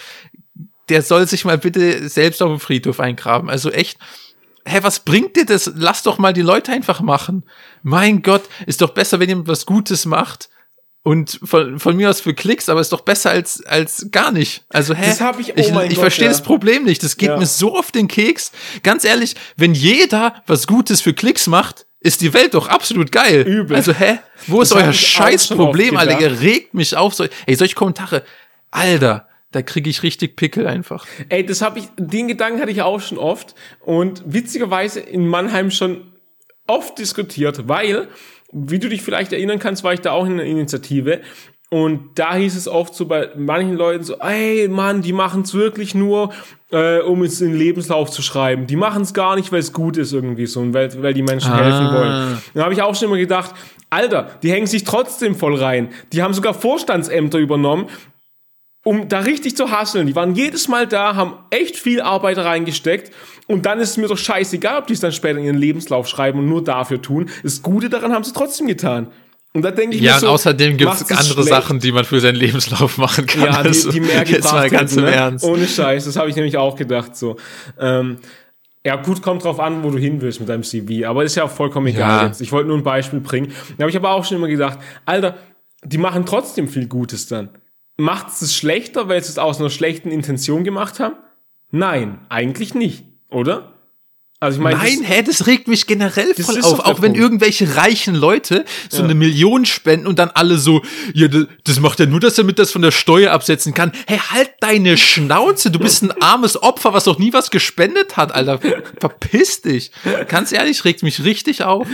der 0.89 1.03
soll 1.03 1.27
sich 1.27 1.45
mal 1.45 1.59
bitte 1.59 2.09
selbst 2.09 2.43
auf 2.43 2.51
dem 2.51 2.61
Friedhof 2.61 3.01
eingraben. 3.01 3.51
Also 3.51 3.71
echt, 3.71 3.99
hä, 4.65 4.79
was 4.83 5.01
bringt 5.01 5.37
dir 5.37 5.47
das? 5.47 5.71
Lass 5.75 6.03
doch 6.03 6.19
mal 6.19 6.33
die 6.33 6.43
Leute 6.43 6.73
einfach 6.73 7.01
machen. 7.01 7.45
Mein 7.83 8.23
Gott, 8.23 8.43
ist 8.67 8.81
doch 8.81 8.91
besser, 8.91 9.21
wenn 9.21 9.29
jemand 9.29 9.49
was 9.49 9.67
Gutes 9.67 10.07
macht. 10.07 10.49
Und 11.05 11.41
von, 11.43 11.81
von 11.81 11.97
mir 11.97 12.11
aus 12.11 12.21
für 12.21 12.33
Klicks, 12.33 12.69
aber 12.69 12.81
ist 12.81 12.93
doch 12.93 13.01
besser 13.01 13.31
als, 13.31 13.65
als 13.67 14.07
gar 14.13 14.31
nicht. 14.31 14.65
Also, 14.69 14.95
hä? 14.95 15.07
Das 15.07 15.21
hab 15.21 15.41
ich, 15.41 15.51
oh 15.51 15.81
ich, 15.81 15.93
ich 15.93 15.99
verstehe 15.99 16.27
ja. 16.27 16.31
das 16.31 16.45
Problem 16.45 16.85
nicht. 16.85 17.03
Das 17.03 17.17
geht 17.17 17.31
ja. 17.31 17.37
mir 17.37 17.47
so 17.47 17.77
auf 17.77 17.91
den 17.91 18.07
Keks. 18.07 18.53
Ganz 18.85 19.05
ehrlich, 19.05 19.35
wenn 19.57 19.75
jeder 19.75 20.43
was 20.47 20.69
Gutes 20.69 21.01
für 21.01 21.13
Klicks 21.13 21.49
macht, 21.49 21.87
ist 21.99 22.21
die 22.21 22.33
Welt 22.35 22.55
doch 22.55 22.69
absolut 22.69 23.11
geil. 23.11 23.43
Übel. 23.43 23.77
Also, 23.77 23.93
hä? 23.93 24.21
Wo 24.47 24.61
das 24.61 24.71
ist 24.71 24.77
euer 24.77 24.93
Scheißproblem, 24.93 25.97
Alter? 25.97 26.21
Ihr 26.21 26.41
regt 26.41 26.73
mich 26.73 26.97
auf. 26.97 27.15
So, 27.15 27.27
ey, 27.47 27.57
solche 27.57 27.75
Kommentare. 27.75 28.23
Alter, 28.71 29.27
da 29.53 29.63
kriege 29.63 29.89
ich 29.89 30.03
richtig 30.03 30.37
Pickel 30.37 30.67
einfach. 30.67 31.07
Ey, 31.29 31.45
das 31.45 31.63
habe 31.63 31.79
ich, 31.79 31.89
den 31.97 32.29
Gedanken 32.29 32.61
hatte 32.61 32.73
ich 32.73 32.83
auch 32.83 33.01
schon 33.01 33.19
oft 33.19 33.55
und 33.81 34.23
witzigerweise 34.27 35.01
in 35.01 35.29
Mannheim 35.29 35.71
schon 35.71 36.13
oft 36.67 36.99
diskutiert, 36.99 37.69
weil, 37.69 38.09
wie 38.51 38.79
du 38.79 38.89
dich 38.89 39.03
vielleicht 39.03 39.33
erinnern 39.33 39.59
kannst, 39.59 39.85
war 39.85 39.93
ich 39.93 40.01
da 40.01 40.13
auch 40.13 40.27
in 40.27 40.33
einer 40.33 40.45
Initiative 40.45 41.21
und 41.73 42.19
da 42.19 42.35
hieß 42.35 42.55
es 42.55 42.69
oft 42.69 42.95
so 42.95 43.07
bei 43.07 43.31
manchen 43.35 43.77
Leuten 43.77 44.05
so, 44.05 44.19
ey 44.19 44.69
Mann, 44.69 45.01
die 45.01 45.15
machen 45.15 45.41
es 45.41 45.55
wirklich 45.55 45.95
nur, 45.95 46.31
äh, 46.71 47.01
um 47.01 47.23
es 47.23 47.41
in 47.41 47.53
den 47.53 47.59
Lebenslauf 47.59 48.11
zu 48.11 48.21
schreiben. 48.21 48.67
Die 48.67 48.77
machen 48.77 49.03
es 49.03 49.15
gar 49.15 49.37
nicht, 49.37 49.53
weil 49.53 49.61
es 49.61 49.73
gut 49.73 49.97
ist 49.97 50.13
irgendwie 50.13 50.45
so 50.45 50.61
und 50.61 50.75
weil, 50.75 51.03
weil 51.03 51.15
die 51.15 51.23
Menschen 51.23 51.51
ah. 51.51 51.63
helfen 51.63 51.95
wollen. 51.95 52.43
Da 52.53 52.65
habe 52.65 52.75
ich 52.75 52.83
auch 52.83 52.95
schon 52.95 53.09
immer 53.09 53.17
gedacht, 53.17 53.55
Alter, 53.89 54.31
die 54.43 54.51
hängen 54.51 54.67
sich 54.67 54.85
trotzdem 54.85 55.35
voll 55.35 55.55
rein. 55.55 55.89
Die 56.13 56.23
haben 56.23 56.35
sogar 56.35 56.53
Vorstandsämter 56.53 57.39
übernommen 57.39 57.89
um 58.85 59.09
da 59.09 59.21
richtig 59.21 59.57
zu 59.57 59.71
hasseln. 59.71 60.07
Die 60.07 60.17
waren 60.17 60.35
jedes 60.35 60.69
Mal 60.69 60.87
da, 60.87 61.15
haben 61.15 61.35
echt 61.51 61.77
viel 61.77 62.01
Arbeit 62.01 62.39
reingesteckt 62.39 63.13
und 63.47 63.67
dann 63.67 63.81
ist 63.81 63.91
es 63.91 63.97
mir 63.97 64.09
doch 64.09 64.19
scheißegal, 64.19 64.79
ob 64.79 64.87
die 64.87 64.95
es 64.95 65.01
dann 65.01 65.13
später 65.13 65.39
in 65.39 65.45
ihren 65.45 65.59
Lebenslauf 65.59 66.09
schreiben 66.09 66.41
und 66.41 66.49
nur 66.49 66.65
dafür 66.65 67.01
tun. 67.01 67.31
Das 67.43 67.63
Gute 67.63 67.89
daran 67.89 68.13
haben 68.13 68.25
sie 68.25 68.33
trotzdem 68.33 68.67
getan. 68.67 69.09
Und 69.55 69.63
da 69.63 69.71
denke 69.71 69.97
ich 69.97 70.03
ja, 70.03 70.15
mir 70.15 70.21
so, 70.21 70.27
und 70.29 70.33
außerdem 70.33 70.79
gibt 70.79 70.91
es 70.91 71.11
andere 71.11 71.35
schlecht. 71.35 71.49
Sachen, 71.49 71.79
die 71.79 71.93
man 71.93 72.05
für 72.05 72.21
seinen 72.21 72.37
Lebenslauf 72.37 72.97
machen 72.97 73.27
kann. 73.27 73.43
Ja, 73.43 73.63
die, 73.63 73.69
also, 73.69 73.91
die 73.91 74.01
mehr 74.01 74.25
gebracht 74.25 74.31
Jetzt 74.31 74.53
mal 74.53 74.71
ganz 74.71 74.93
hätten, 74.93 75.01
im 75.01 75.05
ne? 75.07 75.15
Ernst. 75.15 75.45
Ohne 75.45 75.67
Scheiß, 75.67 76.07
das 76.07 76.17
habe 76.17 76.31
ich 76.31 76.37
nämlich 76.37 76.57
auch 76.57 76.75
gedacht 76.75 77.15
so. 77.17 77.37
Ähm, 77.79 78.17
ja, 78.85 78.97
gut, 78.97 79.23
kommt 79.23 79.45
drauf 79.45 79.61
an, 79.61 79.85
wo 79.85 79.91
du 79.91 79.99
hin 79.99 80.21
willst 80.23 80.41
mit 80.41 80.49
deinem 80.49 80.63
CV. 80.63 81.07
Aber 81.07 81.23
ist 81.23 81.35
ja 81.37 81.45
auch 81.45 81.51
vollkommen 81.51 81.89
egal 81.89 82.23
ja. 82.23 82.27
jetzt. 82.27 82.41
Ich 82.41 82.51
wollte 82.51 82.69
nur 82.69 82.79
ein 82.79 82.83
Beispiel 82.83 83.21
bringen. 83.21 83.53
Da 83.77 83.83
habe 83.83 83.91
ich 83.91 83.97
aber 83.97 84.11
auch 84.11 84.25
schon 84.25 84.39
immer 84.39 84.49
gedacht, 84.49 84.79
Alter, 85.05 85.37
die 85.85 85.99
machen 85.99 86.25
trotzdem 86.25 86.67
viel 86.69 86.87
Gutes 86.87 87.27
dann. 87.27 87.51
Macht 88.03 88.27
es 88.43 88.57
schlechter, 88.57 89.09
weil 89.09 89.23
sie 89.23 89.31
es 89.31 89.39
aus 89.39 89.61
einer 89.61 89.71
schlechten 89.71 90.11
Intention 90.11 90.65
gemacht 90.65 90.99
haben? 90.99 91.15
Nein, 91.71 92.19
eigentlich 92.31 92.75
nicht, 92.75 93.05
oder? 93.31 93.75
Also 94.41 94.59
ich 94.59 94.65
meine, 94.65 94.79
Nein, 94.79 94.99
das, 95.03 95.09
hä, 95.09 95.23
das 95.25 95.47
regt 95.47 95.69
mich 95.69 95.87
generell 95.87 96.35
voll 96.35 96.61
auf. 96.63 96.81
Auch 96.81 97.01
wenn 97.01 97.13
Punkt. 97.13 97.19
irgendwelche 97.19 97.77
reichen 97.77 98.17
Leute 98.17 98.65
so 98.89 98.99
ja. 98.99 99.05
eine 99.05 99.15
Million 99.15 99.67
spenden 99.67 100.09
und 100.09 100.19
dann 100.19 100.31
alle 100.31 100.59
so, 100.59 100.83
ja, 101.15 101.29
das 101.63 101.79
macht 101.79 102.01
er 102.01 102.09
nur, 102.09 102.19
dass 102.19 102.37
er 102.39 102.43
mit 102.43 102.59
das 102.59 102.73
von 102.73 102.83
der 102.83 102.91
Steuer 102.91 103.31
absetzen 103.31 103.73
kann. 103.73 103.93
Hey, 104.09 104.19
halt 104.19 104.51
deine 104.59 104.97
Schnauze, 104.97 105.71
du 105.71 105.79
bist 105.79 106.03
ein 106.03 106.11
armes 106.21 106.61
Opfer, 106.61 106.93
was 106.93 107.07
noch 107.07 107.21
nie 107.21 107.33
was 107.33 107.53
gespendet 107.53 108.17
hat, 108.17 108.35
Alter. 108.35 108.59
Verpiss 108.99 109.63
dich. 109.63 109.93
Ganz 110.27 110.51
ehrlich, 110.51 110.85
regt 110.85 111.05
mich 111.05 111.23
richtig 111.23 111.63
auf. 111.63 111.87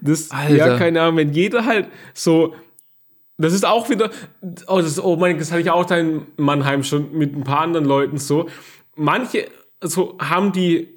Das, 0.00 0.30
Alter. 0.30 0.56
ja, 0.56 0.78
keine 0.78 1.02
Ahnung, 1.02 1.18
wenn 1.18 1.34
jeder 1.34 1.66
halt 1.66 1.88
so 2.14 2.54
das 3.38 3.52
ist 3.52 3.64
auch 3.64 3.88
wieder, 3.88 4.10
oh, 4.66 4.80
das, 4.80 5.02
oh 5.02 5.16
mein, 5.16 5.38
das 5.38 5.50
hatte 5.50 5.60
ich 5.60 5.70
auch 5.70 5.84
da 5.84 5.96
in 5.96 6.26
Mannheim 6.36 6.82
schon 6.82 7.12
mit 7.12 7.34
ein 7.34 7.44
paar 7.44 7.60
anderen 7.60 7.86
Leuten 7.86 8.18
so. 8.18 8.48
Manche 8.96 9.48
so 9.80 10.18
haben 10.18 10.52
die 10.52 10.88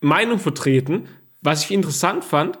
Meinung 0.00 0.38
vertreten, 0.38 1.08
was 1.42 1.64
ich 1.64 1.72
interessant 1.72 2.24
fand. 2.24 2.58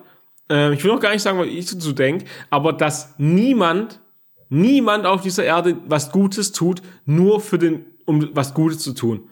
Äh, 0.50 0.74
ich 0.74 0.82
will 0.82 0.92
noch 0.92 1.00
gar 1.00 1.12
nicht 1.12 1.22
sagen, 1.22 1.38
was 1.38 1.46
ich 1.46 1.66
dazu 1.66 1.92
denke, 1.92 2.24
aber 2.50 2.72
dass 2.72 3.14
niemand, 3.18 4.00
niemand 4.48 5.06
auf 5.06 5.22
dieser 5.22 5.44
Erde 5.44 5.76
was 5.86 6.10
Gutes 6.10 6.50
tut, 6.50 6.82
nur 7.04 7.40
für 7.40 7.58
den, 7.58 7.84
um 8.06 8.30
was 8.34 8.52
Gutes 8.52 8.80
zu 8.80 8.94
tun. 8.94 9.28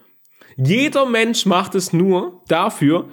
Jeder 0.57 1.07
Mensch 1.07 1.45
macht 1.45 1.75
es 1.75 1.93
nur 1.93 2.43
dafür, 2.49 3.09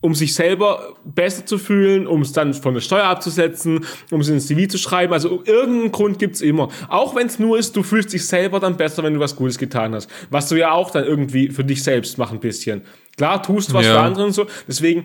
um 0.00 0.14
sich 0.14 0.34
selber 0.34 0.96
besser 1.04 1.44
zu 1.44 1.58
fühlen, 1.58 2.06
um 2.06 2.22
es 2.22 2.32
dann 2.32 2.54
von 2.54 2.72
der 2.74 2.80
Steuer 2.80 3.04
abzusetzen, 3.04 3.84
um 4.10 4.20
es 4.20 4.28
ins 4.28 4.46
CV 4.46 4.66
zu 4.66 4.78
schreiben. 4.78 5.12
Also 5.12 5.42
irgendeinen 5.44 5.92
Grund 5.92 6.18
gibt's 6.18 6.40
immer. 6.40 6.68
Auch 6.88 7.14
wenn 7.14 7.26
es 7.26 7.38
nur 7.38 7.58
ist, 7.58 7.76
du 7.76 7.82
fühlst 7.82 8.12
dich 8.12 8.26
selber 8.26 8.60
dann 8.60 8.76
besser, 8.76 9.02
wenn 9.02 9.14
du 9.14 9.20
was 9.20 9.36
Gutes 9.36 9.58
getan 9.58 9.94
hast. 9.94 10.10
Was 10.30 10.48
du 10.48 10.56
ja 10.56 10.72
auch 10.72 10.90
dann 10.90 11.04
irgendwie 11.04 11.50
für 11.50 11.64
dich 11.64 11.82
selbst 11.82 12.16
machst 12.16 12.32
ein 12.32 12.40
bisschen. 12.40 12.82
Klar, 13.16 13.42
tust 13.42 13.74
was 13.74 13.84
ja. 13.84 13.92
für 13.92 14.00
andere 14.00 14.24
und 14.24 14.32
so. 14.32 14.46
Deswegen, 14.66 15.04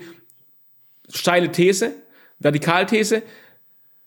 steile 1.13 1.51
These, 1.51 1.91
Radikalthese, 2.41 3.21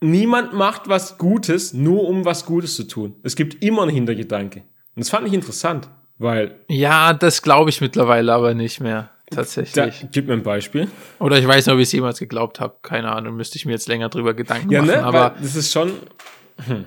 niemand 0.01 0.55
macht 0.55 0.89
was 0.89 1.19
Gutes, 1.19 1.75
nur 1.75 2.09
um 2.09 2.25
was 2.25 2.47
Gutes 2.47 2.77
zu 2.77 2.85
tun. 2.85 3.17
Es 3.23 3.37
gibt 3.37 3.63
immer 3.63 3.83
einen 3.83 3.91
Hintergedanke. 3.91 4.61
Und 4.61 5.01
das 5.05 5.11
fand 5.11 5.27
ich 5.27 5.35
interessant, 5.35 5.91
weil... 6.17 6.61
Ja, 6.69 7.13
das 7.13 7.43
glaube 7.43 7.69
ich 7.69 7.83
mittlerweile 7.83 8.33
aber 8.33 8.55
nicht 8.55 8.81
mehr 8.81 9.11
tatsächlich. 9.31 10.01
Da, 10.01 10.07
gib 10.11 10.27
mir 10.27 10.35
ein 10.35 10.43
Beispiel. 10.43 10.89
Oder 11.19 11.39
ich 11.39 11.47
weiß 11.47 11.67
nicht, 11.67 11.75
ob 11.75 11.81
ich 11.81 11.89
es 11.89 11.93
jemals 11.93 12.19
geglaubt 12.19 12.61
habe. 12.61 12.77
Keine 12.83 13.13
Ahnung, 13.13 13.37
müsste 13.37 13.57
ich 13.57 13.67
mir 13.67 13.73
jetzt 13.73 13.89
länger 13.89 14.09
drüber 14.09 14.35
Gedanken 14.35 14.71
ja, 14.71 14.81
machen. 14.83 14.93
Ne? 14.93 15.05
Aber 15.05 15.35
Weil 15.35 15.43
das 15.43 15.57
ist 15.57 15.73
schon. 15.73 15.93
Hm. 16.67 16.85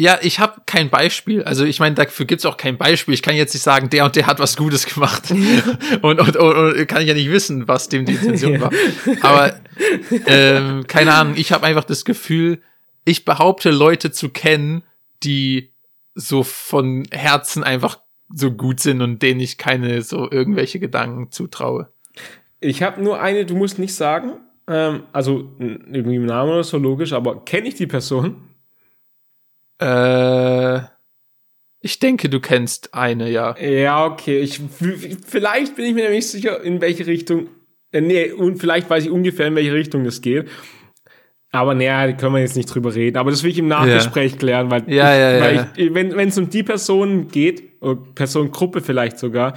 Ja, 0.00 0.18
ich 0.22 0.38
habe 0.38 0.62
kein 0.64 0.88
Beispiel. 0.88 1.42
Also 1.44 1.66
ich 1.66 1.78
meine, 1.78 1.94
dafür 1.94 2.24
gibt's 2.24 2.46
auch 2.46 2.56
kein 2.56 2.78
Beispiel. 2.78 3.12
Ich 3.12 3.20
kann 3.20 3.36
jetzt 3.36 3.52
nicht 3.52 3.62
sagen, 3.62 3.90
der 3.90 4.06
und 4.06 4.16
der 4.16 4.26
hat 4.26 4.38
was 4.38 4.56
Gutes 4.56 4.86
gemacht. 4.86 5.30
und, 6.02 6.18
und, 6.20 6.36
und, 6.36 6.36
und 6.36 6.86
kann 6.88 7.02
ich 7.02 7.08
ja 7.08 7.12
nicht 7.12 7.30
wissen, 7.30 7.68
was 7.68 7.90
dem 7.90 8.06
die 8.06 8.14
Intention 8.14 8.60
war. 8.62 8.72
Aber 9.20 9.60
ähm, 10.26 10.86
keine 10.86 11.12
Ahnung, 11.12 11.34
ich 11.36 11.52
habe 11.52 11.66
einfach 11.66 11.84
das 11.84 12.06
Gefühl, 12.06 12.62
ich 13.04 13.26
behaupte, 13.26 13.70
Leute 13.70 14.10
zu 14.10 14.30
kennen, 14.30 14.84
die 15.22 15.70
so 16.14 16.44
von 16.44 17.06
Herzen 17.10 17.62
einfach 17.62 17.98
so 18.32 18.52
gut 18.52 18.80
sind 18.80 19.02
und 19.02 19.22
denen 19.22 19.40
ich 19.40 19.58
keine 19.58 20.02
so 20.02 20.30
irgendwelche 20.30 20.78
Gedanken 20.78 21.30
zutraue. 21.30 21.88
Ich 22.60 22.82
habe 22.82 23.02
nur 23.02 23.20
eine, 23.20 23.46
du 23.46 23.56
musst 23.56 23.78
nicht 23.78 23.94
sagen, 23.94 24.34
ähm, 24.68 25.04
also 25.12 25.50
irgendwie 25.58 26.16
im 26.16 26.26
Namen 26.26 26.52
oder 26.52 26.64
so 26.64 26.78
logisch, 26.78 27.12
aber 27.12 27.44
kenne 27.44 27.68
ich 27.68 27.74
die 27.74 27.86
Person? 27.86 28.36
Äh, 29.80 30.80
ich 31.80 31.98
denke, 31.98 32.28
du 32.28 32.40
kennst 32.40 32.94
eine, 32.94 33.30
ja. 33.30 33.56
Ja, 33.58 34.04
okay. 34.04 34.40
Ich, 34.40 34.60
vielleicht 35.26 35.76
bin 35.76 35.86
ich 35.86 35.94
mir 35.94 36.10
nicht 36.10 36.28
sicher, 36.28 36.62
in 36.62 36.80
welche 36.80 37.06
Richtung. 37.06 37.48
Äh, 37.90 38.02
nee, 38.02 38.30
und 38.30 38.58
vielleicht 38.58 38.90
weiß 38.90 39.04
ich 39.04 39.10
ungefähr, 39.10 39.46
in 39.46 39.54
welche 39.54 39.72
Richtung 39.72 40.04
es 40.04 40.20
geht. 40.20 40.48
Aber 41.52 41.74
naja, 41.74 42.06
da 42.06 42.12
können 42.12 42.34
wir 42.34 42.40
jetzt 42.40 42.56
nicht 42.56 42.72
drüber 42.72 42.94
reden. 42.94 43.16
Aber 43.16 43.30
das 43.30 43.42
will 43.42 43.50
ich 43.50 43.58
im 43.58 43.68
Nachgespräch 43.68 44.32
ja. 44.32 44.38
klären, 44.38 44.70
weil, 44.70 44.84
ja, 44.86 45.14
ja, 45.14 45.34
ich, 45.34 45.42
weil. 45.42 45.70
Ich, 45.76 45.94
wenn 45.94 46.28
es 46.28 46.38
um 46.38 46.48
die 46.48 46.62
Person 46.62 47.28
geht, 47.28 47.70
oder 47.80 48.00
Personengruppe 48.14 48.80
vielleicht 48.80 49.18
sogar, 49.18 49.54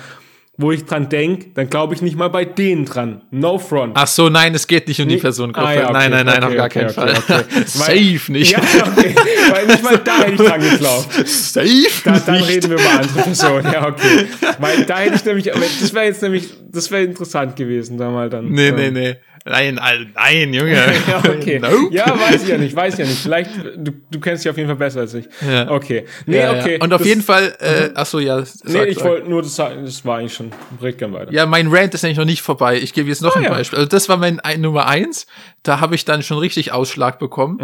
wo 0.55 0.71
ich 0.71 0.85
dran 0.85 1.09
denk, 1.09 1.55
dann 1.55 1.67
glaube 1.67 1.95
ich 1.95 2.03
nicht 2.03 2.15
mal 2.15 2.29
bei 2.29 2.45
denen 2.45 2.85
dran. 2.85 3.23
No 3.31 3.57
front. 3.57 3.93
Ach 3.95 4.05
so, 4.05 4.29
nein, 4.29 4.53
es 4.53 4.67
geht 4.67 4.87
nicht 4.87 5.01
um 5.01 5.07
die 5.07 5.17
Personengruppe. 5.17 5.67
Ah, 5.67 5.73
ja, 5.73 5.83
okay, 5.85 5.93
nein, 5.93 6.11
nein, 6.11 6.25
nein, 6.27 6.43
okay, 6.43 6.45
auf 6.45 6.55
gar 6.55 6.65
okay, 6.65 6.79
keinen 6.79 7.15
Fall. 7.15 7.45
Safe 7.65 8.31
nicht. 8.31 8.51
Ja, 8.51 8.59
okay. 8.59 9.15
Weil 9.51 9.65
nicht 9.65 9.83
mal 9.83 9.97
da 9.97 10.19
hätte 10.19 10.43
ich 10.43 10.49
dran 10.49 10.61
geglaubt. 10.61 11.27
Safe 11.27 11.87
da, 12.03 12.19
Dann 12.19 12.35
nicht. 12.35 12.49
reden 12.49 12.69
wir 12.69 12.77
über 12.77 12.99
andere 12.99 13.23
Personen. 13.23 13.73
Ja, 13.73 13.87
okay. 13.87 14.27
Weil 14.59 14.85
da 14.85 14.99
hätte 14.99 15.15
ich 15.15 15.25
nämlich, 15.25 15.45
das 15.45 15.91
wäre 15.91 16.05
jetzt 16.05 16.21
nämlich, 16.21 16.49
das 16.71 16.91
wäre 16.91 17.03
interessant 17.03 17.55
gewesen, 17.55 17.97
da 17.97 18.11
mal 18.11 18.29
dann. 18.29 18.49
Nee, 18.49 18.67
ähm, 18.67 18.75
nee, 18.75 18.91
nee. 18.91 19.15
Nein, 19.45 19.75
nein, 20.15 20.53
Junge. 20.53 20.71
ja, 21.07 21.17
okay. 21.19 21.59
Nope. 21.61 21.93
Ja, 21.93 22.17
weiß 22.17 22.43
ich 22.43 22.49
ja 22.49 22.57
nicht, 22.57 22.75
weiß 22.75 22.93
ich 22.93 22.99
ja 22.99 23.05
nicht. 23.05 23.19
Vielleicht, 23.19 23.51
du, 23.75 23.91
du 24.09 24.19
kennst 24.19 24.45
dich 24.45 24.49
auf 24.49 24.55
jeden 24.57 24.69
Fall 24.69 24.77
besser 24.77 25.01
als 25.01 25.13
ich. 25.13 25.25
Ja. 25.45 25.69
Okay. 25.69 26.05
Nee, 26.25 26.37
ja, 26.37 26.51
okay. 26.51 26.77
Ja. 26.77 26.83
Und 26.83 26.93
auf 26.93 26.99
das, 26.99 27.07
jeden 27.07 27.21
Fall, 27.21 27.55
äh, 27.59 27.89
ach 27.93 28.05
so, 28.05 28.19
ja. 28.19 28.43
Sag, 28.45 28.65
nee, 28.69 28.83
ich 28.85 29.03
wollte 29.03 29.29
nur 29.29 29.41
das 29.41 29.55
sagen, 29.55 29.83
das 29.83 30.05
war 30.05 30.19
eigentlich 30.19 30.33
schon, 30.33 30.51
red 30.81 30.97
gern 30.97 31.11
weiter. 31.13 31.31
Ja, 31.33 31.45
mein 31.45 31.67
Rant 31.67 31.93
ist 31.93 32.03
nämlich 32.03 32.17
noch 32.17 32.25
nicht 32.25 32.41
vorbei. 32.41 32.77
Ich 32.79 32.93
gebe 32.93 33.09
jetzt 33.09 33.21
noch 33.21 33.35
Ah, 33.35 33.39
ein 33.39 33.43
ja. 33.43 33.49
Beispiel. 33.49 33.79
Also 33.79 33.89
das 33.89 34.07
war 34.07 34.15
mein 34.17 34.39
ein, 34.39 34.61
Nummer 34.61 34.87
eins. 34.87 35.27
Da 35.61 35.79
habe 35.81 35.95
ich 35.95 36.05
dann 36.05 36.23
schon 36.23 36.37
richtig 36.37 36.71
Ausschlag 36.71 37.19
bekommen. 37.19 37.57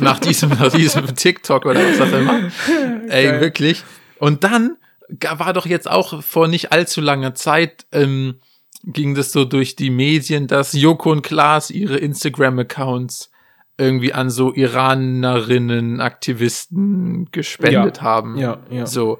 nach 0.00 0.18
diesem, 0.18 0.50
nach 0.50 0.72
diesem 0.72 1.06
TikTok 1.16 1.64
oder 1.66 1.80
was 1.80 2.00
auch 2.00 2.12
immer. 2.16 2.50
Ey, 3.08 3.24
Geil. 3.26 3.40
wirklich. 3.40 3.84
Und 4.18 4.42
dann 4.44 4.76
war 5.36 5.52
doch 5.52 5.66
jetzt 5.66 5.88
auch 5.90 6.22
vor 6.22 6.48
nicht 6.48 6.72
allzu 6.72 7.00
langer 7.00 7.34
Zeit, 7.34 7.86
ähm, 7.92 8.40
ging 8.84 9.14
das 9.14 9.32
so 9.32 9.44
durch 9.44 9.76
die 9.76 9.90
Medien, 9.90 10.46
dass 10.46 10.72
Joko 10.72 11.10
und 11.12 11.22
Klaas 11.22 11.70
ihre 11.70 11.96
Instagram-Accounts 11.98 13.30
irgendwie 13.76 14.12
an 14.12 14.28
so 14.30 14.52
Iranerinnen, 14.52 16.00
Aktivisten 16.00 17.28
gespendet 17.32 17.98
Ja. 17.98 18.02
haben. 18.02 18.36
Ja, 18.36 18.58
ja. 18.70 18.86
So. 18.86 19.18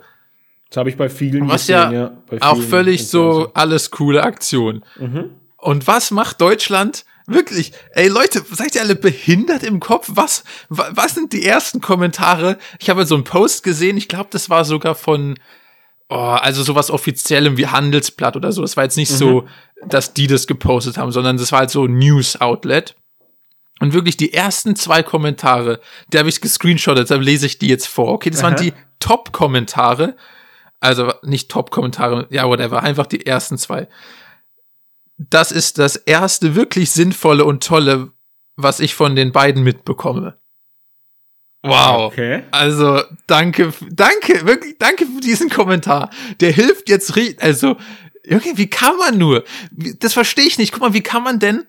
Das 0.70 0.78
habe 0.78 0.90
ich 0.90 0.96
bei 0.96 1.09
vielen 1.09 1.48
Was 1.48 1.62
gesehen, 1.66 1.92
ja, 1.92 2.12
Bei 2.28 2.42
auch 2.42 2.56
vielen 2.56 2.68
völlig 2.68 3.09
so 3.09 3.50
alles 3.54 3.90
coole 3.90 4.22
Aktion. 4.22 4.84
Mhm. 4.98 5.30
Und 5.56 5.86
was 5.86 6.11
macht 6.11 6.40
Deutschland? 6.40 7.04
Wirklich, 7.26 7.72
ey 7.92 8.09
Leute, 8.09 8.42
seid 8.50 8.74
ihr 8.74 8.82
alle 8.82 8.94
behindert 8.96 9.62
im 9.62 9.80
Kopf? 9.80 10.11
Was, 10.14 10.44
wa- 10.68 10.88
was 10.92 11.14
sind 11.14 11.32
die 11.32 11.44
ersten 11.44 11.80
Kommentare? 11.80 12.59
Ich 12.80 12.90
habe 12.90 13.06
so 13.06 13.14
einen 13.14 13.24
Post 13.24 13.62
gesehen, 13.62 13.96
ich 13.96 14.09
glaube, 14.09 14.28
das 14.30 14.50
war 14.50 14.64
sogar 14.64 14.94
von, 14.94 15.38
oh, 16.09 16.16
also 16.16 16.62
sowas 16.62 16.90
offiziellem 16.90 17.56
wie 17.56 17.66
Handelsblatt 17.66 18.36
oder 18.36 18.52
so. 18.52 18.62
Das 18.62 18.76
war 18.76 18.84
jetzt 18.84 18.96
nicht 18.96 19.11
so, 19.11 19.46
dass 19.86 20.14
die 20.14 20.26
das 20.26 20.46
gepostet 20.46 20.98
haben, 20.98 21.12
sondern 21.12 21.36
das 21.36 21.52
war 21.52 21.61
halt 21.61 21.70
so 21.70 21.84
ein 21.84 21.98
News-Outlet. 21.98 22.96
Und 23.80 23.92
wirklich 23.92 24.16
die 24.16 24.32
ersten 24.32 24.74
zwei 24.74 25.02
Kommentare, 25.02 25.80
die 26.12 26.18
habe 26.18 26.28
ich 26.28 26.40
gescreenshottet, 26.40 27.11
da 27.11 27.16
lese 27.16 27.46
ich 27.46 27.59
die 27.59 27.68
jetzt 27.68 27.86
vor. 27.86 28.09
Okay, 28.09 28.30
das 28.30 28.42
waren 28.42 28.54
Aha. 28.54 28.62
die 28.62 28.74
Top-Kommentare. 28.98 30.16
Also 30.80 31.12
nicht 31.22 31.50
Top-Kommentare, 31.50 32.26
ja, 32.30 32.48
whatever, 32.48 32.82
einfach 32.82 33.06
die 33.06 33.24
ersten 33.26 33.59
zwei. 33.59 33.88
Das 35.16 35.52
ist 35.52 35.78
das 35.78 35.96
erste 35.96 36.54
wirklich 36.54 36.90
sinnvolle 36.90 37.44
und 37.44 37.64
tolle, 37.64 38.12
was 38.56 38.80
ich 38.80 38.94
von 38.94 39.16
den 39.16 39.32
beiden 39.32 39.62
mitbekomme. 39.62 40.38
Wow. 41.68 42.12
Okay. 42.12 42.42
Also, 42.50 43.02
danke, 43.26 43.72
danke, 43.90 44.46
wirklich, 44.46 44.76
danke 44.78 45.06
für 45.06 45.20
diesen 45.20 45.50
Kommentar. 45.50 46.10
Der 46.40 46.52
hilft 46.52 46.88
jetzt 46.88 47.16
richtig, 47.16 47.42
also, 47.42 47.76
irgendwie, 48.24 48.56
wie 48.58 48.68
kann 48.68 48.96
man 48.98 49.18
nur? 49.18 49.44
Das 49.70 50.12
verstehe 50.12 50.46
ich 50.46 50.58
nicht. 50.58 50.72
Guck 50.72 50.82
mal, 50.82 50.94
wie 50.94 51.02
kann 51.02 51.22
man 51.22 51.38
denn 51.38 51.64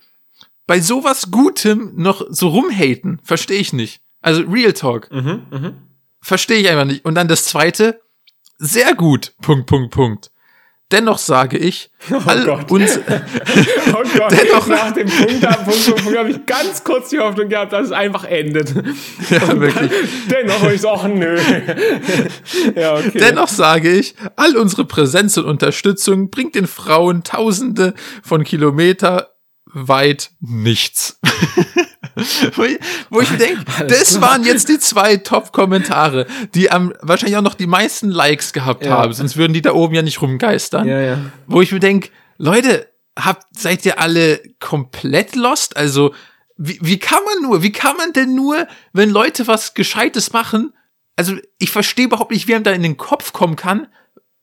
bei 0.67 0.79
sowas 0.81 1.31
Gutem 1.31 1.93
noch 1.95 2.25
so 2.29 2.49
rumhaten? 2.49 3.21
Verstehe 3.23 3.59
ich 3.59 3.73
nicht. 3.73 4.01
Also, 4.21 4.43
Real 4.43 4.73
Talk. 4.73 5.11
Mhm, 5.11 5.43
mhm. 5.49 5.73
Verstehe 6.21 6.57
ich 6.57 6.69
einfach 6.69 6.85
nicht. 6.85 7.05
Und 7.05 7.15
dann 7.15 7.27
das 7.27 7.45
zweite, 7.45 8.01
sehr 8.57 8.93
gut, 8.93 9.33
Punkt, 9.41 9.67
Punkt, 9.67 9.91
Punkt. 9.91 10.31
Dennoch 10.91 11.19
sage 11.19 11.57
ich, 11.59 11.91
all 12.25 12.45
Gott. 12.45 12.71
uns, 12.71 12.97
Oh 13.93 14.03
Gott, 14.17 14.31
Dennoch- 14.31 14.67
nach 14.67 14.91
dem 14.91 15.07
Punkt, 15.07 15.41
Punkt, 15.41 15.65
Punkt, 15.85 16.03
Punkt 16.03 16.17
habe 16.17 16.29
ich 16.31 16.45
ganz 16.47 16.83
kurz 16.83 17.09
die 17.09 17.19
Hoffnung 17.19 17.47
gehabt, 17.47 17.73
dass 17.73 17.87
es 17.87 17.91
einfach 17.91 18.23
endet. 18.23 18.73
ja, 19.29 19.59
wirklich. 19.59 19.91
Dennoch 20.31 20.63
ich 20.71 20.81
so, 20.81 20.89
ach 20.89 21.07
nö. 21.07 21.37
ja, 22.75 22.95
okay. 22.95 23.19
Dennoch 23.19 23.47
sage 23.49 23.91
ich, 23.91 24.15
all 24.35 24.57
unsere 24.57 24.85
Präsenz 24.85 25.37
und 25.37 25.45
Unterstützung 25.45 26.31
bringt 26.31 26.55
den 26.55 26.65
Frauen 26.67 27.23
Tausende 27.23 27.93
von 28.23 28.43
Kilometer 28.43 29.29
weit 29.71 30.31
nichts. 30.39 31.19
wo 32.55 32.63
ich, 32.63 32.79
wo 33.09 33.21
ich 33.21 33.29
mir 33.31 33.37
denke, 33.37 33.65
das 33.87 34.19
waren 34.21 34.43
jetzt 34.43 34.69
die 34.69 34.79
zwei 34.79 35.17
Top-Kommentare, 35.17 36.27
die 36.53 36.71
am 36.71 36.93
wahrscheinlich 37.01 37.37
auch 37.37 37.41
noch 37.43 37.53
die 37.55 37.67
meisten 37.67 38.09
Likes 38.09 38.53
gehabt 38.53 38.85
Ja. 38.85 38.91
haben, 38.97 39.13
sonst 39.13 39.37
würden 39.37 39.53
die 39.53 39.61
da 39.61 39.73
oben 39.73 39.93
ja 39.95 40.01
nicht 40.01 40.21
rumgeistern. 40.21 40.87
ja, 40.87 40.99
ja. 41.01 41.17
Wo 41.47 41.61
ich 41.61 41.71
mir 41.71 41.79
denke, 41.79 42.09
Leute, 42.37 42.87
habt, 43.17 43.45
seid 43.57 43.85
ihr 43.85 43.99
alle 43.99 44.39
komplett 44.59 45.35
lost? 45.35 45.75
Also, 45.77 46.13
wie, 46.57 46.77
wie 46.81 46.99
kann 46.99 47.19
man 47.25 47.41
nur, 47.49 47.63
wie 47.63 47.71
kann 47.71 47.95
man 47.97 48.13
denn 48.13 48.35
nur, 48.35 48.67
wenn 48.93 49.09
Leute 49.09 49.47
was 49.47 49.73
Gescheites 49.73 50.33
machen, 50.33 50.73
also 51.15 51.35
ich 51.57 51.71
verstehe 51.71 52.05
überhaupt 52.05 52.31
nicht, 52.31 52.47
wie 52.47 52.55
einem 52.55 52.63
da 52.63 52.71
in 52.71 52.83
den 52.83 52.97
Kopf 52.97 53.33
kommen 53.33 53.55
kann, 53.57 53.87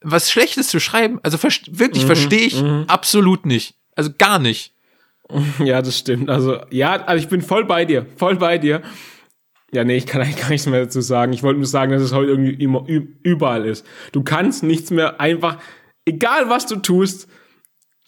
was 0.02 0.30
Schlechtes 0.30 0.68
zu 0.68 0.78
schreiben. 0.78 1.18
Also 1.22 1.38
verst- 1.38 1.78
wirklich 1.78 2.02
Mhm, 2.04 2.06
verstehe 2.06 2.40
ich 2.46 2.62
absolut 2.86 3.46
nicht. 3.46 3.74
Also 3.96 4.10
gar 4.16 4.38
nicht. 4.38 4.72
Ja, 5.58 5.82
das 5.82 5.98
stimmt. 5.98 6.30
Also, 6.30 6.58
ja, 6.70 7.04
also 7.04 7.22
ich 7.22 7.28
bin 7.28 7.42
voll 7.42 7.64
bei 7.64 7.84
dir. 7.84 8.06
Voll 8.16 8.36
bei 8.36 8.58
dir. 8.58 8.82
Ja, 9.72 9.84
nee, 9.84 9.96
ich 9.96 10.06
kann 10.06 10.22
eigentlich 10.22 10.40
gar 10.40 10.50
nichts 10.50 10.66
mehr 10.66 10.84
dazu 10.84 11.00
sagen. 11.00 11.32
Ich 11.32 11.42
wollte 11.42 11.58
nur 11.58 11.66
sagen, 11.66 11.92
dass 11.92 12.02
es 12.02 12.12
heute 12.12 12.30
irgendwie 12.30 12.54
immer 12.62 12.84
überall 12.86 13.64
ist. 13.64 13.84
Du 14.12 14.22
kannst 14.22 14.62
nichts 14.62 14.90
mehr 14.90 15.20
einfach, 15.20 15.58
egal 16.04 16.48
was 16.48 16.66
du 16.66 16.76
tust, 16.76 17.28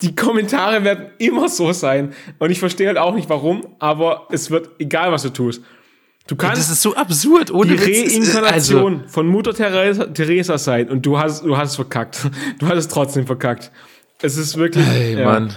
die 0.03 0.14
Kommentare 0.14 0.85
werden 0.85 1.07
immer 1.19 1.49
so 1.49 1.73
sein. 1.73 2.12
Und 2.39 2.51
ich 2.51 2.61
verstehe 2.61 2.87
halt 2.87 2.99
auch 2.99 3.14
nicht 3.14 3.29
warum, 3.29 3.66
aber 3.81 4.29
es 4.31 4.51
wird, 4.51 4.71
egal 4.79 5.11
was 5.11 5.23
du 5.23 5.31
tust. 5.31 5.62
Du 6.29 6.37
kannst 6.37 6.59
Das 6.59 6.71
ist 6.71 6.83
so 6.83 6.95
absurd, 6.95 7.51
ohne 7.51 7.75
die 7.75 7.87
Witz. 7.87 8.14
Reinkarnation 8.14 9.09
von 9.09 9.27
Mutter 9.27 9.55
Teresa, 9.55 10.05
Teresa 10.07 10.59
sein 10.59 10.89
und 10.91 11.05
du 11.05 11.19
hast, 11.19 11.43
du 11.43 11.57
hast 11.57 11.71
es 11.71 11.77
verkackt. 11.77 12.31
Du 12.59 12.69
hast 12.69 12.79
es 12.79 12.89
trotzdem 12.89 13.27
verkackt. 13.27 13.73
Es 14.21 14.37
ist 14.37 14.57
wirklich. 14.57 14.87
Also, 14.87 14.99
ey, 15.01 15.19
ja. 15.19 15.25
Mann. 15.25 15.55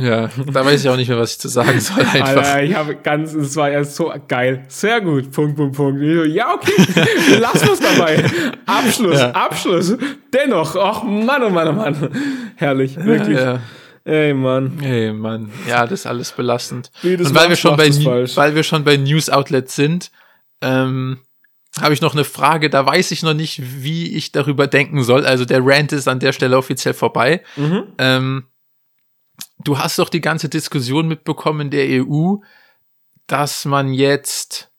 Ja, 0.00 0.28
da 0.52 0.64
weiß 0.64 0.82
ich 0.82 0.88
auch 0.88 0.96
nicht 0.96 1.08
mehr, 1.08 1.18
was 1.18 1.32
ich 1.32 1.38
zu 1.38 1.48
sagen 1.48 1.78
soll. 1.80 2.00
Einfach. 2.00 2.22
Alter, 2.22 2.62
ich 2.62 2.74
habe 2.74 2.96
ganz, 2.96 3.32
es 3.34 3.54
war 3.56 3.70
ja 3.70 3.84
so 3.84 4.12
geil. 4.28 4.64
Sehr 4.68 5.00
gut. 5.00 5.30
Punkt, 5.30 5.56
Punkt, 5.56 5.76
Punkt. 5.76 6.00
So, 6.00 6.24
ja, 6.24 6.54
okay. 6.54 6.72
Lass 7.40 7.68
uns 7.68 7.80
dabei. 7.80 8.24
Abschluss, 8.66 9.18
Ja. 9.18 9.30
Abschluss. 9.32 9.96
Dennoch. 10.32 10.76
Ach, 10.76 11.02
Mann, 11.02 11.42
oh 11.42 11.50
Mann, 11.50 11.68
oh 11.68 11.72
Mann. 11.72 12.08
Herrlich. 12.56 12.96
Wirklich. 12.96 13.38
Ja. 13.38 13.60
Ey, 14.04 14.32
Mann. 14.32 14.78
Ey, 14.82 15.12
Mann, 15.12 15.50
ja, 15.68 15.82
das 15.86 16.00
ist 16.00 16.06
alles 16.06 16.32
belastend. 16.32 16.90
Das 17.02 17.28
Und 17.28 17.34
weil 17.34 17.50
wir 17.50 17.56
schon 17.56 17.76
bei, 17.76 17.90
weil 17.90 18.54
wir 18.54 18.62
schon 18.62 18.82
bei 18.82 18.96
News 18.96 19.28
Outlets 19.28 19.76
sind, 19.76 20.10
ähm, 20.62 21.18
habe 21.80 21.94
ich 21.94 22.00
noch 22.00 22.14
eine 22.14 22.24
Frage, 22.24 22.70
da 22.70 22.84
weiß 22.84 23.10
ich 23.12 23.22
noch 23.22 23.34
nicht, 23.34 23.60
wie 23.82 24.16
ich 24.16 24.32
darüber 24.32 24.66
denken 24.66 25.04
soll. 25.04 25.26
Also 25.26 25.44
der 25.44 25.60
Rant 25.64 25.92
ist 25.92 26.08
an 26.08 26.18
der 26.18 26.32
Stelle 26.32 26.56
offiziell 26.56 26.94
vorbei. 26.94 27.42
Mhm. 27.56 27.82
Ähm, 27.98 28.44
du 29.64 29.78
hast 29.78 29.98
doch 29.98 30.08
die 30.08 30.20
ganze 30.20 30.48
Diskussion 30.48 31.08
mitbekommen 31.08 31.62
in 31.62 31.70
der 31.70 32.04
EU, 32.04 32.36
dass 33.26 33.64
man 33.64 33.92
jetzt, 33.92 34.70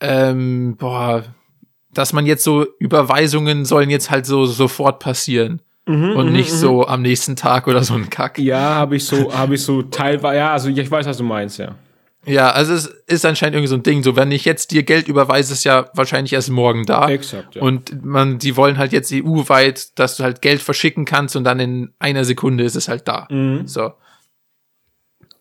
ähm, 0.00 0.76
boah, 0.76 1.24
dass 1.92 2.12
man 2.12 2.26
jetzt 2.26 2.44
so 2.44 2.66
Überweisungen 2.78 3.64
sollen 3.64 3.90
jetzt 3.90 4.10
halt 4.10 4.26
so 4.26 4.46
sofort 4.46 5.00
passieren 5.00 5.62
und 5.88 6.32
nicht 6.32 6.52
so 6.52 6.86
am 6.86 7.00
nächsten 7.00 7.34
Tag 7.34 7.66
oder 7.66 7.82
so 7.82 7.94
ein 7.94 8.10
Kack. 8.10 8.38
Ja, 8.38 8.74
habe 8.74 8.96
ich 8.96 9.06
so, 9.06 9.32
habe 9.32 9.54
ich 9.54 9.62
so 9.62 9.82
teilweise, 9.82 10.36
ja, 10.36 10.52
also 10.52 10.68
ich 10.68 10.90
weiß, 10.90 11.06
was 11.06 11.16
du 11.16 11.24
meinst, 11.24 11.58
ja. 11.58 11.76
Ja, 12.28 12.50
also 12.50 12.74
es 12.74 12.86
ist 13.06 13.24
anscheinend 13.24 13.54
irgendwie 13.56 13.68
so 13.68 13.74
ein 13.76 13.82
Ding, 13.82 14.02
so 14.02 14.16
wenn 14.16 14.30
ich 14.30 14.44
jetzt 14.44 14.70
dir 14.70 14.82
Geld 14.82 15.08
überweise, 15.08 15.52
ist 15.52 15.64
ja 15.64 15.90
wahrscheinlich 15.94 16.32
erst 16.32 16.50
morgen 16.50 16.84
da. 16.86 17.08
Exakt, 17.08 17.54
ja. 17.56 17.62
Und 17.62 18.04
man, 18.04 18.38
die 18.38 18.56
wollen 18.56 18.78
halt 18.78 18.92
jetzt 18.92 19.12
EU-weit, 19.12 19.98
dass 19.98 20.16
du 20.16 20.24
halt 20.24 20.42
Geld 20.42 20.62
verschicken 20.62 21.04
kannst 21.04 21.36
und 21.36 21.44
dann 21.44 21.58
in 21.60 21.92
einer 21.98 22.24
Sekunde 22.24 22.64
ist 22.64 22.76
es 22.76 22.88
halt 22.88 23.08
da. 23.08 23.26
Mhm. 23.30 23.66
So. 23.66 23.92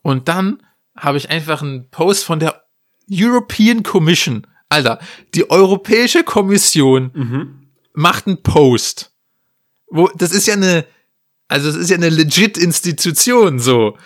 Und 0.02 0.28
dann 0.28 0.64
habe 0.96 1.18
ich 1.18 1.30
einfach 1.30 1.62
einen 1.62 1.90
Post 1.90 2.24
von 2.26 2.40
der 2.40 2.64
European 3.12 3.84
Commission. 3.84 4.48
Alter, 4.70 5.00
die 5.34 5.50
Europäische 5.50 6.24
Kommission 6.24 7.12
Mhm. 7.14 7.68
macht 7.94 8.28
einen 8.28 8.42
Post. 8.44 9.12
Wo, 9.90 10.10
das 10.16 10.32
ist 10.32 10.48
ja 10.48 10.56
eine, 10.56 10.86
also 11.48 11.70
es 11.70 11.76
ist 11.76 11.90
ja 11.90 11.96
eine 11.98 12.10
legit 12.10 12.58
Institution, 12.58 13.60
so. 13.60 13.98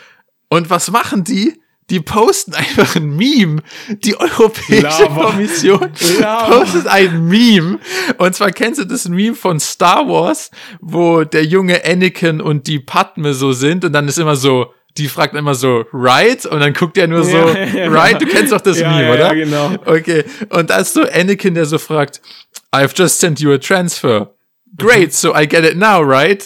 Und 0.49 0.69
was 0.69 0.91
machen 0.91 1.23
die? 1.23 1.60
Die 1.89 1.99
posten 1.99 2.53
einfach 2.53 2.95
ein 2.95 3.09
Meme. 3.15 3.61
Die 3.89 4.15
Europäische 4.17 4.81
Lava. 4.81 5.25
Kommission 5.31 5.89
Lava. 6.19 6.59
postet 6.59 6.87
ein 6.87 7.25
Meme. 7.27 7.79
Und 8.17 8.33
zwar 8.35 8.51
kennst 8.51 8.79
du 8.79 8.85
das 8.85 9.09
Meme 9.09 9.35
von 9.35 9.59
Star 9.59 10.07
Wars, 10.07 10.51
wo 10.79 11.23
der 11.25 11.43
junge 11.43 11.83
Anakin 11.83 12.39
und 12.39 12.67
die 12.67 12.79
Padme 12.79 13.33
so 13.33 13.51
sind 13.51 13.83
und 13.83 13.91
dann 13.93 14.07
ist 14.07 14.19
immer 14.19 14.35
so, 14.37 14.73
die 14.97 15.07
fragt 15.07 15.35
immer 15.35 15.55
so, 15.55 15.85
right? 15.93 16.45
Und 16.45 16.59
dann 16.61 16.73
guckt 16.73 16.97
er 16.97 17.07
nur 17.07 17.23
so, 17.23 17.37
Ja, 17.37 17.57
ja, 17.57 17.65
ja. 17.85 17.87
right? 17.89 18.21
Du 18.21 18.25
kennst 18.25 18.51
doch 18.53 18.61
das 18.61 18.77
Meme, 18.79 19.11
oder? 19.13 19.27
ja, 19.27 19.33
genau. 19.33 19.71
Okay. 19.85 20.23
Und 20.49 20.69
da 20.69 20.77
ist 20.77 20.93
so 20.93 21.01
Anakin, 21.03 21.55
der 21.55 21.65
so 21.65 21.77
fragt, 21.77 22.21
I've 22.73 22.91
just 22.97 23.19
sent 23.19 23.39
you 23.41 23.51
a 23.51 23.57
transfer. 23.57 24.33
Great, 24.77 25.13
so 25.13 25.33
I 25.35 25.45
get 25.47 25.65
it 25.65 25.75
now, 25.77 26.01
right? 26.01 26.45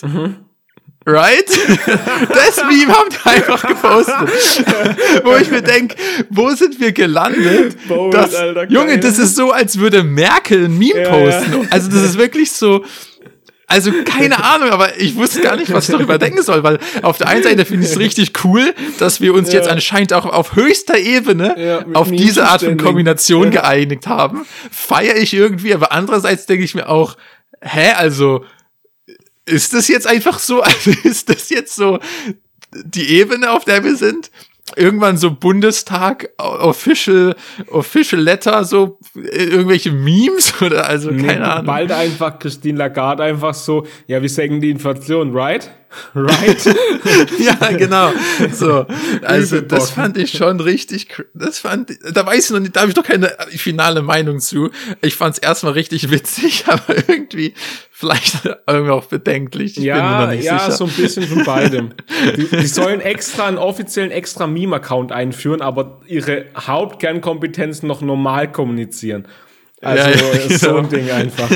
Right? 1.06 1.46
Das 2.30 2.58
Meme 2.66 2.94
haben 2.94 3.10
die 3.10 3.30
einfach 3.30 3.68
gepostet. 3.68 4.16
wo 5.24 5.36
ich 5.36 5.52
mir 5.52 5.62
denke, 5.62 5.96
wo 6.30 6.50
sind 6.52 6.80
wir 6.80 6.92
gelandet? 6.94 7.78
Bold, 7.88 8.14
Das, 8.14 8.34
Alter, 8.34 8.70
Junge, 8.70 8.98
das 9.00 9.20
ist 9.20 9.36
so, 9.36 9.52
als 9.52 9.78
würde 9.80 10.04
Merkel 10.04 10.66
ein 10.66 10.78
Meme 10.78 11.02
Ja, 11.02 11.10
posten. 11.10 11.68
Also 11.70 11.90
das 11.92 12.02
ist 12.02 12.18
wirklich 12.18 12.52
so, 12.52 12.84
also 13.68 13.92
keine 14.04 14.44
Ahnung, 14.44 14.70
aber 14.70 15.00
ich 15.00 15.16
wusste 15.16 15.42
gar 15.42 15.56
nicht, 15.58 15.72
was 15.74 15.90
ich 15.90 15.96
darüber 15.96 16.18
denken 16.18 16.42
soll, 16.44 16.64
weil 16.64 16.80
auf 17.02 17.18
der 17.18 17.28
einen 17.28 17.44
Seite 17.44 17.66
finde 17.66 17.86
ich 17.86 17.92
es 17.92 18.00
richtig 18.00 18.34
cool, 18.44 18.74
dass 19.00 19.22
wir 19.22 19.34
uns 19.34 19.52
jetzt 19.52 19.68
anscheinend 19.68 20.14
auch 20.14 20.26
auf 20.26 20.56
höchster 20.56 20.98
Ebene 20.98 21.56
Ja, 21.58 21.86
auf 21.94 22.12
diese 22.12 22.48
Art 22.48 22.62
von. 22.64 22.78
Kombination 22.78 23.52
geeinigt 23.52 24.08
haben. 24.08 24.46
Feiere 24.72 25.18
ich 25.18 25.34
irgendwie, 25.34 25.74
aber 25.74 25.92
andererseits 25.92 26.46
denke 26.46 26.64
ich 26.64 26.76
mir 26.76 26.90
auch, 26.90 27.18
hä, 27.62 27.94
also 27.98 28.44
ist 29.46 29.74
das 29.74 29.88
jetzt 29.88 30.08
einfach 30.08 30.40
so, 30.40 30.62
also 30.62 30.92
ist 31.04 31.30
das 31.30 31.50
jetzt 31.50 31.76
so 31.76 32.00
die 32.72 33.10
Ebene, 33.10 33.52
auf 33.52 33.66
der 33.66 33.84
wir 33.84 33.96
sind? 33.96 34.32
Irgendwann 34.76 35.16
so 35.16 35.30
Bundestag, 35.30 36.30
Official, 36.40 37.36
Official 37.70 38.20
Letter, 38.20 38.64
so 38.64 38.98
äh, 39.16 39.44
irgendwelche 39.44 39.92
Memes 39.92 40.54
oder 40.62 40.88
also 40.88 41.10
keine 41.10 41.22
Nee, 41.22 41.34
Ahnung. 41.38 41.66
Bald 41.68 41.92
einfach 41.92 42.40
Christine 42.40 42.80
Lagarde 42.80 43.24
einfach 43.24 43.54
so, 43.54 43.86
ja, 44.08 44.22
wir 44.22 44.30
senken 44.30 44.62
die 44.62 44.72
Inflation, 44.72 45.34
right? 45.38 45.70
Right? 46.14 46.66
ja, 47.40 47.72
genau. 47.78 48.12
So, 48.52 48.86
also 49.22 49.62
das 49.62 49.92
fand 49.92 50.18
ich 50.18 50.32
schon 50.32 50.60
richtig, 50.60 51.08
das 51.34 51.60
fand, 51.60 51.98
da 52.12 52.26
weiß 52.26 52.46
ich 52.46 52.52
noch 52.52 52.60
nicht, 52.60 52.76
da 52.76 52.82
habe 52.82 52.90
ich 52.90 52.96
doch 52.96 53.04
keine 53.04 53.36
finale 53.50 54.02
Meinung 54.02 54.40
zu. 54.40 54.72
Ich 55.02 55.16
fand 55.16 55.36
es 55.36 55.40
erstmal 55.40 55.74
richtig 55.74 56.12
witzig, 56.12 56.66
aber 56.68 56.96
irgendwie 57.08 57.54
vielleicht 57.92 58.42
irgendwie 58.68 58.92
auch 58.92 59.06
bedenklich. 59.06 59.78
Ich 59.78 59.84
ja, 59.84 60.26
noch 60.26 60.32
nicht 60.32 60.44
ja, 60.44 60.60
sicher. 60.60 60.72
so 60.72 60.86
ein 60.86 60.92
bisschen 60.92 61.24
von 61.28 61.44
beidem. 61.44 61.94
Die, 62.36 62.48
die 62.48 62.68
sollen 62.68 63.02
extra 63.02 63.48
einen 63.48 63.58
offiziellen 63.58 64.12
extra 64.12 64.48
Meme-Account 64.48 65.12
einführen, 65.12 65.62
aber 65.62 66.02
ihre 66.08 66.46
Hauptkernkompetenzen 66.58 67.88
noch 67.88 68.02
normal 68.02 68.52
kommunizieren. 68.52 69.28
Also 69.86 70.04
Ja, 70.04 70.10
ja, 70.10 70.58
so 70.58 70.68
genau. 70.68 70.78
ein 70.80 70.90
Ding 70.90 71.10
einfach. 71.12 71.50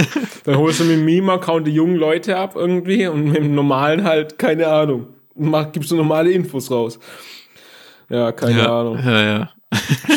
Dann 0.45 0.57
holst 0.57 0.79
du 0.79 0.83
mit 0.85 0.97
dem 0.97 1.05
Meme-Account 1.05 1.67
die 1.67 1.71
jungen 1.71 1.95
Leute 1.95 2.37
ab 2.37 2.53
irgendwie 2.55 3.07
und 3.07 3.25
mit 3.25 3.37
dem 3.37 3.55
normalen 3.55 4.03
halt, 4.03 4.37
keine 4.37 4.67
Ahnung. 4.67 5.07
Mach, 5.35 5.71
gibst 5.71 5.91
du 5.91 5.95
normale 5.95 6.31
Infos 6.31 6.69
raus. 6.69 6.99
Ja, 8.09 8.31
keine 8.31 8.59
ja, 8.59 8.79
Ahnung. 8.79 8.99
ja, 9.03 9.21
ja. 9.21 9.49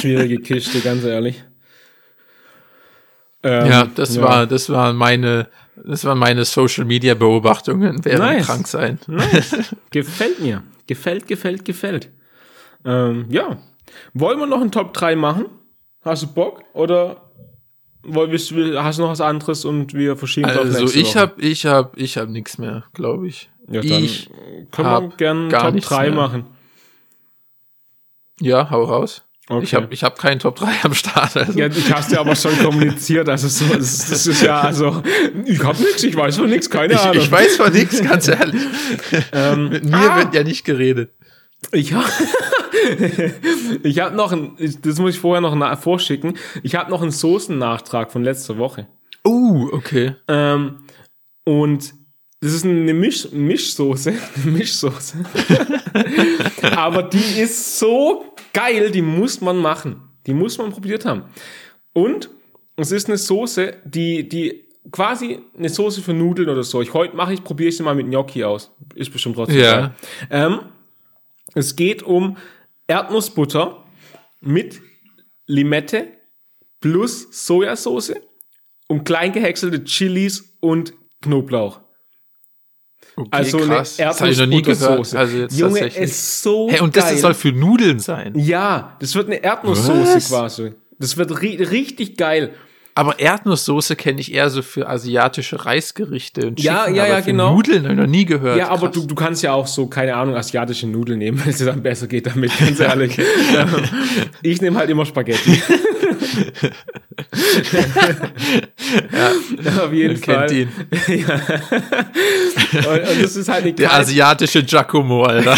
Schwierige 0.00 0.38
Kiste, 0.40 0.80
ganz 0.80 1.04
ehrlich. 1.04 1.44
Ähm, 3.42 3.66
Ja, 3.70 3.86
das 3.94 4.20
war, 4.20 4.46
das 4.46 4.70
war 4.70 4.92
meine, 4.92 5.48
das 5.84 6.04
waren 6.04 6.18
meine 6.18 6.44
Social 6.44 6.84
Media 6.84 7.14
Beobachtungen 7.14 8.04
während 8.04 8.20
Nice. 8.24 8.46
krank 8.46 8.66
sein. 8.68 8.98
Nice. 9.06 9.74
gefällt 9.90 10.40
mir. 10.40 10.62
Gefällt, 10.86 11.26
gefällt, 11.26 11.64
gefällt. 11.64 12.10
Ähm, 12.84 13.26
ja. 13.30 13.58
Wollen 14.14 14.38
wir 14.38 14.46
noch 14.46 14.60
einen 14.60 14.72
Top 14.72 14.92
3 14.94 15.16
machen? 15.16 15.46
Hast 16.04 16.22
du 16.22 16.26
Bock? 16.28 16.62
Oder 16.72 17.30
hast 18.04 18.98
du 18.98 19.02
noch 19.02 19.10
was 19.10 19.20
anderes 19.20 19.64
und 19.64 19.94
wir 19.94 20.16
verschieben 20.16 20.48
es 20.48 20.56
auf 20.56 20.64
Also 20.64 20.80
nächste 20.80 20.98
ich 21.00 21.08
Woche? 21.14 21.20
hab, 21.20 21.38
ich 21.42 21.66
hab, 21.66 21.96
ich 21.98 22.18
hab 22.18 22.28
nichts 22.28 22.58
mehr, 22.58 22.84
glaube 22.94 23.28
ich. 23.28 23.50
Ja, 23.70 23.80
dann 23.80 24.04
ich, 24.04 24.28
können 24.70 24.88
wir 24.88 25.16
gerne 25.16 25.48
Top 25.48 25.74
nichts 25.74 25.88
3 25.88 26.10
mehr. 26.10 26.14
machen. 26.14 26.46
ja, 28.40 28.68
hau 28.70 28.82
raus. 28.84 29.22
Okay. 29.48 29.64
Ich 29.64 29.74
hab, 29.74 29.92
ich 29.92 30.04
hab 30.04 30.18
keinen 30.18 30.38
Top 30.38 30.56
3 30.56 30.68
am 30.84 30.94
Start. 30.94 31.36
Also. 31.36 31.58
Ja, 31.58 31.66
ich 31.66 31.92
hast 31.92 32.12
ja 32.12 32.20
aber 32.20 32.36
schon 32.36 32.56
kommuniziert, 32.58 33.28
also 33.28 33.48
so, 33.48 33.74
das, 33.74 34.08
das 34.08 34.26
ist 34.26 34.42
ja, 34.42 34.60
also, 34.60 35.02
ich 35.44 35.62
hab 35.62 35.78
nichts, 35.78 36.02
ich 36.04 36.14
weiß 36.16 36.36
von 36.36 36.48
nichts, 36.48 36.70
keine 36.70 36.94
ich, 36.94 37.00
Ahnung. 37.00 37.16
ich 37.22 37.30
weiß 37.30 37.56
von 37.56 37.72
nichts, 37.72 38.02
ganz 38.02 38.28
ehrlich. 38.28 38.62
Ähm, 39.32 39.68
Mit 39.68 39.84
mir 39.84 39.96
ah! 39.96 40.18
wird 40.18 40.34
ja 40.34 40.44
nicht 40.44 40.64
geredet. 40.64 41.10
Ich 41.70 41.92
habe 41.92 42.08
ich 43.82 44.00
hab 44.00 44.14
noch 44.14 44.32
ein, 44.32 44.56
das 44.82 44.98
muss 44.98 45.14
ich 45.14 45.20
vorher 45.20 45.40
noch 45.40 45.78
vorschicken. 45.80 46.36
Ich 46.62 46.74
habe 46.74 46.90
noch 46.90 47.02
einen 47.02 47.12
Soßennachtrag 47.12 48.10
von 48.10 48.24
letzter 48.24 48.58
Woche. 48.58 48.88
Uh, 49.26 49.68
okay. 49.72 50.16
Ähm, 50.28 50.80
und 51.44 51.94
das 52.40 52.52
ist 52.52 52.64
eine 52.64 52.92
Misch, 52.92 53.30
Mischsoße. 53.30 54.12
Eine 54.42 54.52
Mischsoße. 54.52 55.18
Aber 56.76 57.04
die 57.04 57.40
ist 57.40 57.78
so 57.78 58.24
geil, 58.52 58.90
die 58.90 59.02
muss 59.02 59.40
man 59.40 59.58
machen. 59.58 60.02
Die 60.26 60.34
muss 60.34 60.58
man 60.58 60.72
probiert 60.72 61.04
haben. 61.04 61.24
Und 61.92 62.30
es 62.76 62.90
ist 62.90 63.08
eine 63.08 63.16
Soße, 63.16 63.74
die, 63.84 64.28
die 64.28 64.64
quasi 64.90 65.38
eine 65.56 65.68
Soße 65.68 66.02
für 66.02 66.14
Nudeln 66.14 66.48
oder 66.48 66.64
so. 66.64 66.82
Ich 66.82 66.92
heute 66.94 67.14
mache 67.14 67.34
ich, 67.34 67.44
probiere 67.44 67.68
ich 67.68 67.76
sie 67.76 67.84
mal 67.84 67.94
mit 67.94 68.06
Gnocchi 68.06 68.42
aus. 68.42 68.72
Ist 68.96 69.12
bestimmt 69.12 69.36
trotzdem 69.36 69.60
Ja. 69.60 69.80
geil. 69.80 69.90
Ähm, 70.30 70.60
es 71.54 71.76
geht 71.76 72.02
um 72.02 72.36
Erdnussbutter 72.86 73.84
mit 74.40 74.80
Limette 75.46 76.08
plus 76.80 77.28
Sojasauce 77.46 78.14
und 78.88 79.04
klein 79.04 79.32
gehäckselte 79.32 79.84
Chilis 79.84 80.56
und 80.60 80.94
Knoblauch. 81.22 81.80
okay 83.16 83.28
Also 83.30 83.58
krass. 83.58 83.98
eine. 83.98 84.08
Erdnussbuttersoße. 84.08 85.18
Also 85.18 85.36
Junge, 85.36 85.80
tatsächlich. 85.80 85.96
ist 86.04 86.42
so 86.42 86.68
Hey, 86.70 86.80
und 86.80 86.92
geil. 86.94 87.12
das 87.12 87.20
soll 87.20 87.34
für 87.34 87.52
Nudeln 87.52 87.98
sein. 88.00 88.32
ja, 88.36 88.96
das 89.00 89.14
wird 89.14 89.26
eine 89.28 89.42
Erdnusssoße 89.42 90.18
quasi. 90.28 90.74
Das 90.98 91.16
wird 91.16 91.40
ri 91.40 91.56
richtig 91.62 92.16
geil. 92.16 92.54
Aber 92.94 93.18
Erdnusssoße 93.18 93.96
kenne 93.96 94.20
ich 94.20 94.34
eher 94.34 94.50
so 94.50 94.60
für 94.60 94.86
asiatische 94.88 95.64
Reisgerichte 95.64 96.46
und 96.48 96.60
Ja, 96.60 96.80
Chicken, 96.80 96.94
ja, 96.96 97.06
ja, 97.06 97.16
für 97.16 97.30
genau. 97.30 97.54
Nudeln 97.54 97.84
habe 97.84 97.94
ich 97.94 98.00
noch 98.00 98.06
nie 98.06 98.26
gehört. 98.26 98.58
Ja, 98.58 98.68
aber 98.68 98.90
Krass. 98.90 99.02
du, 99.02 99.06
du 99.06 99.14
kannst 99.14 99.42
ja 99.42 99.52
auch 99.54 99.66
so, 99.66 99.86
keine 99.86 100.14
Ahnung, 100.14 100.36
asiatische 100.36 100.86
Nudeln 100.86 101.18
nehmen, 101.18 101.40
wenn 101.44 101.50
es 101.50 101.58
dir 101.58 101.66
dann 101.66 101.82
besser 101.82 102.06
geht 102.06 102.26
damit, 102.26 102.52
ganz 102.58 102.80
ehrlich. 102.80 103.18
Ich 104.42 104.60
nehme 104.60 104.78
halt 104.78 104.90
immer 104.90 105.06
Spaghetti. 105.06 105.62
ja, 109.12 109.84
auf 109.84 109.92
jeden 109.92 110.20
kennt 110.20 110.36
Fall. 110.38 110.52
ihn. 110.52 110.68
ja. 111.08 111.34
und, 112.90 113.08
und 113.08 113.22
das 113.22 113.36
ist 113.36 113.48
halt 113.48 113.64
eine 113.64 113.72
Der 113.72 113.92
asiatische 113.92 114.62
Giacomo, 114.62 115.24
Alter. 115.24 115.56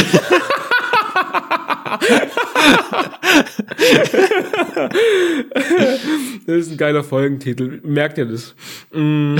Das 6.47 6.57
ist 6.57 6.72
ein 6.72 6.76
geiler 6.76 7.03
Folgentitel. 7.03 7.80
Merkt 7.82 8.18
ihr 8.18 8.26
das? 8.26 8.55
Mm, 8.92 9.36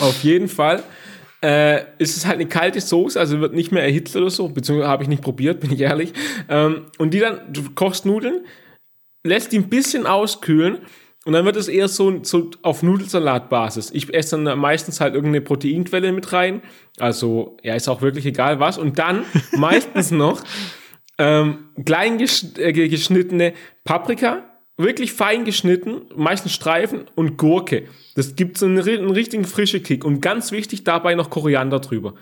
auf 0.00 0.22
jeden 0.22 0.48
Fall. 0.48 0.82
Äh, 1.42 1.84
ist 1.98 2.16
es 2.16 2.26
halt 2.26 2.36
eine 2.36 2.48
kalte 2.48 2.80
Soße, 2.80 3.20
also 3.20 3.40
wird 3.40 3.54
nicht 3.54 3.70
mehr 3.70 3.82
erhitzt 3.82 4.16
oder 4.16 4.30
so, 4.30 4.48
beziehungsweise 4.48 4.88
habe 4.88 5.02
ich 5.02 5.08
nicht 5.08 5.22
probiert, 5.22 5.60
bin 5.60 5.72
ich 5.72 5.80
ehrlich. 5.80 6.12
Ähm, 6.48 6.86
und 6.98 7.12
die 7.12 7.20
dann, 7.20 7.40
du 7.52 7.62
kochst 7.74 8.06
Nudeln, 8.06 8.46
lässt 9.22 9.52
die 9.52 9.58
ein 9.58 9.68
bisschen 9.68 10.06
auskühlen 10.06 10.78
und 11.24 11.32
dann 11.32 11.44
wird 11.44 11.56
es 11.56 11.68
eher 11.68 11.88
so, 11.88 12.22
so 12.22 12.50
auf 12.62 12.82
Nudelsalatbasis. 12.82 13.90
Ich 13.92 14.12
esse 14.12 14.42
dann 14.42 14.58
meistens 14.58 15.00
halt 15.00 15.14
irgendeine 15.14 15.40
Proteinquelle 15.40 16.12
mit 16.12 16.32
rein. 16.32 16.62
Also, 16.98 17.56
ja, 17.62 17.74
ist 17.74 17.88
auch 17.88 18.02
wirklich 18.02 18.26
egal 18.26 18.60
was. 18.60 18.76
Und 18.76 18.98
dann 18.98 19.24
meistens 19.52 20.10
noch 20.10 20.42
ähm, 21.18 21.70
klein 21.84 22.18
gesch 22.18 22.44
äh, 22.56 22.72
geschnittene 22.72 23.52
Paprika, 23.84 24.42
wirklich 24.76 25.12
fein 25.12 25.44
geschnitten, 25.44 26.02
meistens 26.16 26.52
Streifen 26.52 27.06
und 27.14 27.36
Gurke. 27.36 27.84
Das 28.16 28.36
gibt 28.36 28.58
so 28.58 28.66
einen, 28.66 28.78
einen 28.80 29.10
richtigen 29.10 29.44
frischen 29.44 29.82
Kick. 29.82 30.04
Und 30.04 30.20
ganz 30.20 30.52
wichtig 30.52 30.84
dabei 30.84 31.14
noch 31.14 31.30
Koriander 31.30 31.80
drüber. 31.80 32.14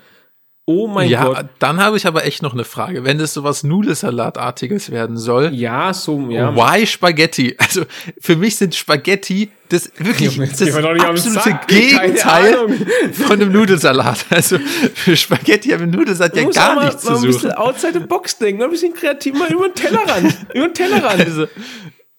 Oh 0.65 0.87
mein 0.87 1.09
ja, 1.09 1.25
Gott. 1.25 1.47
dann 1.59 1.81
habe 1.81 1.97
ich 1.97 2.07
aber 2.07 2.25
echt 2.25 2.41
noch 2.41 2.53
eine 2.53 2.63
Frage. 2.63 3.03
Wenn 3.03 3.19
das 3.19 3.35
sowas 3.35 3.65
Nudelsalatartiges 3.65 4.93
werden 4.93 5.17
soll, 5.17 5.53
Ja, 5.53 5.93
so, 5.93 6.29
ja. 6.31 6.55
why 6.55 6.87
Spaghetti? 6.87 7.57
Also 7.59 7.83
für 8.21 8.37
mich 8.37 8.57
sind 8.57 8.75
Spaghetti 8.77 9.51
das 9.71 9.91
wirklich 9.99 10.37
jetzt 10.37 10.61
das 10.61 10.73
absolute 10.75 11.59
Gegenteil 11.67 12.69
von 13.13 13.33
einem 13.33 13.51
Nudelsalat. 13.51 14.27
Also 14.31 14.59
für 14.95 15.17
Spaghetti 15.17 15.71
haben 15.71 15.91
Nudelsalat 15.91 16.37
ja 16.37 16.49
gar 16.49 16.75
mal, 16.77 16.85
nichts 16.87 17.05
mal 17.05 17.17
zu 17.17 17.21
ein 17.23 17.27
bisschen 17.27 17.41
suchen. 17.51 17.53
outside 17.57 17.93
the 17.95 18.07
box 18.07 18.39
denken, 18.39 18.59
mal 18.61 18.67
ein 18.67 18.71
bisschen 18.71 18.95
kreativ, 18.95 19.35
mal 19.35 19.51
über 19.53 19.69
den 19.69 19.75
Tellerrand. 19.75 20.37
über 20.55 20.69
den 20.69 20.75
Tellerrand. 20.75 21.21
Also 21.27 21.47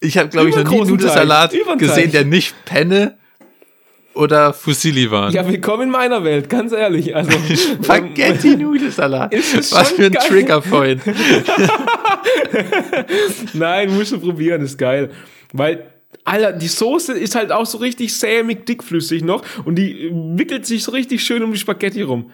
ich 0.00 0.18
habe 0.18 0.28
glaube 0.28 0.50
ich 0.50 0.56
noch 0.56 0.68
nie 0.68 0.80
einen 0.80 0.90
Nudelsalat 0.90 1.54
gesehen, 1.78 2.12
der 2.12 2.26
nicht 2.26 2.54
Penne 2.66 3.16
oder 4.14 4.52
Fusilli 4.52 5.10
war. 5.10 5.30
Ja, 5.30 5.46
willkommen 5.46 5.84
in 5.84 5.90
meiner 5.90 6.24
Welt, 6.24 6.48
ganz 6.48 6.72
ehrlich. 6.72 7.14
Also, 7.14 7.30
Spaghetti-Nudelsalat. 7.82 9.34
Ist 9.34 9.56
das 9.56 9.72
Was 9.72 9.92
für 9.92 10.06
ein 10.06 10.12
geil? 10.12 10.28
Triggerpoint. 10.28 11.02
Nein, 13.54 13.94
musst 13.94 14.12
du 14.12 14.20
probieren, 14.20 14.62
ist 14.62 14.78
geil. 14.78 15.10
Weil, 15.52 15.90
Alter, 16.24 16.52
die 16.52 16.68
Soße 16.68 17.12
ist 17.12 17.34
halt 17.34 17.52
auch 17.52 17.66
so 17.66 17.78
richtig 17.78 18.16
sämig 18.16 18.66
dickflüssig 18.66 19.24
noch 19.24 19.42
und 19.64 19.76
die 19.76 20.10
wickelt 20.12 20.66
sich 20.66 20.84
so 20.84 20.92
richtig 20.92 21.22
schön 21.22 21.42
um 21.42 21.52
die 21.52 21.58
Spaghetti 21.58 22.02
rum. 22.02 22.30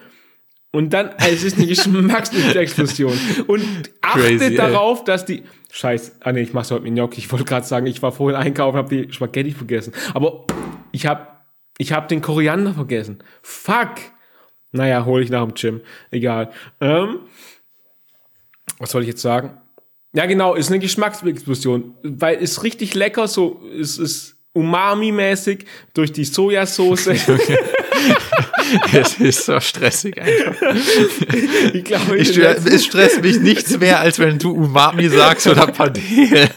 Und 0.73 0.93
dann, 0.93 1.09
also 1.19 1.33
es 1.33 1.43
ist 1.43 1.59
eine 1.59 1.67
Geschmacksexplosion. 1.67 3.19
Und 3.49 3.65
achte 4.03 4.21
Crazy, 4.21 4.45
ey. 4.45 4.55
darauf, 4.55 5.05
dass 5.05 5.25
die. 5.25 5.43
Scheiß, 5.73 6.17
ah 6.21 6.33
nee, 6.33 6.43
ich 6.43 6.53
mach's 6.53 6.71
heute 6.71 6.83
mit 6.83 6.95
Gnocchi. 6.95 7.19
Ich 7.19 7.31
wollte 7.31 7.45
gerade 7.45 7.67
sagen, 7.67 7.87
ich 7.87 8.03
war 8.03 8.13
vorhin 8.13 8.41
einkaufen, 8.41 8.77
habe 8.77 9.05
die 9.05 9.13
Spaghetti 9.13 9.53
vergessen. 9.53 9.93
Aber 10.15 10.45
ich 10.93 11.07
hab, 11.07 11.40
ich 11.81 11.93
hab 11.93 12.09
den 12.09 12.21
Koriander 12.21 12.75
vergessen. 12.75 13.23
Fuck. 13.41 13.95
Naja, 14.71 15.07
hole 15.07 15.25
ich 15.25 15.31
nach 15.31 15.43
dem 15.47 15.55
Gym. 15.55 15.81
Egal. 16.11 16.51
Ähm, 16.79 17.21
was 18.79 18.91
soll 18.91 19.01
ich 19.01 19.09
jetzt 19.09 19.23
sagen? 19.23 19.59
Ja, 20.13 20.27
genau, 20.27 20.55
ist 20.55 20.69
eine 20.69 20.79
Geschmacksexplosion, 20.79 21.95
weil 22.03 22.37
es 22.43 22.65
richtig 22.65 22.95
lecker, 22.95 23.27
so, 23.29 23.63
es 23.81 23.97
ist 23.97 24.37
umami-mäßig 24.53 25.65
durch 25.95 26.13
die 26.13 26.25
Sojasauce. 26.25 27.07
Es 28.93 29.15
ist 29.21 29.45
so 29.47 29.59
stressig 29.61 30.21
einfach. 30.21 30.57
ich 31.73 31.85
glaube, 31.85 32.17
Ich, 32.19 32.35
letzten- 32.37 32.69
es 32.69 32.85
stresst 32.85 33.23
mich 33.23 33.41
nichts 33.41 33.79
mehr, 33.79 34.01
als 34.01 34.19
wenn 34.19 34.39
du 34.39 34.53
Umami 34.53 35.09
sagst 35.09 35.47
oder 35.47 35.67
Padel. 35.67 36.03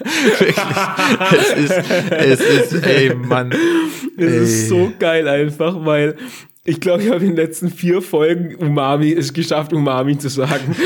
Es 1.32 1.50
ist, 1.58 1.84
es 2.12 2.40
ist, 2.74 2.86
ey, 2.86 3.14
Mann. 3.14 3.52
es 4.18 4.32
ist 4.34 4.64
ey. 4.64 4.68
so 4.70 4.94
geil 5.00 5.28
einfach, 5.28 5.76
weil 5.86 6.16
ich 6.66 6.80
glaube, 6.80 7.04
ich 7.04 7.10
habe 7.10 7.26
in 7.26 7.32
den 7.32 7.36
letzten 7.36 7.70
vier 7.70 8.02
Folgen 8.02 8.56
Umami 8.56 9.12
es 9.12 9.34
geschafft, 9.34 9.74
Umami 9.74 10.18
zu 10.18 10.30
sagen. 10.30 10.76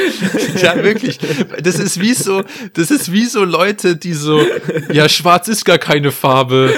Ja, 0.62 0.84
wirklich. 0.84 1.20
Das 1.62 1.78
ist 1.78 2.02
wie 2.02 2.14
so, 2.14 2.42
das 2.74 2.90
ist 2.90 3.12
wie 3.12 3.26
so 3.26 3.44
Leute, 3.44 3.96
die 3.96 4.14
so, 4.14 4.42
ja, 4.92 5.08
schwarz 5.08 5.48
ist 5.48 5.66
gar 5.66 5.78
keine 5.78 6.12
Farbe. 6.12 6.74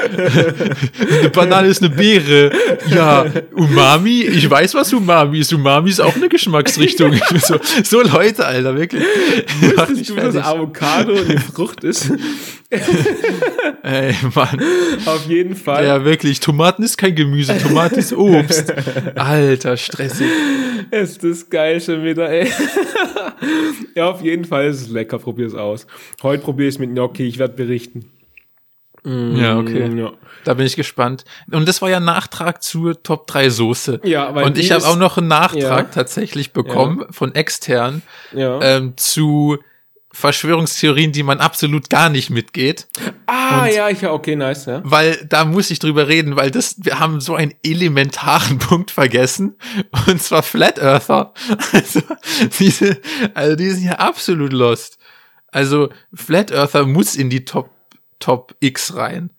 Eine 1.20 1.30
Banane 1.30 1.68
ist 1.70 1.82
eine 1.82 1.96
Beere. 1.96 2.52
Ja, 2.90 3.26
Umami, 3.54 4.24
ich 4.24 4.50
weiß, 4.50 4.74
was 4.74 4.92
Umami 4.92 5.40
ist. 5.40 5.54
Umami 5.54 5.92
ist 5.92 6.02
auch 6.02 6.16
eine 6.16 6.28
Geschmacksrichtung. 6.28 7.20
So, 7.40 7.58
so 7.84 8.02
Leute, 8.02 8.46
Alter, 8.46 8.76
wirklich. 8.76 9.04
Wusstest 9.62 10.10
du, 10.10 10.16
dass. 10.16 10.36
Avocado 10.36 11.14
eine 11.14 11.40
Frucht 11.40 11.84
ist? 11.84 12.12
Ey, 13.82 14.14
Mann. 14.36 14.62
Auf 15.06 15.26
jeden 15.28 15.56
Fall. 15.56 15.86
Ja, 15.86 16.06
wirklich. 16.06 16.40
Tomaten 16.40 16.84
ist 16.84 16.98
kein 16.98 17.16
Gemüse, 17.16 17.58
Tomaten 17.58 17.98
ist 17.98 18.14
Obst. 18.14 18.74
Alter, 19.16 19.78
stressig. 19.78 20.28
Ist 20.92 21.24
das 21.24 21.50
geil 21.50 21.80
schon 21.82 22.04
wieder, 22.04 22.30
ey. 22.30 22.50
ja, 23.96 24.10
auf 24.10 24.22
jeden 24.22 24.46
Fall 24.46 24.68
ist 24.68 24.82
es 24.82 24.90
lecker. 24.90 25.20
Probier 25.20 25.48
es 25.48 25.56
aus. 25.56 25.88
Heute 26.24 26.44
probiere 26.44 26.70
ich 26.70 26.76
es 26.76 26.80
mit 26.80 26.92
Gnocchi. 26.92 27.28
Ich 27.28 27.38
werde 27.40 27.54
berichten. 27.56 28.06
Ja, 29.06 29.58
okay. 29.58 29.90
Ja. 29.98 30.12
Da 30.44 30.54
bin 30.56 30.66
ich 30.66 30.76
gespannt. 30.76 31.24
Und 31.50 31.70
das 31.70 31.82
war 31.82 31.90
ja 31.90 32.02
Nachtrag 32.02 32.62
zur 32.62 33.02
Top 33.02 33.28
3 33.28 33.50
Soße. 33.50 34.02
Ja, 34.04 34.36
weil 34.36 34.44
Und 34.46 34.58
ich 34.58 34.72
habe 34.74 34.86
auch 34.86 34.98
noch 34.98 35.18
einen 35.18 35.30
Nachtrag 35.30 35.62
Ja. 35.62 35.84
tatsächlich 35.84 36.52
bekommen 36.52 37.06
von 37.10 37.34
extern 37.34 38.02
Ja. 38.34 38.60
ähm, 38.62 38.94
zu 38.98 39.58
Verschwörungstheorien, 40.12 41.12
die 41.12 41.24
man 41.24 41.40
absolut 41.40 41.90
gar 41.90 42.10
nicht 42.10 42.30
mitgeht. 42.30 42.88
ah, 43.28 43.68
ja, 43.68 43.90
ich, 43.90 44.02
ja, 44.02 44.12
okay, 44.12 44.36
nice, 44.36 44.66
ja. 44.66 44.82
Weil 44.84 45.24
da 45.28 45.46
muss 45.46 45.70
ich 45.70 45.80
drüber 45.80 46.08
reden, 46.08 46.36
weil 46.36 46.50
das, 46.50 46.78
wir 46.80 47.00
haben 47.00 47.22
so 47.22 47.36
einen 47.36 47.54
elementaren 47.64 48.58
Punkt 48.60 48.92
vergessen. 48.92 49.56
Und 50.08 50.22
zwar 50.22 50.44
Flat 50.44 50.80
Earther. 50.80 51.34
Also, 51.72 52.02
diese, 52.60 53.00
also 53.36 53.56
die 53.56 53.70
sind 53.70 53.86
ja 53.86 53.94
absolut 53.94 54.54
lost. 54.54 54.98
Also, 55.48 55.90
Flat 56.14 56.52
Earther 56.52 56.86
muss 56.86 57.16
in 57.16 57.30
die 57.30 57.46
Top, 57.46 57.70
Top 58.20 58.56
X 58.60 58.96
rein. 58.96 59.32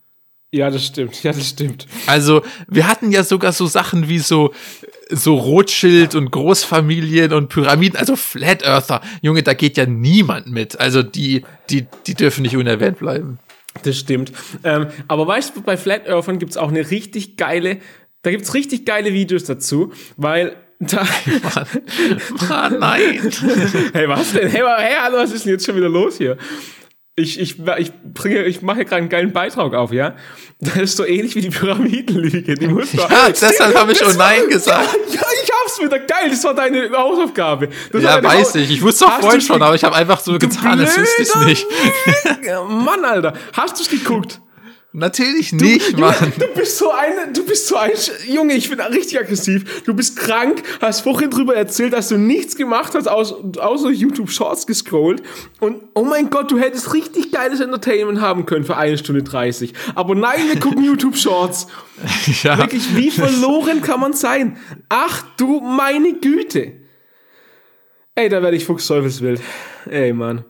Ja, 0.52 0.70
das 0.70 0.86
stimmt. 0.86 1.14
Ja, 1.22 1.32
das 1.32 1.48
stimmt. 1.48 1.86
Also, 2.06 2.42
wir 2.68 2.86
hatten 2.86 3.10
ja 3.10 3.24
sogar 3.24 3.52
so 3.52 3.66
Sachen 3.66 4.08
wie 4.08 4.18
so, 4.18 4.52
so 5.10 5.36
Rothschild 5.36 6.14
und 6.14 6.30
Großfamilien 6.30 7.32
und 7.32 7.48
Pyramiden, 7.48 7.98
also 7.98 8.16
Flat 8.16 8.62
Earther. 8.62 9.00
Junge, 9.22 9.42
da 9.42 9.54
geht 9.54 9.76
ja 9.76 9.86
niemand 9.86 10.48
mit. 10.48 10.78
Also, 10.78 11.02
die, 11.02 11.42
die, 11.68 11.86
die 12.06 12.14
dürfen 12.14 12.42
nicht 12.42 12.56
unerwähnt 12.56 12.98
bleiben. 12.98 13.38
Das 13.82 13.98
stimmt. 13.98 14.32
Ähm, 14.64 14.86
aber 15.08 15.26
weißt 15.26 15.56
du, 15.56 15.62
bei 15.62 15.76
Flat 15.76 16.06
Earthern 16.06 16.38
gibt's 16.38 16.56
auch 16.56 16.68
eine 16.68 16.90
richtig 16.90 17.36
geile, 17.36 17.78
da 18.22 18.30
gibt's 18.30 18.54
richtig 18.54 18.84
geile 18.84 19.12
Videos 19.12 19.44
dazu, 19.44 19.92
weil 20.16 20.56
da, 20.80 21.06
Ah, 22.48 22.70
nein. 22.70 23.20
hey, 23.92 24.08
was 24.08 24.32
denn? 24.32 24.48
Hey, 24.48 24.62
hey, 24.62 24.94
hallo, 25.02 25.18
was 25.18 25.32
ist 25.32 25.44
denn 25.44 25.52
jetzt 25.52 25.66
schon 25.66 25.76
wieder 25.76 25.88
los 25.88 26.18
hier? 26.18 26.36
Ich, 27.20 27.38
ich, 27.38 27.56
ich 27.78 27.92
bringe, 28.14 28.44
ich 28.44 28.62
mache 28.62 28.84
gerade 28.84 28.96
einen 28.96 29.08
geilen 29.08 29.32
Beitrag 29.32 29.74
auf, 29.74 29.92
ja? 29.92 30.14
Das 30.60 30.76
ist 30.76 30.96
so 30.96 31.04
ähnlich 31.04 31.34
wie 31.36 31.40
die 31.40 31.50
Pyramidenlüge. 31.50 32.54
Die 32.54 32.66
muss 32.66 32.92
Ja, 32.94 33.28
deshalb 33.28 33.74
habe 33.78 33.92
ich 33.92 33.98
schon 33.98 34.16
Nein 34.16 34.48
gesagt. 34.48 34.88
Ja, 35.10 35.20
ich 35.42 35.50
hab's 35.50 35.80
wieder 35.80 35.98
geil. 35.98 36.30
Das 36.30 36.44
war 36.44 36.54
deine 36.54 36.90
Hausaufgabe. 36.90 37.68
Das 37.92 38.02
Ja, 38.02 38.22
weiß 38.22 38.56
ich. 38.56 38.70
Ich 38.70 38.82
wusste 38.82 39.04
doch 39.06 39.20
vorhin 39.20 39.40
schon, 39.40 39.60
aber 39.62 39.74
ich 39.74 39.84
habe 39.84 39.96
einfach 39.96 40.20
so 40.20 40.38
getan, 40.38 40.78
als 40.80 40.96
wüsste 40.96 41.22
blöder 41.24 41.46
nicht. 41.46 41.66
Ja, 42.44 42.62
Mann, 42.62 43.04
Alter. 43.04 43.34
Hast 43.52 43.78
du's 43.78 43.88
geguckt? 43.88 44.40
Natürlich 44.92 45.52
nicht, 45.52 45.92
Junge, 45.92 46.00
Mann. 46.00 46.32
Du 46.36 46.48
bist 46.48 46.78
so 46.78 46.90
ein, 46.90 47.32
du 47.32 47.46
bist 47.46 47.68
so 47.68 47.76
ein, 47.76 47.92
Junge, 48.26 48.54
ich 48.54 48.68
bin 48.68 48.80
richtig 48.80 49.20
aggressiv. 49.20 49.84
Du 49.84 49.94
bist 49.94 50.16
krank, 50.16 50.64
hast 50.80 51.02
vorhin 51.02 51.30
drüber 51.30 51.54
erzählt, 51.54 51.92
dass 51.92 52.08
du 52.08 52.18
nichts 52.18 52.56
gemacht 52.56 52.94
hast, 52.96 53.06
außer, 53.06 53.36
außer 53.58 53.90
YouTube 53.90 54.30
Shorts 54.30 54.66
gescrollt. 54.66 55.22
Und, 55.60 55.80
oh 55.94 56.02
mein 56.02 56.28
Gott, 56.28 56.50
du 56.50 56.58
hättest 56.58 56.92
richtig 56.92 57.30
geiles 57.30 57.60
Entertainment 57.60 58.20
haben 58.20 58.46
können 58.46 58.64
für 58.64 58.76
eine 58.76 58.98
Stunde 58.98 59.22
30. 59.22 59.74
Aber 59.94 60.16
nein, 60.16 60.48
wir 60.48 60.58
gucken 60.58 60.84
YouTube 60.84 61.16
Shorts. 61.16 61.66
Ja. 62.42 62.56
Wirklich, 62.56 62.96
wie 62.96 63.10
verloren 63.10 63.82
kann 63.82 64.00
man 64.00 64.14
sein? 64.14 64.56
Ach 64.88 65.22
du 65.36 65.60
meine 65.60 66.14
Güte. 66.14 66.72
Ey, 68.14 68.30
da 68.30 68.42
werde 68.42 68.56
ich 68.56 68.64
fuchsteufelswild. 68.64 69.42
Ey, 69.84 70.14
Mann. 70.14 70.46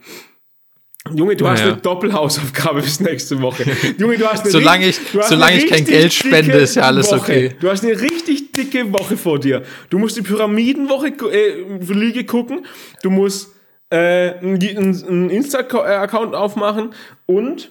Junge, 1.15 1.37
du 1.37 1.49
hast 1.49 1.61
Naja. 1.61 1.73
eine 1.73 1.81
Doppelhausaufgabe 1.83 2.83
bis 2.83 3.01
nächste 3.01 3.41
Woche. 3.43 3.65
Junge, 3.99 4.17
du 4.19 4.27
hast 4.27 4.43
eine 4.43 4.51
Solange 4.51 4.89
ich- 4.89 4.99
du 5.13 5.21
hast 5.21 5.29
solange 5.29 5.57
ich 5.59 5.67
kein 5.69 5.85
Geld 5.85 6.13
spende, 6.13 6.53
ist 6.59 6.77
ja 6.77 6.83
alles 6.83 7.09
Woche. 7.11 7.17
okay. 7.21 7.57
Du 7.61 7.69
hast 7.71 7.85
eine 7.85 8.01
richtig 8.01 8.53
dicke 8.53 8.93
Woche 8.93 9.17
vor 9.17 9.39
dir. 9.39 9.63
Du 9.91 9.99
musst 9.99 10.17
die 10.17 10.23
Pyramidenwoche 10.23 11.09
äh, 11.33 11.65
Lüge 11.93 12.25
gucken. 12.25 12.67
Du 13.03 13.11
musst 13.11 13.53
äh, 13.91 14.35
einen 14.39 14.59
einen 15.09 15.31
Insta-Account 15.31 16.35
aufmachen 16.35 16.91
und 17.27 17.71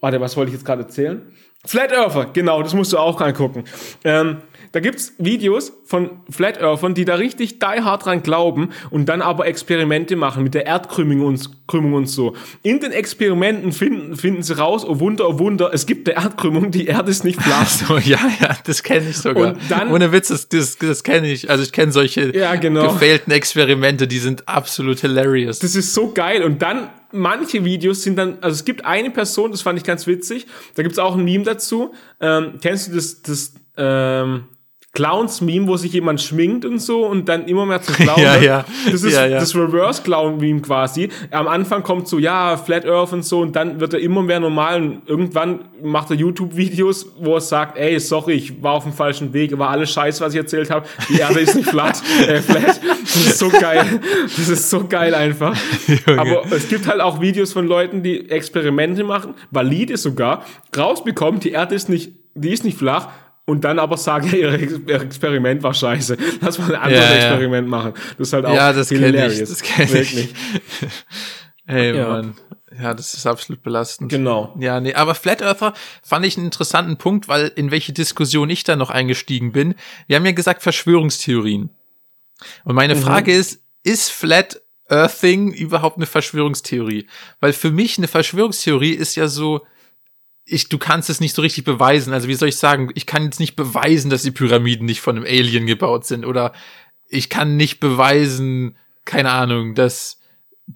warte, 0.00 0.20
was 0.20 0.36
wollte 0.36 0.50
ich 0.50 0.54
jetzt 0.56 0.64
gerade 0.66 0.82
erzählen? 0.82 1.22
Flat 1.64 1.92
Earther, 1.92 2.26
genau, 2.32 2.60
das 2.62 2.74
musst 2.74 2.92
du 2.92 2.98
auch 2.98 3.20
angucken. 3.20 3.62
Ähm, 4.02 4.38
da 4.72 4.80
gibt's 4.80 5.12
Videos 5.18 5.72
von 5.84 6.10
Flat 6.30 6.58
Earthern, 6.60 6.94
die 6.94 7.04
da 7.04 7.16
richtig 7.16 7.58
die 7.58 7.66
hard 7.66 8.06
dran 8.06 8.22
glauben 8.22 8.70
und 8.90 9.06
dann 9.08 9.20
aber 9.22 9.46
Experimente 9.46 10.16
machen 10.16 10.42
mit 10.42 10.54
der 10.54 10.64
Erdkrümmung 10.66 11.20
und, 11.20 11.66
Krümmung 11.66 11.92
und 11.94 12.06
so. 12.06 12.34
In 12.62 12.80
den 12.80 12.90
Experimenten 12.92 13.72
finden, 13.72 14.16
finden 14.16 14.42
sie 14.42 14.56
raus, 14.56 14.84
oh 14.86 14.98
Wunder, 14.98 15.28
oh 15.28 15.38
Wunder, 15.38 15.70
es 15.74 15.84
gibt 15.86 16.08
eine 16.08 16.24
Erdkrümmung, 16.24 16.70
die 16.70 16.86
Erde 16.86 17.10
ist 17.10 17.24
nicht 17.24 17.40
flach. 17.40 17.68
So, 17.68 17.98
ja, 17.98 18.18
ja, 18.40 18.56
das 18.64 18.82
kenne 18.82 19.10
ich 19.10 19.18
sogar. 19.18 19.48
Und 19.52 19.58
dann- 19.68 19.92
Ohne 19.92 20.10
Witz, 20.12 20.28
das, 20.28 20.48
das, 20.48 20.78
das 20.78 21.02
kenne 21.04 21.30
ich. 21.30 21.50
Also 21.50 21.62
ich 21.62 21.72
kenne 21.72 21.92
solche 21.92 22.34
Ja, 22.36 22.54
genau. 22.56 22.92
gefällten 22.92 23.32
Experimente, 23.32 24.06
die 24.08 24.18
sind 24.18 24.48
absolut 24.48 25.00
hilarious. 25.00 25.58
Das 25.58 25.74
ist 25.76 25.92
so 25.94 26.12
geil. 26.12 26.42
Und 26.42 26.62
dann, 26.62 26.88
manche 27.12 27.64
Videos 27.64 28.02
sind 28.02 28.16
dann, 28.16 28.38
also 28.40 28.54
es 28.54 28.64
gibt 28.64 28.84
eine 28.84 29.10
Person, 29.10 29.50
das 29.50 29.60
fand 29.62 29.78
ich 29.78 29.84
ganz 29.84 30.06
witzig, 30.06 30.46
da 30.74 30.82
gibt's 30.82 30.98
auch 30.98 31.16
ein 31.16 31.24
Meme 31.24 31.44
dazu. 31.44 31.92
Ähm, 32.20 32.54
kennst 32.62 32.88
du 32.88 32.94
das, 32.94 33.22
das, 33.22 33.54
ähm, 33.76 34.44
Clowns-Meme, 34.94 35.66
wo 35.68 35.76
sich 35.78 35.92
jemand 35.94 36.20
schminkt 36.20 36.66
und 36.66 36.78
so 36.78 37.06
und 37.06 37.26
dann 37.28 37.46
immer 37.46 37.64
mehr 37.64 37.80
zu 37.80 37.92
Clown 37.94 38.20
Ja, 38.20 38.34
wird. 38.34 38.42
ja. 38.44 38.64
Das 38.90 39.02
ist 39.02 39.14
Ja, 39.14 39.24
ja. 39.26 39.38
das 39.40 39.54
Reverse-Clown-Meme 39.54 40.60
quasi. 40.60 41.08
Am 41.30 41.48
Anfang 41.48 41.82
kommt 41.82 42.08
so, 42.08 42.18
ja, 42.18 42.58
Flat 42.58 42.84
Earth 42.84 43.12
und 43.14 43.24
so 43.24 43.40
und 43.40 43.56
dann 43.56 43.80
wird 43.80 43.94
er 43.94 44.00
immer 44.00 44.22
mehr 44.22 44.38
normal 44.38 44.82
und 44.82 45.02
irgendwann 45.06 45.60
macht 45.82 46.10
er 46.10 46.16
YouTube-Videos, 46.16 47.12
wo 47.18 47.34
er 47.36 47.40
sagt, 47.40 47.78
ey, 47.78 47.98
sorry, 47.98 48.34
ich 48.34 48.62
war 48.62 48.72
auf 48.74 48.84
dem 48.84 48.92
falschen 48.92 49.32
Weg, 49.32 49.56
war 49.58 49.70
alles 49.70 49.90
scheiße, 49.92 50.22
was 50.22 50.34
ich 50.34 50.38
erzählt 50.38 50.70
habe. 50.70 50.86
Die 51.08 51.18
Erde 51.18 51.40
ist 51.40 51.54
nicht 51.56 51.68
flat, 51.70 52.02
äh, 52.28 52.40
flat. 52.40 52.78
Das 53.02 53.16
ist 53.16 53.38
so 53.38 53.48
geil. 53.48 54.00
Das 54.24 54.48
ist 54.48 54.68
so 54.70 54.86
geil 54.86 55.14
einfach. 55.14 55.56
Junge. 56.06 56.20
Aber 56.20 56.52
es 56.52 56.68
gibt 56.68 56.86
halt 56.86 57.00
auch 57.00 57.20
Videos 57.20 57.52
von 57.54 57.66
Leuten, 57.66 58.02
die 58.02 58.28
Experimente 58.30 59.04
machen, 59.04 59.34
valide 59.50 59.96
sogar, 59.96 60.44
rausbekommen, 60.76 61.40
die 61.40 61.50
Erde 61.52 61.74
ist 61.74 61.88
nicht, 61.88 62.12
die 62.34 62.50
ist 62.50 62.64
nicht 62.64 62.76
flach, 62.78 63.08
und 63.44 63.64
dann 63.64 63.78
aber 63.78 63.96
sagen, 63.96 64.28
ja, 64.28 64.36
ihr 64.50 64.52
Ex- 64.52 64.80
ihr 64.86 65.00
Experiment 65.00 65.62
war 65.62 65.74
scheiße. 65.74 66.16
Lass 66.40 66.58
mal 66.58 66.74
ein 66.74 66.80
anderes 66.80 67.04
Ja, 67.04 67.14
ja. 67.16 67.30
Experiment 67.30 67.68
machen. 67.68 67.94
Das 68.18 68.28
ist 68.28 68.32
halt 68.32 68.46
auch 68.46 68.54
Ja, 68.54 68.72
das 68.72 68.88
kenn 68.88 68.98
ich, 68.98 69.04
hilarious. 69.06 69.48
das 69.48 69.62
kenn 69.62 69.84
ich. 69.86 69.92
Wirklich. 69.92 70.34
Ey, 71.66 71.96
Ja. 71.96 72.08
Mann. 72.08 72.34
Ja, 72.80 72.94
das 72.94 73.12
ist 73.12 73.26
absolut 73.26 73.62
belastend. 73.62 74.10
Genau. 74.10 74.54
Ja, 74.58 74.80
nee, 74.80 74.94
aber 74.94 75.14
Flat 75.14 75.42
Earther 75.42 75.74
fand 76.02 76.24
ich 76.24 76.38
einen 76.38 76.46
interessanten 76.46 76.96
Punkt, 76.96 77.28
weil 77.28 77.52
in 77.54 77.70
welche 77.70 77.92
Diskussion 77.92 78.48
ich 78.48 78.64
da 78.64 78.76
noch 78.76 78.88
eingestiegen 78.88 79.52
bin. 79.52 79.74
Wir 80.06 80.16
haben 80.16 80.24
ja 80.24 80.32
gesagt 80.32 80.62
Verschwörungstheorien. 80.62 81.68
Und 82.64 82.74
meine 82.74 82.96
Frage 82.96 83.34
ist, 83.34 83.60
ist 83.82 84.10
Flat 84.10 84.62
Earthing 84.88 85.52
überhaupt 85.52 85.96
eine 85.98 86.06
Verschwörungstheorie? 86.06 87.06
Weil 87.40 87.52
für 87.52 87.70
mich 87.70 87.98
eine 87.98 88.08
Verschwörungstheorie 88.08 88.92
ist 88.94 89.16
ja 89.16 89.28
so, 89.28 89.66
ich, 90.44 90.68
du 90.68 90.78
kannst 90.78 91.08
es 91.08 91.20
nicht 91.20 91.34
so 91.34 91.42
richtig 91.42 91.64
beweisen. 91.64 92.12
Also 92.12 92.28
wie 92.28 92.34
soll 92.34 92.48
ich 92.48 92.56
sagen, 92.56 92.90
ich 92.94 93.06
kann 93.06 93.24
jetzt 93.24 93.40
nicht 93.40 93.56
beweisen, 93.56 94.10
dass 94.10 94.22
die 94.22 94.30
Pyramiden 94.32 94.86
nicht 94.86 95.00
von 95.00 95.16
einem 95.16 95.24
Alien 95.24 95.66
gebaut 95.66 96.04
sind 96.06 96.24
oder 96.24 96.52
ich 97.08 97.28
kann 97.28 97.56
nicht 97.56 97.78
beweisen, 97.80 98.76
keine 99.04 99.30
Ahnung, 99.30 99.74
dass 99.74 100.18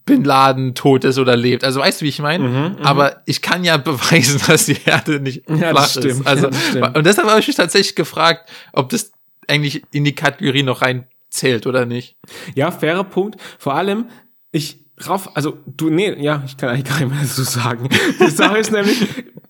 Bin 0.05 0.25
Laden 0.25 0.75
tot 0.75 1.05
ist 1.05 1.19
oder 1.19 1.37
lebt. 1.37 1.65
Also 1.65 1.81
weißt 1.81 2.01
du, 2.01 2.05
wie 2.05 2.11
ich 2.11 2.19
meine? 2.21 2.77
Aber 2.83 3.23
ich 3.27 3.43
kann 3.43 3.65
ja 3.65 3.77
beweisen, 3.93 4.41
dass 4.47 4.67
die 4.67 4.77
Erde 4.85 5.21
nicht 5.21 5.49
Mhm, 5.49 5.59
Ja, 5.59 5.71
flach 5.71 5.97
ist. 5.97 6.27
Also 6.27 6.49
Ja, 6.75 6.89
und 6.93 7.05
deshalb 7.07 7.29
habe 7.29 7.41
ich 7.41 7.47
mich 7.47 7.57
tatsächlich 7.57 7.97
gefragt, 7.97 8.49
ob 8.73 8.89
das 8.91 9.13
eigentlich 9.49 9.83
in 9.93 10.05
die 10.05 10.15
Kategorie 10.15 10.63
noch 10.63 10.83
reinzählt 10.83 11.67
oder 11.67 11.87
nicht. 11.87 12.17
Ja, 12.55 12.71
fairer 12.71 13.05
Punkt. 13.05 13.41
Vor 13.59 13.75
allem, 13.75 14.07
ich 14.53 14.79
rauf, 15.07 15.37
also 15.37 15.59
du, 15.67 15.91
nee, 15.91 16.15
ja, 16.23 16.43
ich 16.47 16.57
kann 16.57 16.71
eigentlich 16.71 16.85
gar 16.85 17.01
nicht 17.01 17.11
mehr 17.11 17.21
dazu 17.23 17.43
sagen. 17.43 17.89
Die 18.21 18.31
Sache 18.31 18.59
ist 18.59 18.73
nämlich, 18.73 19.07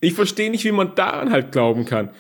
ich 0.06 0.14
verstehe 0.14 0.50
nicht, 0.50 0.64
wie 0.64 0.72
man 0.72 0.94
daran 0.94 1.30
halt 1.30 1.52
glauben 1.52 1.84
kann. 1.84 2.10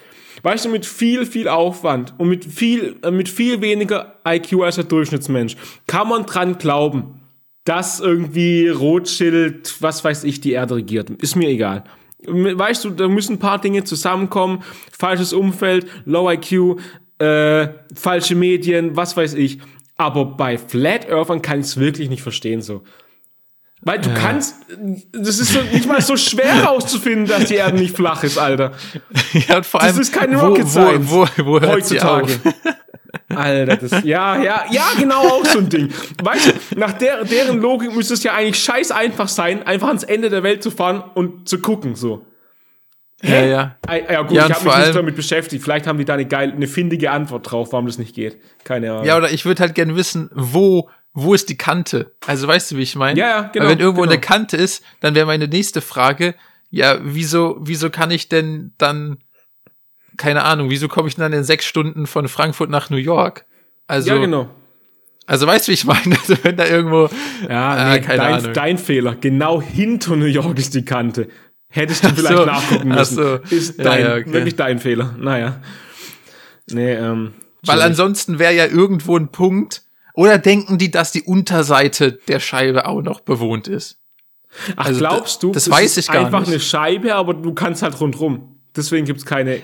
Weißt 0.42 0.64
du, 0.64 0.68
mit 0.68 0.84
viel, 0.84 1.24
viel 1.24 1.48
Aufwand 1.48 2.14
und 2.18 2.28
mit 2.28 2.44
viel, 2.44 2.96
äh, 3.02 3.10
mit 3.10 3.28
viel 3.28 3.60
weniger 3.60 4.16
IQ 4.26 4.62
als 4.62 4.76
der 4.76 4.84
Durchschnittsmensch 4.84 5.56
kann 5.86 6.08
man 6.08 6.26
dran 6.26 6.58
glauben, 6.58 7.20
dass 7.64 8.00
irgendwie 8.00 8.68
Rothschild, 8.68 9.74
was 9.80 10.04
weiß 10.04 10.24
ich, 10.24 10.40
die 10.40 10.52
Erde 10.52 10.76
regiert. 10.76 11.10
Ist 11.10 11.36
mir 11.36 11.48
egal. 11.48 11.84
Weißt 12.26 12.84
du, 12.84 12.90
da 12.90 13.08
müssen 13.08 13.34
ein 13.34 13.38
paar 13.38 13.60
Dinge 13.60 13.84
zusammenkommen. 13.84 14.62
Falsches 14.96 15.32
Umfeld, 15.32 15.86
Low 16.04 16.30
IQ, 16.30 16.80
äh, 17.18 17.68
falsche 17.94 18.34
Medien, 18.34 18.96
was 18.96 19.16
weiß 19.16 19.34
ich. 19.34 19.58
Aber 19.96 20.24
bei 20.24 20.58
Flat 20.58 21.08
Earthern 21.08 21.42
kann 21.42 21.60
ich 21.60 21.66
es 21.66 21.76
wirklich 21.78 22.08
nicht 22.08 22.22
verstehen 22.22 22.62
so. 22.62 22.82
Weil 23.86 24.00
du 24.00 24.12
kannst, 24.14 24.56
das 25.12 25.38
ist 25.38 25.52
so, 25.52 25.60
nicht 25.72 25.86
mal 25.86 26.00
so 26.00 26.16
schwer 26.16 26.52
herauszufinden, 26.62 27.28
dass 27.28 27.44
die 27.44 27.54
Erde 27.54 27.76
nicht 27.78 27.94
flach 27.94 28.24
ist, 28.24 28.36
Alter. 28.36 28.72
Ja, 29.48 29.58
und 29.58 29.66
vor 29.66 29.78
Das 29.78 29.90
allem, 29.90 30.00
ist 30.00 30.12
keine 30.12 30.40
wo, 30.40 30.46
Rocket 30.46 30.68
Science. 30.68 31.08
Wo, 31.08 31.24
wo, 31.36 31.44
wo 31.46 31.60
heutzutage. 31.60 32.32
Alter, 33.28 33.76
das, 33.76 34.02
ja, 34.02 34.42
ja, 34.42 34.64
ja, 34.70 34.86
genau 34.98 35.20
auch 35.20 35.44
so 35.44 35.60
ein 35.60 35.68
Ding. 35.68 35.92
Weißt 36.20 36.48
du, 36.48 36.78
nach 36.80 36.94
der, 36.94 37.24
deren 37.24 37.60
Logik 37.60 37.94
müsste 37.94 38.14
es 38.14 38.24
ja 38.24 38.34
eigentlich 38.34 38.58
scheiß 38.58 38.90
einfach 38.90 39.28
sein, 39.28 39.64
einfach 39.64 39.86
ans 39.86 40.02
Ende 40.02 40.30
der 40.30 40.42
Welt 40.42 40.64
zu 40.64 40.72
fahren 40.72 41.04
und 41.14 41.48
zu 41.48 41.60
gucken, 41.60 41.94
so. 41.94 42.26
Ja, 43.22 43.44
ja. 43.44 43.76
Ah, 43.86 43.96
Ja, 43.96 44.22
gut, 44.22 44.32
Ja, 44.32 44.46
ich 44.48 44.52
habe 44.52 44.64
mich 44.64 44.76
nicht 44.78 44.94
damit 44.96 45.14
beschäftigt. 45.16 45.62
Vielleicht 45.62 45.86
haben 45.86 45.98
die 45.98 46.04
da 46.04 46.14
eine 46.14 46.26
geile, 46.26 46.52
eine 46.52 46.66
findige 46.66 47.12
Antwort 47.12 47.50
drauf, 47.50 47.68
warum 47.70 47.86
das 47.86 47.98
nicht 47.98 48.16
geht. 48.16 48.36
Keine 48.64 48.90
Ahnung. 48.90 49.04
Ja, 49.04 49.16
oder 49.16 49.30
ich 49.30 49.44
würde 49.46 49.62
halt 49.62 49.76
gerne 49.76 49.94
wissen, 49.94 50.28
wo, 50.34 50.90
wo 51.16 51.32
ist 51.32 51.48
die 51.48 51.56
Kante? 51.56 52.14
Also 52.26 52.46
weißt 52.46 52.70
du, 52.70 52.76
wie 52.76 52.82
ich 52.82 52.94
meine? 52.94 53.18
Ja, 53.18 53.28
ja, 53.28 53.42
genau, 53.50 53.64
Weil 53.64 53.72
wenn 53.72 53.80
irgendwo 53.80 54.02
genau. 54.02 54.12
eine 54.12 54.20
Kante 54.20 54.58
ist, 54.58 54.84
dann 55.00 55.14
wäre 55.14 55.24
meine 55.24 55.48
nächste 55.48 55.80
Frage, 55.80 56.34
ja, 56.70 56.98
wieso, 57.02 57.56
wieso 57.60 57.88
kann 57.88 58.10
ich 58.10 58.28
denn 58.28 58.74
dann, 58.76 59.16
keine 60.18 60.44
Ahnung, 60.44 60.68
wieso 60.68 60.88
komme 60.88 61.08
ich 61.08 61.14
dann 61.16 61.32
in 61.32 61.42
sechs 61.42 61.64
Stunden 61.64 62.06
von 62.06 62.28
Frankfurt 62.28 62.68
nach 62.68 62.90
New 62.90 62.98
York? 62.98 63.46
Also, 63.86 64.10
ja, 64.10 64.18
genau. 64.18 64.50
also 65.26 65.46
weißt 65.46 65.66
du, 65.66 65.70
wie 65.70 65.74
ich 65.74 65.86
meine? 65.86 66.16
Also 66.20 66.36
wenn 66.42 66.56
da 66.58 66.66
irgendwo, 66.66 67.08
Ja, 67.48 67.94
äh, 67.94 67.98
nee, 67.98 68.04
keine 68.04 68.18
dein, 68.18 68.34
Ahnung. 68.34 68.52
dein 68.52 68.78
Fehler. 68.78 69.16
Genau 69.18 69.62
hinter 69.62 70.16
New 70.16 70.26
York 70.26 70.58
ist 70.58 70.74
die 70.74 70.84
Kante. 70.84 71.28
Hättest 71.68 72.04
du 72.04 72.08
vielleicht 72.10 72.36
so, 72.36 72.44
nachgucken 72.44 72.92
ach 72.92 72.98
müssen. 72.98 73.16
so. 73.16 73.34
Ist 73.48 73.78
Ja, 73.78 73.84
dein, 73.84 74.00
ja, 74.04 74.14
okay. 74.16 74.32
wirklich 74.34 74.56
dein 74.56 74.78
Fehler. 74.80 75.14
Naja. 75.18 75.62
Nee, 76.70 76.92
ähm. 76.92 77.32
weil 77.62 77.80
ansonsten 77.80 78.38
wäre 78.38 78.54
ja 78.54 78.66
irgendwo 78.66 79.16
ein 79.16 79.28
Punkt, 79.28 79.85
oder 80.16 80.38
denken 80.38 80.78
die, 80.78 80.90
dass 80.90 81.12
die 81.12 81.22
Unterseite 81.22 82.18
der 82.26 82.40
Scheibe 82.40 82.86
auch 82.86 83.02
noch 83.02 83.20
bewohnt 83.20 83.68
ist? 83.68 83.98
Ach, 84.76 84.86
also 84.86 84.98
glaubst 85.00 85.42
du, 85.42 85.52
das 85.52 85.64
es 85.66 85.70
weiß 85.70 85.96
ist 85.98 86.08
ich 86.08 86.12
gar 86.12 86.24
einfach 86.24 86.40
nicht. 86.40 86.48
eine 86.50 86.60
Scheibe, 86.60 87.14
aber 87.14 87.34
du 87.34 87.52
kannst 87.54 87.82
halt 87.82 88.00
rundrum. 88.00 88.56
Deswegen 88.74 89.04
gibt's 89.06 89.24
keine. 89.24 89.60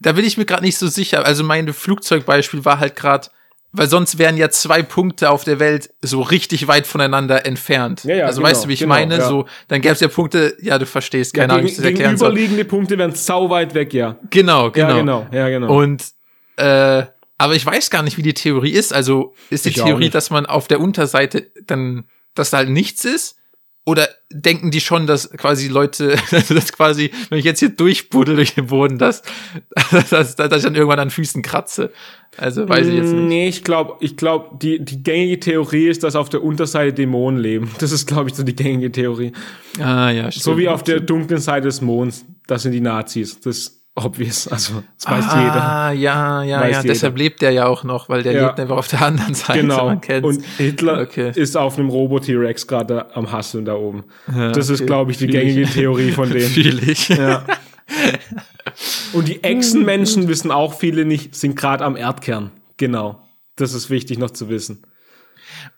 da 0.00 0.12
bin 0.12 0.24
ich 0.24 0.36
mir 0.38 0.46
gerade 0.46 0.62
nicht 0.64 0.78
so 0.78 0.88
sicher. 0.88 1.24
Also 1.24 1.44
mein 1.44 1.72
Flugzeugbeispiel 1.72 2.64
war 2.64 2.80
halt 2.80 2.96
gerade, 2.96 3.28
weil 3.72 3.88
sonst 3.88 4.18
wären 4.18 4.36
ja 4.36 4.48
zwei 4.50 4.82
Punkte 4.82 5.30
auf 5.30 5.44
der 5.44 5.58
Welt 5.58 5.90
so 6.02 6.20
richtig 6.22 6.66
weit 6.68 6.86
voneinander 6.86 7.44
entfernt. 7.46 8.04
Ja, 8.04 8.14
ja, 8.16 8.26
also 8.26 8.40
genau, 8.40 8.50
weißt 8.50 8.64
du, 8.64 8.68
wie 8.68 8.72
ich 8.74 8.80
genau, 8.80 8.94
meine? 8.94 9.18
ja. 9.18 9.28
So, 9.28 9.46
dann 9.68 9.80
gäbe 9.82 9.94
es 9.94 10.00
ja 10.00 10.08
Punkte, 10.08 10.56
ja, 10.60 10.78
du 10.78 10.86
verstehst, 10.86 11.34
keine 11.34 11.52
Ja, 11.52 11.54
Ahnung, 11.58 11.66
wie 11.66 11.70
ich 11.70 11.76
das 11.76 11.84
erklären 11.84 12.16
soll. 12.16 12.30
gegenüberliegende 12.30 12.64
Punkte 12.64 12.98
wären 12.98 13.14
sau 13.14 13.48
weit 13.50 13.74
weg, 13.74 13.92
ja. 13.94 14.18
Genau, 14.30 14.70
genau. 14.70 14.88
Ja, 14.88 14.96
genau. 14.98 15.26
Ja, 15.32 15.48
genau. 15.50 15.74
Und 15.78 16.04
äh, 16.56 17.04
aber 17.38 17.54
ich 17.54 17.66
weiß 17.66 17.90
gar 17.90 18.02
nicht, 18.02 18.18
wie 18.18 18.22
die 18.22 18.34
Theorie 18.34 18.72
ist. 18.72 18.92
Also 18.92 19.34
ist 19.50 19.64
die 19.64 19.70
Ich 19.70 19.76
Theorie, 19.76 20.10
dass 20.10 20.30
man 20.30 20.46
auf 20.46 20.68
der 20.68 20.80
Unterseite 20.80 21.50
dann, 21.66 22.04
dass 22.34 22.50
da 22.50 22.58
halt 22.58 22.70
nichts 22.70 23.04
ist? 23.04 23.36
Oder 23.84 24.08
denken 24.30 24.70
die 24.70 24.80
schon, 24.80 25.08
dass 25.08 25.28
quasi 25.32 25.66
Leute, 25.66 26.16
dass 26.30 26.72
quasi, 26.72 27.10
wenn 27.30 27.38
ich 27.40 27.44
jetzt 27.44 27.58
hier 27.58 27.70
durchbuddel 27.70 28.36
durch 28.36 28.54
den 28.54 28.66
Boden, 28.66 28.96
dass, 28.96 29.22
dass, 30.10 30.36
dass 30.36 30.56
ich 30.56 30.62
dann 30.62 30.76
irgendwann 30.76 31.00
an 31.00 31.10
Füßen 31.10 31.42
kratze? 31.42 31.90
Also 32.36 32.68
weiß 32.68 32.86
ich 32.86 32.94
jetzt 32.94 33.12
nicht. 33.12 33.24
Nee, 33.24 33.48
ich 33.48 33.64
glaube, 33.64 33.96
ich 34.00 34.16
glaub, 34.16 34.60
die, 34.60 34.82
die 34.84 35.02
gängige 35.02 35.40
Theorie 35.40 35.88
ist, 35.88 36.04
dass 36.04 36.14
auf 36.14 36.28
der 36.28 36.44
Unterseite 36.44 36.92
Dämonen 36.92 37.40
leben. 37.40 37.70
Das 37.78 37.90
ist, 37.90 38.06
glaube 38.06 38.30
ich, 38.30 38.36
so 38.36 38.44
die 38.44 38.54
gängige 38.54 38.92
Theorie. 38.92 39.32
Ah, 39.80 40.10
ja, 40.10 40.30
stimmt. 40.30 40.44
So 40.44 40.58
wie 40.58 40.68
auf 40.68 40.84
der 40.84 41.00
dunklen 41.00 41.40
Seite 41.40 41.66
des 41.66 41.80
Monds. 41.80 42.24
Das 42.46 42.62
sind 42.62 42.72
die 42.72 42.80
Nazis. 42.80 43.40
Das 43.40 43.81
obvious. 43.94 44.48
Also, 44.48 44.82
das 44.98 45.10
weiß 45.10 45.24
jeder. 45.24 45.62
Ah, 45.62 45.92
ja, 45.92 46.42
ja, 46.42 46.60
Weiß 46.60 46.70
ja. 46.70 46.80
jeder. 46.82 46.92
Deshalb 46.94 47.18
lebt 47.18 47.42
der 47.42 47.50
ja 47.52 47.66
auch 47.66 47.84
noch, 47.84 48.08
weil 48.08 48.22
der 48.22 48.32
Ja. 48.32 48.46
lebt 48.46 48.60
einfach 48.60 48.76
auf 48.78 48.88
der 48.88 49.02
anderen 49.02 49.34
Seite. 49.34 49.60
Genau. 49.60 49.88
Und 49.88 50.44
Hitler 50.58 51.00
Okay. 51.02 51.32
ist 51.34 51.56
auf 51.56 51.78
einem 51.78 51.88
Robo-T-Rex 51.88 52.66
gerade 52.66 53.14
am 53.14 53.30
Hasseln 53.32 53.64
da 53.64 53.74
oben. 53.74 54.04
das 54.26 54.68
ist, 54.68 54.80
okay. 54.80 54.86
glaube 54.86 55.10
ich, 55.12 55.18
die 55.18 55.26
Fühl 55.26 55.34
ich. 55.36 55.40
gängige 55.54 55.66
Theorie 55.70 56.10
von 56.12 56.30
denen. 56.30 56.48
Fühl 56.48 56.88
ich. 56.88 57.08
Ja. 57.08 57.44
Und 59.12 59.28
die 59.28 59.42
Echsenmenschen 59.44 60.28
wissen 60.28 60.50
auch 60.50 60.74
viele 60.74 61.04
nicht, 61.04 61.34
sind 61.34 61.56
gerade 61.56 61.84
am 61.84 61.96
Erdkern. 61.96 62.50
Genau. 62.78 63.20
Das 63.56 63.74
ist 63.74 63.90
wichtig 63.90 64.18
noch 64.18 64.30
zu 64.30 64.48
wissen. 64.48 64.86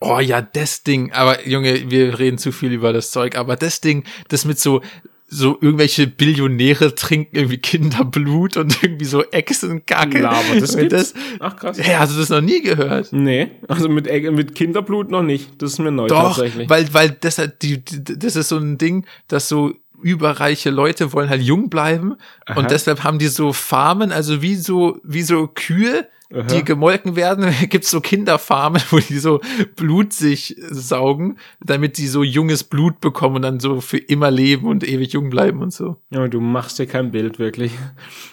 Oh 0.01 0.21
ja, 0.21 0.41
das 0.41 0.83
Ding. 0.85 1.12
Aber 1.12 1.47
Junge, 1.47 1.91
wir 1.91 2.19
reden 2.19 2.39
zu 2.39 2.53
viel 2.53 2.73
über 2.73 2.93
das 2.93 3.11
Zeug. 3.11 3.37
Aber 3.37 3.57
das 3.57 3.81
Ding, 3.81 4.05
das 4.29 4.45
mit 4.45 4.59
so 4.61 4.81
so 5.27 5.59
irgendwelche 5.61 6.07
Billionäre 6.07 6.95
trinken 6.95 7.37
irgendwie 7.37 7.59
Kinderblut 7.59 8.57
und 8.57 8.83
irgendwie 8.83 9.05
so 9.05 9.25
Echsenkacke. 9.25 10.20
Laber, 10.20 10.61
das 10.61 10.77
gibt's? 10.77 11.12
das, 11.12 11.14
Ach 11.41 11.57
krass. 11.57 11.79
ja, 11.79 11.99
hast 11.99 12.14
du 12.14 12.20
das 12.20 12.29
noch 12.29 12.41
nie 12.41 12.61
gehört? 12.62 13.12
Nee, 13.12 13.51
also 13.66 13.89
mit, 13.89 14.07
mit 14.33 14.55
Kinderblut 14.55 15.11
noch 15.11 15.22
nicht. 15.22 15.61
Das 15.61 15.72
ist 15.72 15.79
mir 15.79 15.91
neu 15.91 16.09
Doch, 16.09 16.37
tatsächlich. 16.37 16.68
weil, 16.68 16.93
weil 16.93 17.11
das, 17.20 17.39
hat 17.39 17.62
die, 17.62 17.85
die, 17.85 18.18
das 18.18 18.37
ist 18.37 18.49
so 18.49 18.59
ein 18.59 18.79
Ding, 18.79 19.07
dass 19.29 19.49
so 19.49 19.72
überreiche 20.03 20.70
Leute 20.70 21.12
wollen 21.14 21.31
halt 21.31 21.43
jung 21.43 21.70
bleiben 21.70 22.16
Aha. 22.47 22.59
und 22.59 22.70
deshalb 22.70 23.03
haben 23.05 23.18
die 23.18 23.29
so 23.29 23.55
Farmen, 23.55 24.12
also 24.12 24.43
wie 24.43 24.57
so, 24.57 25.01
wie 25.03 25.22
so 25.22 25.49
Kühe, 25.49 26.07
Aha. 26.33 26.43
die 26.43 26.64
gemolken 26.64 27.16
werden, 27.16 27.53
gibt's 27.68 27.91
so 27.91 28.01
Kinderfarmen, 28.01 28.81
wo 28.91 28.99
die 28.99 29.18
so 29.18 29.41
Blut 29.77 30.12
sich 30.12 30.57
saugen, 30.70 31.39
damit 31.61 31.99
die 31.99 32.07
so 32.07 32.22
junges 32.22 32.64
Blut 32.64 33.01
bekommen 33.01 33.37
und 33.37 33.43
dann 33.43 33.61
so 33.61 33.81
für 33.81 33.99
immer 33.99 34.31
leben 34.31 34.66
und 34.66 34.89
ewig 34.89 35.12
jung 35.12 35.29
bleiben 35.29 35.61
und 35.61 35.72
so. 35.72 35.97
Ja, 36.11 36.27
du 36.27 36.41
machst 36.41 36.79
dir 36.79 36.87
kein 36.87 37.11
Bild, 37.11 37.39
wirklich. 37.39 37.72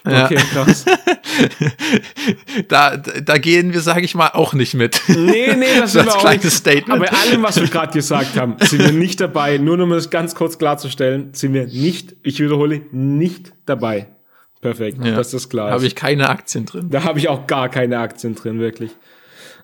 Ja. 0.04 0.26
Okay, 0.26 0.36
krass. 0.52 0.84
Da, 2.68 2.98
da 2.98 3.38
gehen 3.38 3.72
wir, 3.72 3.82
sage 3.82 4.02
ich 4.02 4.16
mal, 4.16 4.30
auch 4.30 4.54
nicht 4.54 4.74
mit. 4.74 5.00
Nee, 5.08 5.56
nee, 5.56 5.66
das 5.80 5.94
wir 5.94 6.02
als 6.02 6.16
auch 6.16 6.20
kleines 6.20 6.44
nicht. 6.46 6.54
Statement. 6.56 6.90
Aber 6.90 7.06
bei 7.06 7.30
allem, 7.30 7.44
was 7.44 7.60
wir 7.60 7.68
gerade 7.68 7.94
gesagt 7.94 8.36
haben, 8.36 8.56
sind 8.60 8.80
wir 8.80 8.92
nicht 8.92 9.22
dabei. 9.22 9.60
Nur 9.60 9.80
um 9.80 9.92
das 9.92 10.10
ganz 10.10 10.34
kurz 10.34 10.58
klarzustellen, 10.58 11.34
sind 11.34 11.54
wir 11.54 11.68
nicht, 11.68 12.16
ich 12.24 12.40
wiederhole, 12.40 12.82
nicht 12.92 13.54
dabei. 13.66 14.08
Perfekt, 14.62 15.04
Ja. 15.04 15.16
das 15.16 15.50
klar 15.50 15.70
ist. 15.70 15.74
Habe 15.74 15.86
ich 15.88 15.96
keine 15.96 16.30
Aktien 16.30 16.66
drin. 16.66 16.90
Da 16.92 17.04
habe 17.04 17.18
ich 17.20 17.28
auch 17.30 17.48
gar 17.48 17.68
keine 17.70 17.98
Aktien 18.00 18.36
drin, 18.36 18.60
wirklich. 18.60 18.92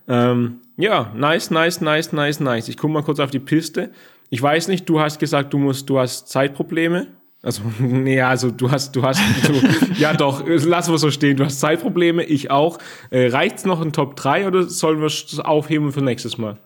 Ähm, 0.08 0.58
ja, 0.78 1.12
nice, 1.16 1.52
nice, 1.52 1.82
nice, 1.82 2.12
nice, 2.14 2.40
nice. 2.40 2.68
Ich 2.70 2.78
gucke 2.78 2.94
mal 2.94 3.04
kurz 3.04 3.20
auf 3.20 3.30
die 3.30 3.40
Piste. 3.40 3.92
Ich 4.30 4.42
weiß 4.42 4.68
nicht, 4.70 4.88
du 4.90 5.00
hast 5.00 5.20
gesagt, 5.20 5.54
du 5.54 5.58
musst, 5.58 5.90
du 5.90 6.00
hast 6.00 6.30
Zeitprobleme. 6.30 7.08
Also, 7.44 7.62
nee, 7.80 8.22
also 8.22 8.50
du 8.52 8.72
hast, 8.72 8.96
du 8.96 9.04
hast, 9.04 9.22
du, 9.48 9.54
ja 10.00 10.14
doch, 10.14 10.44
lassen 10.48 10.92
wir 10.92 10.98
so 10.98 11.12
stehen. 11.12 11.38
Du 11.38 11.46
hast 11.46 11.60
Zeitprobleme, 11.60 12.24
ich 12.24 12.50
auch. 12.50 12.80
Äh, 13.12 13.28
reicht's 13.28 13.66
noch 13.66 13.82
in 13.82 13.94
Top 13.94 14.16
3 14.16 14.48
oder 14.48 14.64
sollen 14.64 15.00
wir 15.00 15.08
es 15.08 15.40
aufheben 15.40 15.92
für 15.92 16.02
nächstes 16.02 16.38
Mal? 16.38 16.58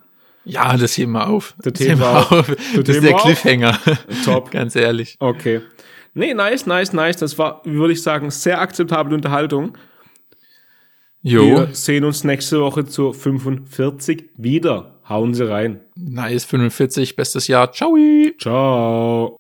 Ja, 0.46 0.76
das 0.78 0.98
heben 0.98 1.12
wir 1.12 1.28
auf. 1.28 1.54
Das 1.60 1.74
Das, 1.74 1.88
heben 1.88 2.00
wir 2.00 2.10
auf. 2.18 2.32
auf. 2.32 2.48
Das 2.48 2.84
Das 2.86 2.96
ist 2.96 3.04
der 3.04 3.16
auf. 3.16 3.22
Cliffhanger. 3.24 3.78
Top. 4.26 4.50
Ganz 4.52 4.76
ehrlich. 4.76 5.16
Okay. 5.20 5.62
Nee, 6.14 6.34
nice, 6.34 6.66
nice, 6.66 6.94
nice. 6.94 7.18
Das 7.18 7.38
war, 7.38 7.62
würde 7.64 7.94
ich 7.94 8.02
sagen, 8.02 8.32
sehr 8.32 8.60
akzeptable 8.60 9.16
Unterhaltung. 9.16 9.78
Jo, 11.24 11.46
Wir 11.46 11.68
sehen 11.74 12.04
uns 12.04 12.24
nächste 12.24 12.62
Woche 12.62 12.86
zur 12.86 13.14
45 13.14 14.32
wieder. 14.38 15.00
Hauen 15.08 15.34
Sie 15.34 15.48
rein. 15.48 15.82
nice 15.96 16.46
45, 16.46 17.16
bestes 17.16 17.48
Jahr. 17.48 17.72
Ciao. 17.72 17.96
Ciao. 18.40 19.30